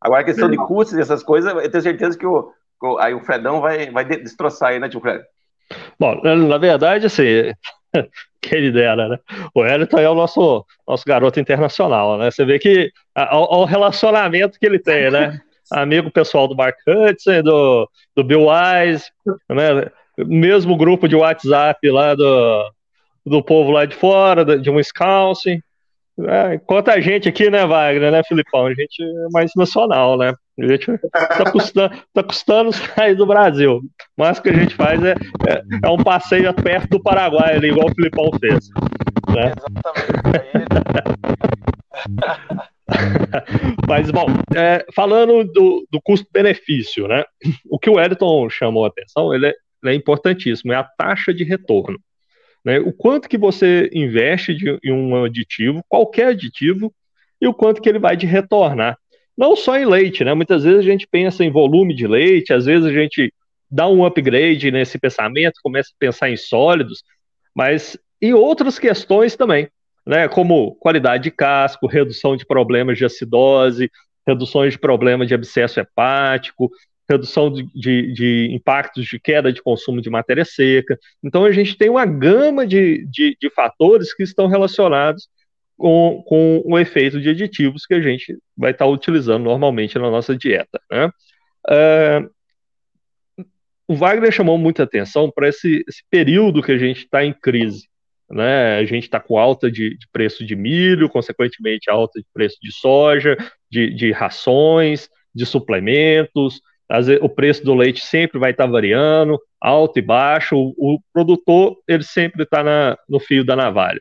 Agora, 0.00 0.20
a 0.20 0.24
questão 0.24 0.50
de 0.50 0.56
custos 0.56 0.98
e 0.98 1.00
essas 1.00 1.22
coisas, 1.22 1.52
eu 1.52 1.70
tenho 1.70 1.82
certeza 1.82 2.18
que 2.18 2.26
o, 2.26 2.52
aí 2.98 3.14
o 3.14 3.20
Fredão 3.20 3.60
vai, 3.60 3.90
vai 3.90 4.04
destroçar 4.04 4.70
aí, 4.70 4.78
né, 4.78 4.88
tio 4.88 5.00
Fred? 5.00 5.24
Bom, 5.98 6.20
na 6.22 6.58
verdade, 6.58 7.06
assim, 7.06 7.52
quem 8.40 8.72
dera, 8.72 9.08
né? 9.08 9.18
O 9.54 9.64
Elton 9.64 9.98
é 9.98 10.08
o 10.08 10.14
nosso, 10.14 10.64
nosso 10.86 11.04
garoto 11.06 11.40
internacional, 11.40 12.18
né? 12.18 12.30
Você 12.30 12.44
vê 12.44 12.58
que 12.58 12.90
o 13.32 13.64
relacionamento 13.64 14.58
que 14.58 14.66
ele 14.66 14.78
tem, 14.78 15.10
né? 15.10 15.40
Amigo 15.70 16.10
pessoal 16.10 16.48
do 16.48 16.56
Mark 16.56 16.76
Hudson, 16.86 17.42
do, 17.42 17.88
do 18.16 18.24
Bill 18.24 18.46
Wise, 18.48 19.04
né? 19.48 19.90
Mesmo 20.18 20.76
grupo 20.76 21.08
de 21.08 21.14
WhatsApp 21.14 21.88
lá 21.90 22.14
do, 22.14 22.72
do 23.24 23.42
povo 23.42 23.70
lá 23.70 23.84
de 23.84 23.94
fora, 23.94 24.58
de 24.58 24.68
um 24.70 24.76
Wisconsin. 24.76 25.62
É, 26.28 26.54
enquanto 26.54 26.88
a 26.88 27.00
gente 27.00 27.28
aqui, 27.28 27.50
né, 27.50 27.66
Wagner, 27.66 28.10
né, 28.10 28.22
Filipão? 28.24 28.66
A 28.66 28.74
gente 28.74 29.02
é 29.02 29.28
mais 29.32 29.52
nacional, 29.56 30.16
né? 30.18 30.32
A 30.58 30.66
gente 30.66 30.86
tá 31.12 31.50
custando, 31.50 31.96
tá 32.12 32.22
custando 32.22 32.72
sair 32.72 33.14
do 33.14 33.26
Brasil. 33.26 33.80
Mas 34.16 34.38
o 34.38 34.42
que 34.42 34.50
a 34.50 34.54
gente 34.54 34.74
faz 34.74 35.02
é, 35.02 35.14
é, 35.48 35.62
é 35.84 35.88
um 35.88 35.98
passeio 35.98 36.52
perto 36.54 36.90
do 36.90 37.02
Paraguai, 37.02 37.56
ali, 37.56 37.68
igual 37.68 37.88
o 37.88 37.94
Filipão 37.94 38.30
fez. 38.38 38.68
Né? 39.34 39.52
Exatamente. 39.56 40.40
Mas, 43.88 44.10
bom, 44.10 44.26
é, 44.54 44.84
falando 44.94 45.44
do, 45.44 45.86
do 45.90 46.00
custo-benefício, 46.02 47.06
né? 47.06 47.24
O 47.70 47.78
que 47.78 47.88
o 47.88 48.00
Edson 48.00 48.50
chamou 48.50 48.84
a 48.84 48.88
atenção, 48.88 49.32
ele 49.34 49.46
é, 49.46 49.54
ele 49.82 49.92
é 49.92 49.96
importantíssimo, 49.96 50.72
é 50.72 50.76
a 50.76 50.84
taxa 50.84 51.32
de 51.32 51.44
retorno. 51.44 51.98
Né? 52.64 52.78
O 52.78 52.92
quanto 52.92 53.28
que 53.28 53.38
você 53.38 53.90
investe 53.92 54.54
de, 54.54 54.78
em 54.84 54.92
um 54.92 55.24
aditivo, 55.24 55.84
qualquer 55.88 56.28
aditivo, 56.28 56.92
e 57.40 57.48
o 57.48 57.54
quanto 57.54 57.80
que 57.80 57.88
ele 57.88 57.98
vai 57.98 58.16
te 58.16 58.26
retornar. 58.26 58.98
Não 59.36 59.56
só 59.56 59.78
em 59.78 59.86
leite, 59.86 60.22
né? 60.22 60.34
Muitas 60.34 60.64
vezes 60.64 60.80
a 60.80 60.82
gente 60.82 61.06
pensa 61.06 61.42
em 61.42 61.50
volume 61.50 61.94
de 61.94 62.06
leite, 62.06 62.52
às 62.52 62.66
vezes 62.66 62.84
a 62.84 62.92
gente 62.92 63.32
dá 63.70 63.88
um 63.88 64.04
upgrade 64.04 64.70
nesse 64.70 64.98
pensamento, 64.98 65.60
começa 65.62 65.90
a 65.90 65.98
pensar 65.98 66.28
em 66.28 66.36
sólidos, 66.36 67.02
mas 67.54 67.96
em 68.20 68.34
outras 68.34 68.78
questões 68.78 69.36
também, 69.36 69.68
né? 70.06 70.28
Como 70.28 70.74
qualidade 70.74 71.24
de 71.24 71.30
casco, 71.30 71.86
redução 71.86 72.36
de 72.36 72.44
problemas 72.44 72.98
de 72.98 73.04
acidose, 73.06 73.90
reduções 74.26 74.74
de 74.74 74.78
problemas 74.78 75.26
de 75.26 75.34
abscesso 75.34 75.80
hepático, 75.80 76.70
redução 77.10 77.52
de, 77.52 77.64
de, 77.74 78.12
de, 78.12 78.48
impactos 78.52 79.06
de 79.06 79.18
queda 79.18 79.52
de 79.52 79.62
consumo 79.62 80.00
de 80.00 80.08
matéria 80.08 80.44
seca. 80.44 80.98
Então, 81.22 81.44
a 81.44 81.52
gente 81.52 81.76
tem 81.76 81.90
uma 81.90 82.06
gama 82.06 82.66
de, 82.66 83.06
de, 83.06 83.36
de 83.40 83.50
fatores 83.50 84.14
que 84.14 84.22
estão 84.22 84.46
relacionados 84.46 85.28
com, 85.76 86.22
com 86.26 86.62
o 86.64 86.78
efeito 86.78 87.20
de 87.20 87.30
aditivos 87.30 87.86
que 87.86 87.94
a 87.94 88.00
gente 88.00 88.36
vai 88.56 88.70
estar 88.70 88.86
utilizando 88.86 89.44
normalmente 89.44 89.98
na 89.98 90.10
nossa 90.10 90.36
dieta. 90.36 90.80
Né? 90.90 91.10
Uh, 91.68 92.30
o 93.88 93.96
Wagner 93.96 94.30
chamou 94.30 94.56
muita 94.56 94.84
atenção 94.84 95.30
para 95.34 95.48
esse, 95.48 95.82
esse, 95.88 96.02
período 96.08 96.62
que 96.62 96.70
a 96.70 96.78
gente 96.78 96.98
está 96.98 97.24
em 97.24 97.32
crise. 97.32 97.88
Né? 98.30 98.76
A 98.76 98.84
gente 98.84 99.04
está 99.04 99.18
com 99.18 99.38
alta 99.38 99.70
de, 99.70 99.96
de, 99.96 100.06
preço 100.12 100.44
de 100.44 100.54
milho, 100.54 101.08
consequentemente 101.08 101.90
alta 101.90 102.20
de 102.20 102.26
preço 102.32 102.58
de 102.62 102.70
soja, 102.72 103.36
de, 103.68 103.92
de 103.92 104.12
rações, 104.12 105.08
de 105.34 105.46
suplementos, 105.46 106.60
o 107.20 107.28
preço 107.28 107.64
do 107.64 107.74
leite 107.74 108.00
sempre 108.00 108.38
vai 108.38 108.50
estar 108.50 108.64
tá 108.64 108.70
variando, 108.70 109.40
alto 109.60 109.98
e 109.98 110.02
baixo, 110.02 110.56
o, 110.56 110.94
o 110.94 110.98
produtor 111.12 111.76
ele 111.86 112.02
sempre 112.02 112.42
está 112.42 112.96
no 113.08 113.20
fio 113.20 113.44
da 113.44 113.54
navalha. 113.54 114.00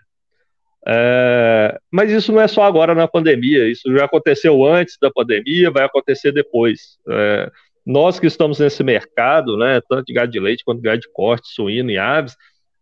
É, 0.88 1.78
mas 1.92 2.12
isso 2.12 2.32
não 2.32 2.42
é 2.42 2.48
só 2.48 2.64
agora 2.64 2.96
na 2.96 3.08
pandemia, 3.08 3.70
isso 3.70 3.92
já 3.96 4.06
aconteceu 4.06 4.66
antes 4.66 4.98
da 5.00 5.12
pandemia, 5.12 5.70
vai 5.70 5.84
acontecer 5.84 6.32
depois. 6.32 6.98
É, 7.08 7.52
nós 7.86 8.20
que 8.20 8.28
estamos 8.28 8.60
nesse 8.60 8.84
mercado, 8.84 9.58
né, 9.58 9.82
tanto 9.88 10.06
de 10.06 10.14
gado 10.14 10.32
de 10.32 10.40
leite 10.40 10.64
quanto 10.64 10.82
de 10.82 10.88
gado 10.88 11.02
de 11.02 11.12
corte, 11.12 11.50
suíno 11.50 11.92
e 11.92 11.98
aves, 11.98 12.36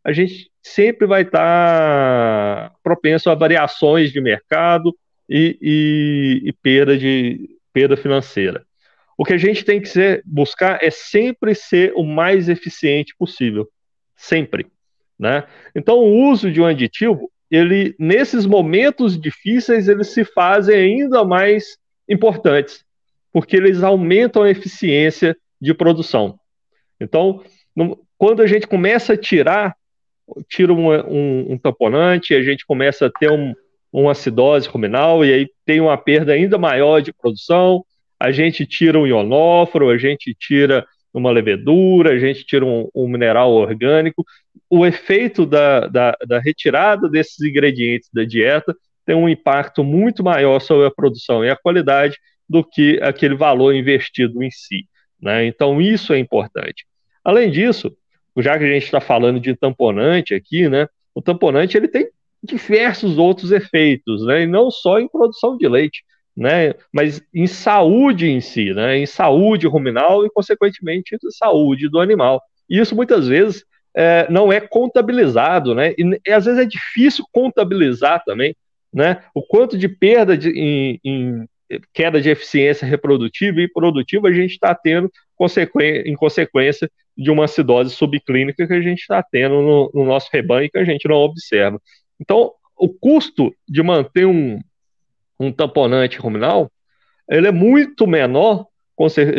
a 0.03 0.11
gente 0.11 0.49
sempre 0.61 1.07
vai 1.07 1.23
estar 1.23 2.69
tá 2.69 2.75
propenso 2.83 3.29
a 3.29 3.35
variações 3.35 4.11
de 4.11 4.21
mercado 4.21 4.95
e, 5.29 5.57
e, 5.61 6.49
e 6.49 6.53
perda, 6.53 6.97
de, 6.97 7.49
perda 7.73 7.97
financeira. 7.97 8.66
O 9.17 9.25
que 9.25 9.33
a 9.33 9.37
gente 9.37 9.65
tem 9.65 9.81
que 9.81 9.89
ser, 9.89 10.21
buscar 10.25 10.77
é 10.81 10.91
sempre 10.91 11.55
ser 11.55 11.91
o 11.95 12.03
mais 12.03 12.47
eficiente 12.47 13.15
possível. 13.17 13.67
Sempre. 14.15 14.67
Né? 15.17 15.43
Então, 15.75 15.97
o 15.97 16.29
uso 16.29 16.51
de 16.51 16.61
um 16.61 16.65
aditivo, 16.65 17.31
ele, 17.49 17.95
nesses 17.97 18.45
momentos 18.45 19.19
difíceis, 19.19 19.87
eles 19.87 20.09
se 20.09 20.23
fazem 20.23 20.75
ainda 20.75 21.25
mais 21.25 21.77
importantes, 22.07 22.85
porque 23.33 23.55
eles 23.55 23.81
aumentam 23.81 24.43
a 24.43 24.51
eficiência 24.51 25.35
de 25.59 25.73
produção. 25.73 26.39
Então, 27.01 27.43
quando 28.17 28.41
a 28.41 28.47
gente 28.47 28.67
começa 28.67 29.13
a 29.13 29.17
tirar, 29.17 29.75
tira 30.47 30.73
um, 30.73 30.91
um, 30.91 31.53
um 31.53 31.57
tamponante, 31.57 32.35
a 32.35 32.41
gente 32.43 32.65
começa 32.65 33.07
a 33.07 33.11
ter 33.11 33.31
um, 33.31 33.53
uma 33.91 34.11
acidose 34.11 34.67
ruminal 34.67 35.25
e 35.25 35.33
aí 35.33 35.47
tem 35.65 35.79
uma 35.79 35.97
perda 35.97 36.33
ainda 36.33 36.57
maior 36.57 37.01
de 37.01 37.13
produção, 37.13 37.83
a 38.19 38.31
gente 38.31 38.65
tira 38.65 38.99
um 38.99 39.07
ionóforo, 39.07 39.89
a 39.89 39.97
gente 39.97 40.33
tira 40.33 40.85
uma 41.13 41.31
levedura, 41.31 42.11
a 42.11 42.19
gente 42.19 42.45
tira 42.45 42.65
um, 42.65 42.89
um 42.93 43.07
mineral 43.07 43.51
orgânico. 43.53 44.25
O 44.69 44.85
efeito 44.85 45.45
da, 45.45 45.87
da, 45.87 46.17
da, 46.27 46.39
retirada 46.39 47.09
desses 47.09 47.39
ingredientes 47.41 48.09
da 48.13 48.23
dieta 48.23 48.75
tem 49.05 49.15
um 49.15 49.29
impacto 49.29 49.83
muito 49.83 50.23
maior 50.23 50.59
sobre 50.59 50.85
a 50.85 50.91
produção 50.91 51.43
e 51.43 51.49
a 51.49 51.55
qualidade 51.55 52.17
do 52.49 52.63
que 52.63 52.99
aquele 53.01 53.35
valor 53.35 53.73
investido 53.73 54.43
em 54.43 54.51
si. 54.51 54.85
Né? 55.21 55.45
Então, 55.45 55.81
isso 55.81 56.13
é 56.13 56.19
importante. 56.19 56.85
Além 57.23 57.49
disso, 57.49 57.95
já 58.37 58.57
que 58.57 58.63
a 58.63 58.67
gente 58.67 58.83
está 58.83 59.01
falando 59.01 59.39
de 59.39 59.55
tamponante 59.55 60.33
aqui, 60.33 60.69
né, 60.69 60.87
o 61.13 61.21
tamponante 61.21 61.75
ele 61.75 61.87
tem 61.87 62.07
diversos 62.43 63.17
outros 63.17 63.51
efeitos, 63.51 64.25
né, 64.25 64.43
e 64.43 64.47
não 64.47 64.69
só 64.69 64.99
em 64.99 65.07
produção 65.07 65.57
de 65.57 65.67
leite 65.67 66.03
né, 66.37 66.75
mas 66.93 67.19
em 67.33 67.47
saúde 67.47 68.29
em 68.29 68.39
si, 68.39 68.71
né, 68.71 68.99
em 68.99 69.07
saúde 69.07 69.65
ruminal 69.65 70.23
e, 70.23 70.29
consequentemente, 70.29 71.15
em 71.15 71.31
saúde 71.31 71.89
do 71.89 71.99
animal. 71.99 72.39
E 72.69 72.79
isso 72.79 72.95
muitas 72.95 73.27
vezes 73.27 73.65
é, 73.95 74.27
não 74.29 74.53
é 74.53 74.59
contabilizado, 74.59 75.73
né, 75.73 75.95
e, 75.97 76.21
e, 76.27 76.31
às 76.31 76.45
vezes 76.45 76.59
é 76.59 76.65
difícil 76.65 77.25
contabilizar 77.31 78.23
também, 78.23 78.55
né, 78.93 79.23
o 79.33 79.41
quanto 79.41 79.75
de 79.75 79.89
perda 79.89 80.37
de, 80.37 80.49
em, 80.51 80.99
em 81.03 81.45
queda 81.91 82.21
de 82.21 82.29
eficiência 82.29 82.87
reprodutiva 82.87 83.59
e 83.59 83.67
produtiva 83.67 84.29
a 84.29 84.33
gente 84.33 84.51
está 84.51 84.73
tendo 84.75 85.11
em 86.05 86.15
consequência 86.15 86.89
de 87.17 87.31
uma 87.31 87.45
acidose 87.45 87.93
subclínica 87.93 88.67
que 88.67 88.73
a 88.73 88.81
gente 88.81 88.99
está 88.99 89.23
tendo 89.23 89.55
no, 89.55 89.91
no 89.93 90.05
nosso 90.05 90.29
rebanho 90.31 90.69
que 90.69 90.77
a 90.77 90.85
gente 90.85 91.07
não 91.07 91.17
observa. 91.17 91.81
Então, 92.19 92.51
o 92.77 92.87
custo 92.87 93.53
de 93.67 93.81
manter 93.81 94.25
um, 94.25 94.59
um 95.39 95.51
tamponante 95.51 96.17
ruminal, 96.17 96.71
ele 97.29 97.47
é 97.47 97.51
muito 97.51 98.07
menor 98.07 98.65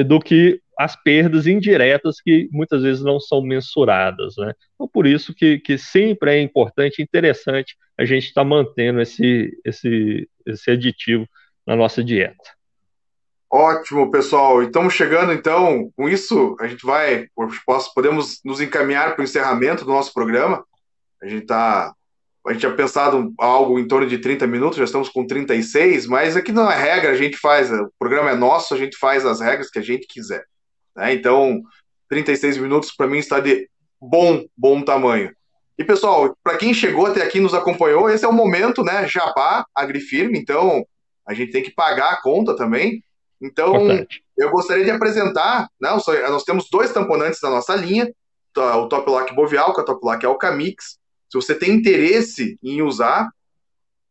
do 0.07 0.21
que 0.21 0.61
as 0.79 0.95
perdas 0.95 1.47
indiretas 1.49 2.21
que 2.21 2.49
muitas 2.53 2.83
vezes 2.83 3.03
não 3.03 3.19
são 3.19 3.43
mensuradas, 3.43 4.37
né? 4.39 4.53
Então, 4.75 4.87
por 4.87 5.07
isso 5.07 5.35
que, 5.35 5.59
que 5.59 5.77
sempre 5.77 6.31
é 6.31 6.41
importante, 6.41 7.03
interessante 7.03 7.77
a 7.99 8.05
gente 8.05 8.29
estar 8.29 8.43
tá 8.43 8.49
mantendo 8.49 9.01
esse, 9.01 9.59
esse, 9.65 10.29
esse 10.47 10.71
aditivo 10.71 11.27
na 11.67 11.75
nossa 11.75 12.05
dieta. 12.05 12.59
Ótimo, 13.51 14.11
pessoal. 14.11 14.63
Estamos 14.63 14.95
chegando, 14.95 15.33
então, 15.33 15.91
com 15.97 16.09
isso, 16.09 16.55
a 16.61 16.69
gente 16.69 16.87
vai, 16.87 17.27
podemos 17.93 18.41
nos 18.45 18.61
encaminhar 18.61 19.15
para 19.15 19.23
o 19.23 19.25
encerramento 19.25 19.85
do 19.85 19.91
nosso 19.91 20.13
programa. 20.13 20.65
A 21.21 21.27
gente 21.27 21.43
está 21.43 21.93
a 22.49 22.53
gente 22.53 22.61
tinha 22.61 22.75
pensado 22.75 23.33
algo 23.39 23.79
em 23.79 23.87
torno 23.87 24.07
de 24.07 24.19
30 24.19 24.47
minutos, 24.47 24.79
já 24.79 24.85
estamos 24.85 25.09
com 25.09 25.27
36, 25.27 26.07
mas 26.07 26.37
aqui 26.37 26.51
não 26.51 26.71
é 26.71 26.77
regra, 26.77 27.11
a 27.11 27.17
gente 27.17 27.37
faz, 27.37 27.71
o 27.71 27.93
programa 27.99 28.31
é 28.31 28.35
nosso, 28.35 28.75
a 28.75 28.79
gente 28.79 28.97
faz 28.97 29.27
as 29.27 29.41
regras 29.41 29.71
que 29.71 29.79
a 29.79 29.83
gente 29.83 30.07
quiser. 30.07 30.45
Né? 30.97 31.13
Então, 31.13 31.61
36 32.09 32.57
minutos 32.57 32.93
para 32.95 33.07
mim 33.07 33.19
está 33.19 33.39
de 33.39 33.69
bom, 34.01 34.45
bom 34.57 34.83
tamanho. 34.83 35.31
E 35.77 35.85
pessoal, 35.85 36.37
para 36.43 36.57
quem 36.57 36.75
chegou 36.75 37.07
até 37.07 37.23
aqui 37.23 37.39
nos 37.39 37.55
acompanhou, 37.55 38.11
esse 38.11 38.25
é 38.25 38.29
o 38.29 38.33
momento, 38.33 38.83
né? 38.83 39.07
Jabá, 39.07 39.65
Agrifirme, 39.73 40.37
então 40.39 40.85
a 41.25 41.35
gente 41.35 41.53
tem 41.53 41.63
que 41.63 41.71
pagar 41.71 42.15
a 42.15 42.21
conta 42.21 42.57
também. 42.57 43.05
Então, 43.41 43.77
Importante. 43.77 44.25
eu 44.37 44.51
gostaria 44.51 44.85
de 44.85 44.91
apresentar, 44.91 45.69
né, 45.81 45.91
nós 46.29 46.43
temos 46.43 46.69
dois 46.69 46.93
tamponantes 46.93 47.39
da 47.41 47.51
nossa 47.51 47.77
linha, 47.77 48.13
o 48.57 48.89
Top 48.89 49.09
Lock 49.09 49.33
Bovial, 49.35 49.73
que 49.73 49.79
é 49.79 49.83
o 49.85 49.87
Top 49.87 50.05
Lock 50.05 50.27
Alcamix, 50.27 50.98
se 51.31 51.37
você 51.37 51.55
tem 51.55 51.73
interesse 51.73 52.59
em 52.63 52.83
usar, 52.83 53.29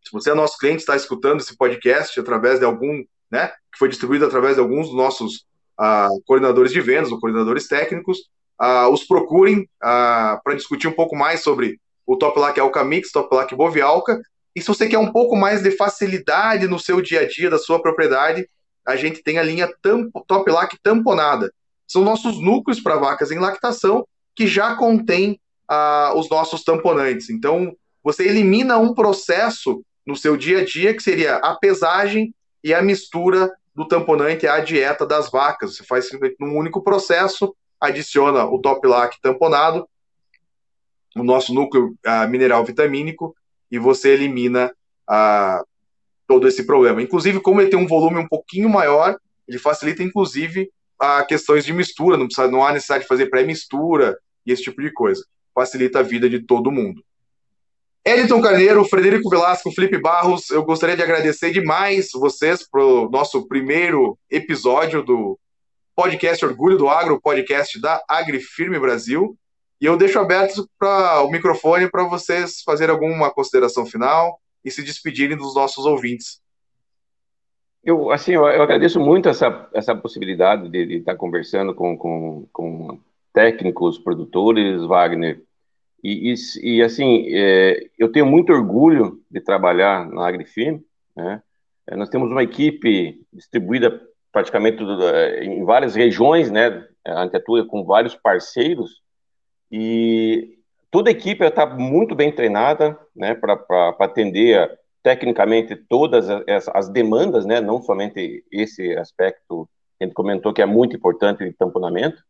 se 0.03 0.11
você 0.11 0.32
é 0.32 0.34
nosso 0.34 0.57
cliente, 0.57 0.80
está 0.80 0.95
escutando 0.95 1.39
esse 1.39 1.57
podcast 1.57 2.18
através 2.20 2.59
de 2.59 2.65
algum, 2.65 3.03
né, 3.30 3.47
que 3.72 3.78
foi 3.78 3.89
distribuído 3.89 4.26
através 4.26 4.55
de 4.55 4.61
alguns 4.61 4.88
dos 4.88 4.95
nossos 4.95 5.45
uh, 5.80 6.22
coordenadores 6.26 6.72
de 6.72 6.80
vendas 6.80 7.11
ou 7.11 7.20
coordenadores 7.20 7.68
técnicos, 7.68 8.20
uh, 8.61 8.89
os 8.91 9.03
procurem 9.03 9.61
uh, 9.61 10.41
para 10.43 10.55
discutir 10.55 10.88
um 10.88 10.93
pouco 10.93 11.15
mais 11.15 11.41
sobre 11.41 11.80
o 12.05 12.15
Top 12.15 12.39
Lock 12.39 12.59
Alca 12.59 12.84
Mix, 12.84 13.11
Top 13.11 13.34
Lock 13.36 13.53
Bovialca. 13.55 14.22
E 14.55 14.61
se 14.61 14.68
você 14.68 14.88
quer 14.88 14.97
um 14.97 15.11
pouco 15.11 15.36
mais 15.36 15.61
de 15.61 15.72
facilidade 15.72 16.68
no 16.68 16.80
seu 16.80 17.01
dia 17.01 17.22
a 17.22 17.28
dia 17.28 17.49
da 17.49 17.57
sua 17.57 17.82
propriedade, 17.82 18.47
a 18.86 18.95
gente 18.95 19.22
tem 19.22 19.38
a 19.38 19.43
linha 19.43 19.70
Tampo, 19.82 20.24
Top 20.26 20.49
Lock 20.49 20.78
Tamponada. 20.82 21.51
São 21.86 22.03
nossos 22.03 22.41
núcleos 22.41 22.80
para 22.80 22.95
vacas 22.95 23.32
em 23.32 23.39
lactação 23.39 24.07
que 24.36 24.47
já 24.47 24.76
contém 24.76 25.39
os 26.15 26.30
nossos 26.30 26.63
tamponantes. 26.63 27.30
Então, 27.30 27.76
você 28.03 28.26
elimina 28.26 28.78
um 28.78 28.93
processo 28.93 29.84
no 30.05 30.15
seu 30.15 30.38
dia 30.38 30.59
a 30.59 30.65
dia, 30.65 30.93
que 30.93 31.03
seria 31.03 31.36
a 31.36 31.55
pesagem 31.55 32.34
e 32.63 32.74
a 32.74 32.82
mistura 32.82 33.51
do 33.76 33.86
tamponante 33.86 34.47
à 34.47 34.59
dieta 34.59 35.05
das 35.05 35.30
vacas. 35.30 35.76
Você 35.76 35.84
faz 35.84 36.09
num 36.39 36.55
único 36.55 36.82
processo, 36.82 37.53
adiciona 37.80 38.45
o 38.45 38.61
top 38.61 38.88
lac 38.88 39.20
tamponado, 39.22 39.88
o 41.15 41.24
nosso 41.24 41.53
núcleo 41.53 41.95
uh, 42.05 42.30
mineral 42.30 42.63
vitamínico, 42.63 43.36
e 43.70 43.78
você 43.78 44.11
elimina 44.11 44.72
uh, 45.09 45.65
todo 46.26 46.47
esse 46.47 46.65
problema. 46.65 47.01
Inclusive, 47.01 47.41
como 47.41 47.59
ele 47.59 47.70
tem 47.70 47.78
um 47.80 47.88
volume 47.88 48.20
um 48.20 48.28
pouquinho 48.28 48.70
maior, 48.70 49.18
ele 49.45 49.59
facilita, 49.59 50.01
inclusive, 50.01 50.72
a 50.97 51.24
questões 51.24 51.65
de 51.65 51.74
mistura, 51.74 52.15
não, 52.15 52.26
precisa, 52.26 52.47
não 52.47 52.65
há 52.65 52.72
necessidade 52.72 53.03
de 53.03 53.09
fazer 53.09 53.26
pré-mistura 53.30 54.18
e 54.45 54.51
esse 54.51 54.63
tipo 54.63 54.82
de 54.82 54.91
coisa 54.93 55.24
facilita 55.58 55.99
a 55.99 56.03
vida 56.03 56.30
de 56.30 56.39
todo 56.39 56.72
mundo. 56.72 57.03
Eliton 58.05 58.39
Carneiro, 58.39 58.86
Frederico 58.86 59.28
Velasco, 59.28 59.72
Felipe 59.72 59.99
Barros, 59.99 60.51
eu 60.51 60.64
gostaria 60.64 60.95
de 60.95 61.01
agradecer 61.01 61.51
demais 61.51 62.10
vocês 62.14 62.64
o 62.72 63.10
nosso 63.10 63.47
primeiro 63.47 64.16
episódio 64.30 65.01
do 65.01 65.38
podcast 65.95 66.45
Orgulho 66.45 66.78
do 66.78 66.88
Agro, 66.88 67.20
podcast 67.20 67.82
da 67.82 67.99
AgriFirme 68.08 68.80
Brasil. 68.80 69.36
E 69.82 69.88
eu 69.88 69.97
deixo 69.97 70.20
aberto 70.20 70.70
para 70.78 71.24
o 71.24 71.32
microfone 71.32 71.89
para 71.89 72.03
vocês 72.03 72.62
fazerem 72.64 72.93
alguma 72.93 73.32
consideração 73.32 73.84
final 73.84 74.39
e 74.64 74.70
se 74.70 74.84
despedirem 74.84 75.36
dos 75.36 75.55
nossos 75.55 75.86
ouvintes. 75.86 76.39
Eu, 77.84 78.12
assim, 78.12 78.34
eu, 78.34 78.45
agradeço 78.45 78.99
muito 78.99 79.28
essa, 79.28 79.68
essa 79.74 79.95
possibilidade 79.95 80.70
de, 80.70 80.97
estar 80.97 81.16
conversando 81.16 81.74
com, 81.74 81.97
com, 81.97 82.47
com 82.53 82.99
técnicos, 83.34 83.97
produtores, 83.97 84.84
Wagner, 84.84 85.47
e, 86.08 86.34
e, 86.34 86.76
e 86.78 86.82
assim, 86.82 87.28
é, 87.36 87.89
eu 87.99 88.10
tenho 88.10 88.26
muito 88.26 88.53
orgulho 88.53 89.22
de 89.30 89.41
trabalhar 89.41 90.08
na 90.08 90.26
Agrifin, 90.26 90.82
né? 91.14 91.43
É, 91.86 91.97
nós 91.97 92.08
temos 92.08 92.32
uma 92.32 92.43
equipe 92.43 93.26
distribuída 93.34 94.01
praticamente 94.32 94.82
em 95.41 95.66
várias 95.66 95.95
regiões, 95.95 96.49
né? 96.49 96.88
A 97.05 97.24
gente 97.24 97.36
atua 97.36 97.68
com 97.68 97.84
vários 97.84 98.16
parceiros 98.16 99.01
e 99.70 100.58
toda 100.89 101.10
a 101.10 101.12
equipe 101.12 101.43
está 101.43 101.66
muito 101.66 102.16
bem 102.16 102.32
treinada, 102.32 102.97
né? 103.14 103.36
Para 103.36 103.93
atender 103.99 104.80
tecnicamente 105.03 105.76
todas 105.76 106.30
as, 106.30 106.70
as, 106.74 106.88
demandas, 106.88 107.45
né? 107.45 107.60
Não 107.60 107.82
somente 107.82 108.45
esse 108.49 108.95
aspecto 108.95 109.68
que 109.97 110.05
a 110.05 110.08
gente 110.08 110.14
comentou 110.14 110.53
que 110.53 110.62
é 110.62 110.66
muito 110.66 110.95
importante 110.95 111.43
de 111.43 111.51
tamponamento, 111.51 112.24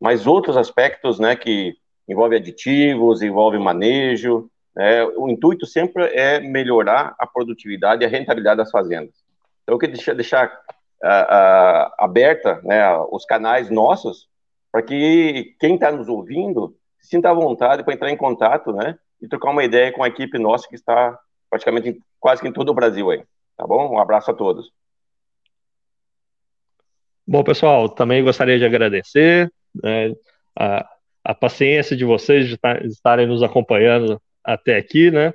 mas 0.00 0.26
outros 0.26 0.56
aspectos, 0.56 1.20
né? 1.20 1.36
Que 1.36 1.76
envolve 2.10 2.36
aditivos, 2.36 3.22
envolve 3.22 3.58
manejo. 3.58 4.50
Né? 4.74 5.04
O 5.16 5.28
intuito 5.28 5.66
sempre 5.66 6.04
é 6.06 6.40
melhorar 6.40 7.14
a 7.18 7.26
produtividade 7.26 8.02
e 8.02 8.06
a 8.06 8.08
rentabilidade 8.08 8.58
das 8.58 8.70
fazendas. 8.70 9.14
Então, 9.62 9.74
eu 9.74 9.78
queria 9.78 9.94
deixar, 9.94 10.14
deixar 10.14 10.46
uh, 10.46 11.06
uh, 11.06 11.92
aberta 11.98 12.60
né, 12.62 12.96
os 13.10 13.24
canais 13.24 13.70
nossos 13.70 14.28
para 14.72 14.82
que 14.82 15.54
quem 15.58 15.74
está 15.74 15.90
nos 15.90 16.08
ouvindo 16.08 16.76
se 17.00 17.10
sinta 17.10 17.30
à 17.30 17.34
vontade 17.34 17.82
para 17.82 17.94
entrar 17.94 18.10
em 18.10 18.16
contato 18.16 18.72
né, 18.72 18.98
e 19.20 19.28
trocar 19.28 19.50
uma 19.50 19.64
ideia 19.64 19.92
com 19.92 20.02
a 20.02 20.08
equipe 20.08 20.38
nossa 20.38 20.68
que 20.68 20.74
está 20.74 21.18
praticamente 21.48 21.88
em, 21.90 21.98
quase 22.18 22.42
que 22.42 22.48
em 22.48 22.52
todo 22.52 22.70
o 22.70 22.74
Brasil 22.74 23.10
aí. 23.10 23.22
Tá 23.56 23.66
bom? 23.66 23.94
Um 23.94 23.98
abraço 23.98 24.30
a 24.30 24.34
todos. 24.34 24.72
Bom, 27.26 27.44
pessoal, 27.44 27.88
também 27.88 28.24
gostaria 28.24 28.58
de 28.58 28.64
agradecer 28.64 29.52
né, 29.74 30.14
a, 30.58 30.88
a 31.24 31.34
paciência 31.34 31.96
de 31.96 32.04
vocês 32.04 32.48
de 32.48 32.58
estarem 32.84 33.26
nos 33.26 33.42
acompanhando 33.42 34.20
até 34.44 34.76
aqui, 34.76 35.10
né? 35.10 35.32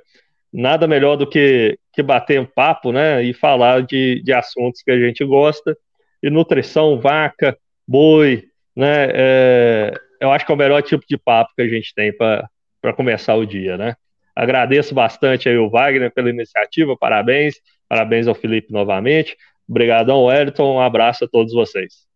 Nada 0.52 0.86
melhor 0.86 1.16
do 1.16 1.28
que, 1.28 1.78
que 1.92 2.02
bater 2.02 2.40
um 2.40 2.46
papo, 2.46 2.92
né? 2.92 3.22
E 3.22 3.32
falar 3.32 3.82
de, 3.82 4.22
de 4.22 4.32
assuntos 4.32 4.82
que 4.82 4.90
a 4.90 4.98
gente 4.98 5.24
gosta. 5.24 5.76
E 6.22 6.30
nutrição, 6.30 6.98
vaca, 6.98 7.56
boi, 7.86 8.44
né? 8.74 9.08
É, 9.12 9.94
eu 10.20 10.30
acho 10.32 10.44
que 10.44 10.52
é 10.52 10.54
o 10.54 10.58
melhor 10.58 10.82
tipo 10.82 11.04
de 11.08 11.16
papo 11.16 11.52
que 11.54 11.62
a 11.62 11.68
gente 11.68 11.94
tem 11.94 12.12
para 12.16 12.48
começar 12.94 13.34
o 13.34 13.46
dia, 13.46 13.76
né? 13.76 13.94
Agradeço 14.34 14.94
bastante 14.94 15.48
aí 15.48 15.56
o 15.56 15.70
Wagner 15.70 16.12
pela 16.12 16.28
iniciativa, 16.28 16.96
parabéns. 16.96 17.56
Parabéns 17.88 18.26
ao 18.26 18.34
Felipe 18.34 18.72
novamente. 18.72 19.36
Obrigadão, 19.68 20.24
Wellington. 20.24 20.76
Um 20.76 20.80
abraço 20.80 21.24
a 21.24 21.28
todos 21.28 21.52
vocês. 21.52 22.06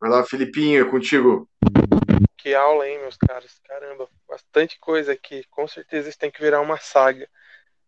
Vai 0.00 0.10
lá, 0.10 0.24
Filipinho, 0.24 0.82
é 0.82 0.84
contigo. 0.84 1.48
Que 2.40 2.54
aula, 2.54 2.88
hein, 2.88 2.98
meus 3.00 3.16
caras? 3.16 3.60
Caramba, 3.66 4.08
bastante 4.28 4.78
coisa 4.78 5.12
aqui. 5.12 5.44
Com 5.50 5.68
certeza 5.68 6.08
isso 6.08 6.18
tem 6.18 6.30
que 6.30 6.40
virar 6.40 6.60
uma 6.60 6.78
saga. 6.78 7.28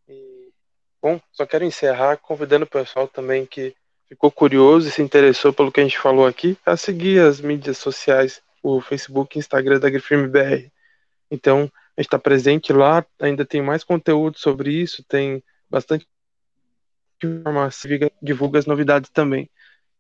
E, 0.09 0.53
bom, 1.01 1.21
só 1.33 1.47
quero 1.47 1.65
encerrar 1.65 2.19
convidando 2.19 2.65
o 2.65 2.69
pessoal 2.69 3.09
também 3.09 3.47
que 3.47 3.75
ficou 4.09 4.31
curioso 4.31 4.89
e 4.89 4.91
se 4.91 5.01
interessou 5.01 5.53
pelo 5.53 5.73
que 5.73 5.81
a 5.81 5.83
gente 5.83 5.99
falou 5.99 6.27
aqui 6.27 6.57
a 6.67 6.77
seguir 6.77 7.21
as 7.21 7.41
mídias 7.41 7.79
sociais, 7.79 8.43
o 8.63 8.81
Facebook 8.81 9.37
e 9.37 9.41
Instagram 9.41 9.81
da 9.81 9.89
Grifirme 9.89 10.29
BR. 10.29 10.71
Então, 11.31 11.71
a 11.97 12.01
gente 12.01 12.09
está 12.09 12.19
presente 12.19 12.73
lá, 12.73 13.05
ainda 13.21 13.45
tem 13.45 13.63
mais 13.63 13.85
conteúdo 13.85 14.39
sobre 14.39 14.71
isso, 14.71 15.03
tem 15.05 15.43
bastante 15.69 16.07
informação, 17.23 17.91
divulga 18.21 18.59
as 18.59 18.67
novidades 18.67 19.11
também. 19.11 19.49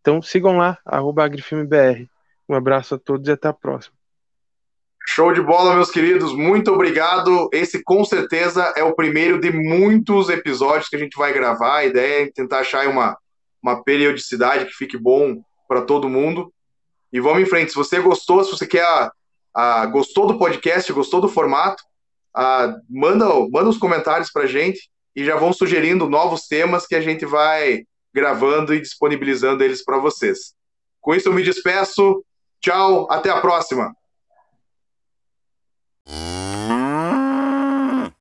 Então 0.01 0.21
sigam 0.21 0.57
lá, 0.57 0.79
arroba 0.85 1.25
AgrifilmeBR. 1.25 2.09
Um 2.49 2.55
abraço 2.55 2.97
a 2.97 2.99
todos 2.99 3.29
e 3.29 3.33
até 3.33 3.49
a 3.49 3.53
próxima. 3.53 4.02
Show 5.15 5.31
de 5.31 5.43
bola, 5.43 5.75
meus 5.75 5.91
queridos. 5.91 6.35
Muito 6.35 6.73
obrigado. 6.73 7.51
Esse 7.53 7.83
com 7.83 8.03
certeza 8.03 8.73
é 8.75 8.83
o 8.83 8.95
primeiro 8.95 9.39
de 9.39 9.53
muitos 9.53 10.31
episódios 10.31 10.89
que 10.89 10.97
a 10.97 10.99
gente 10.99 11.19
vai 11.19 11.35
gravar. 11.35 11.77
A 11.77 11.85
ideia 11.85 12.25
é 12.25 12.33
tentar 12.33 12.61
achar 12.61 12.89
uma, 12.89 13.19
uma 13.63 13.85
periodicidade 13.85 14.65
que 14.65 14.73
fique 14.73 14.97
bom 14.97 15.43
para 15.69 15.83
todo 15.83 16.09
mundo. 16.09 16.51
E 17.13 17.21
vamos 17.21 17.43
em 17.43 17.45
frente. 17.45 17.73
Se 17.73 17.77
você 17.77 18.01
gostou, 18.01 18.43
se 18.43 18.53
você 18.53 18.67
quer 18.67 18.87
a, 18.87 19.13
a 19.55 19.85
gostou 19.85 20.27
do 20.27 20.39
podcast, 20.39 20.91
gostou 20.95 21.21
do 21.21 21.29
formato, 21.29 21.83
a, 22.35 22.75
manda, 22.89 23.27
manda 23.51 23.69
os 23.69 23.77
comentários 23.77 24.33
para 24.33 24.45
a 24.45 24.47
gente 24.47 24.89
e 25.15 25.27
já 25.27 25.37
vão 25.37 25.53
sugerindo 25.53 26.09
novos 26.09 26.47
temas 26.47 26.87
que 26.87 26.95
a 26.95 27.03
gente 27.03 27.27
vai 27.27 27.83
gravando 28.15 28.75
e 28.75 28.81
disponibilizando 28.81 29.63
eles 29.63 29.85
para 29.85 29.99
vocês. 29.99 30.55
Com 31.03 31.15
isso 31.15 31.29
eu 31.29 31.35
me 31.35 31.43
despeço. 31.43 32.25
Tchau, 32.63 33.07
até 33.11 33.29
a 33.29 33.43
próxima. 33.43 33.95
Mm. 36.09 36.42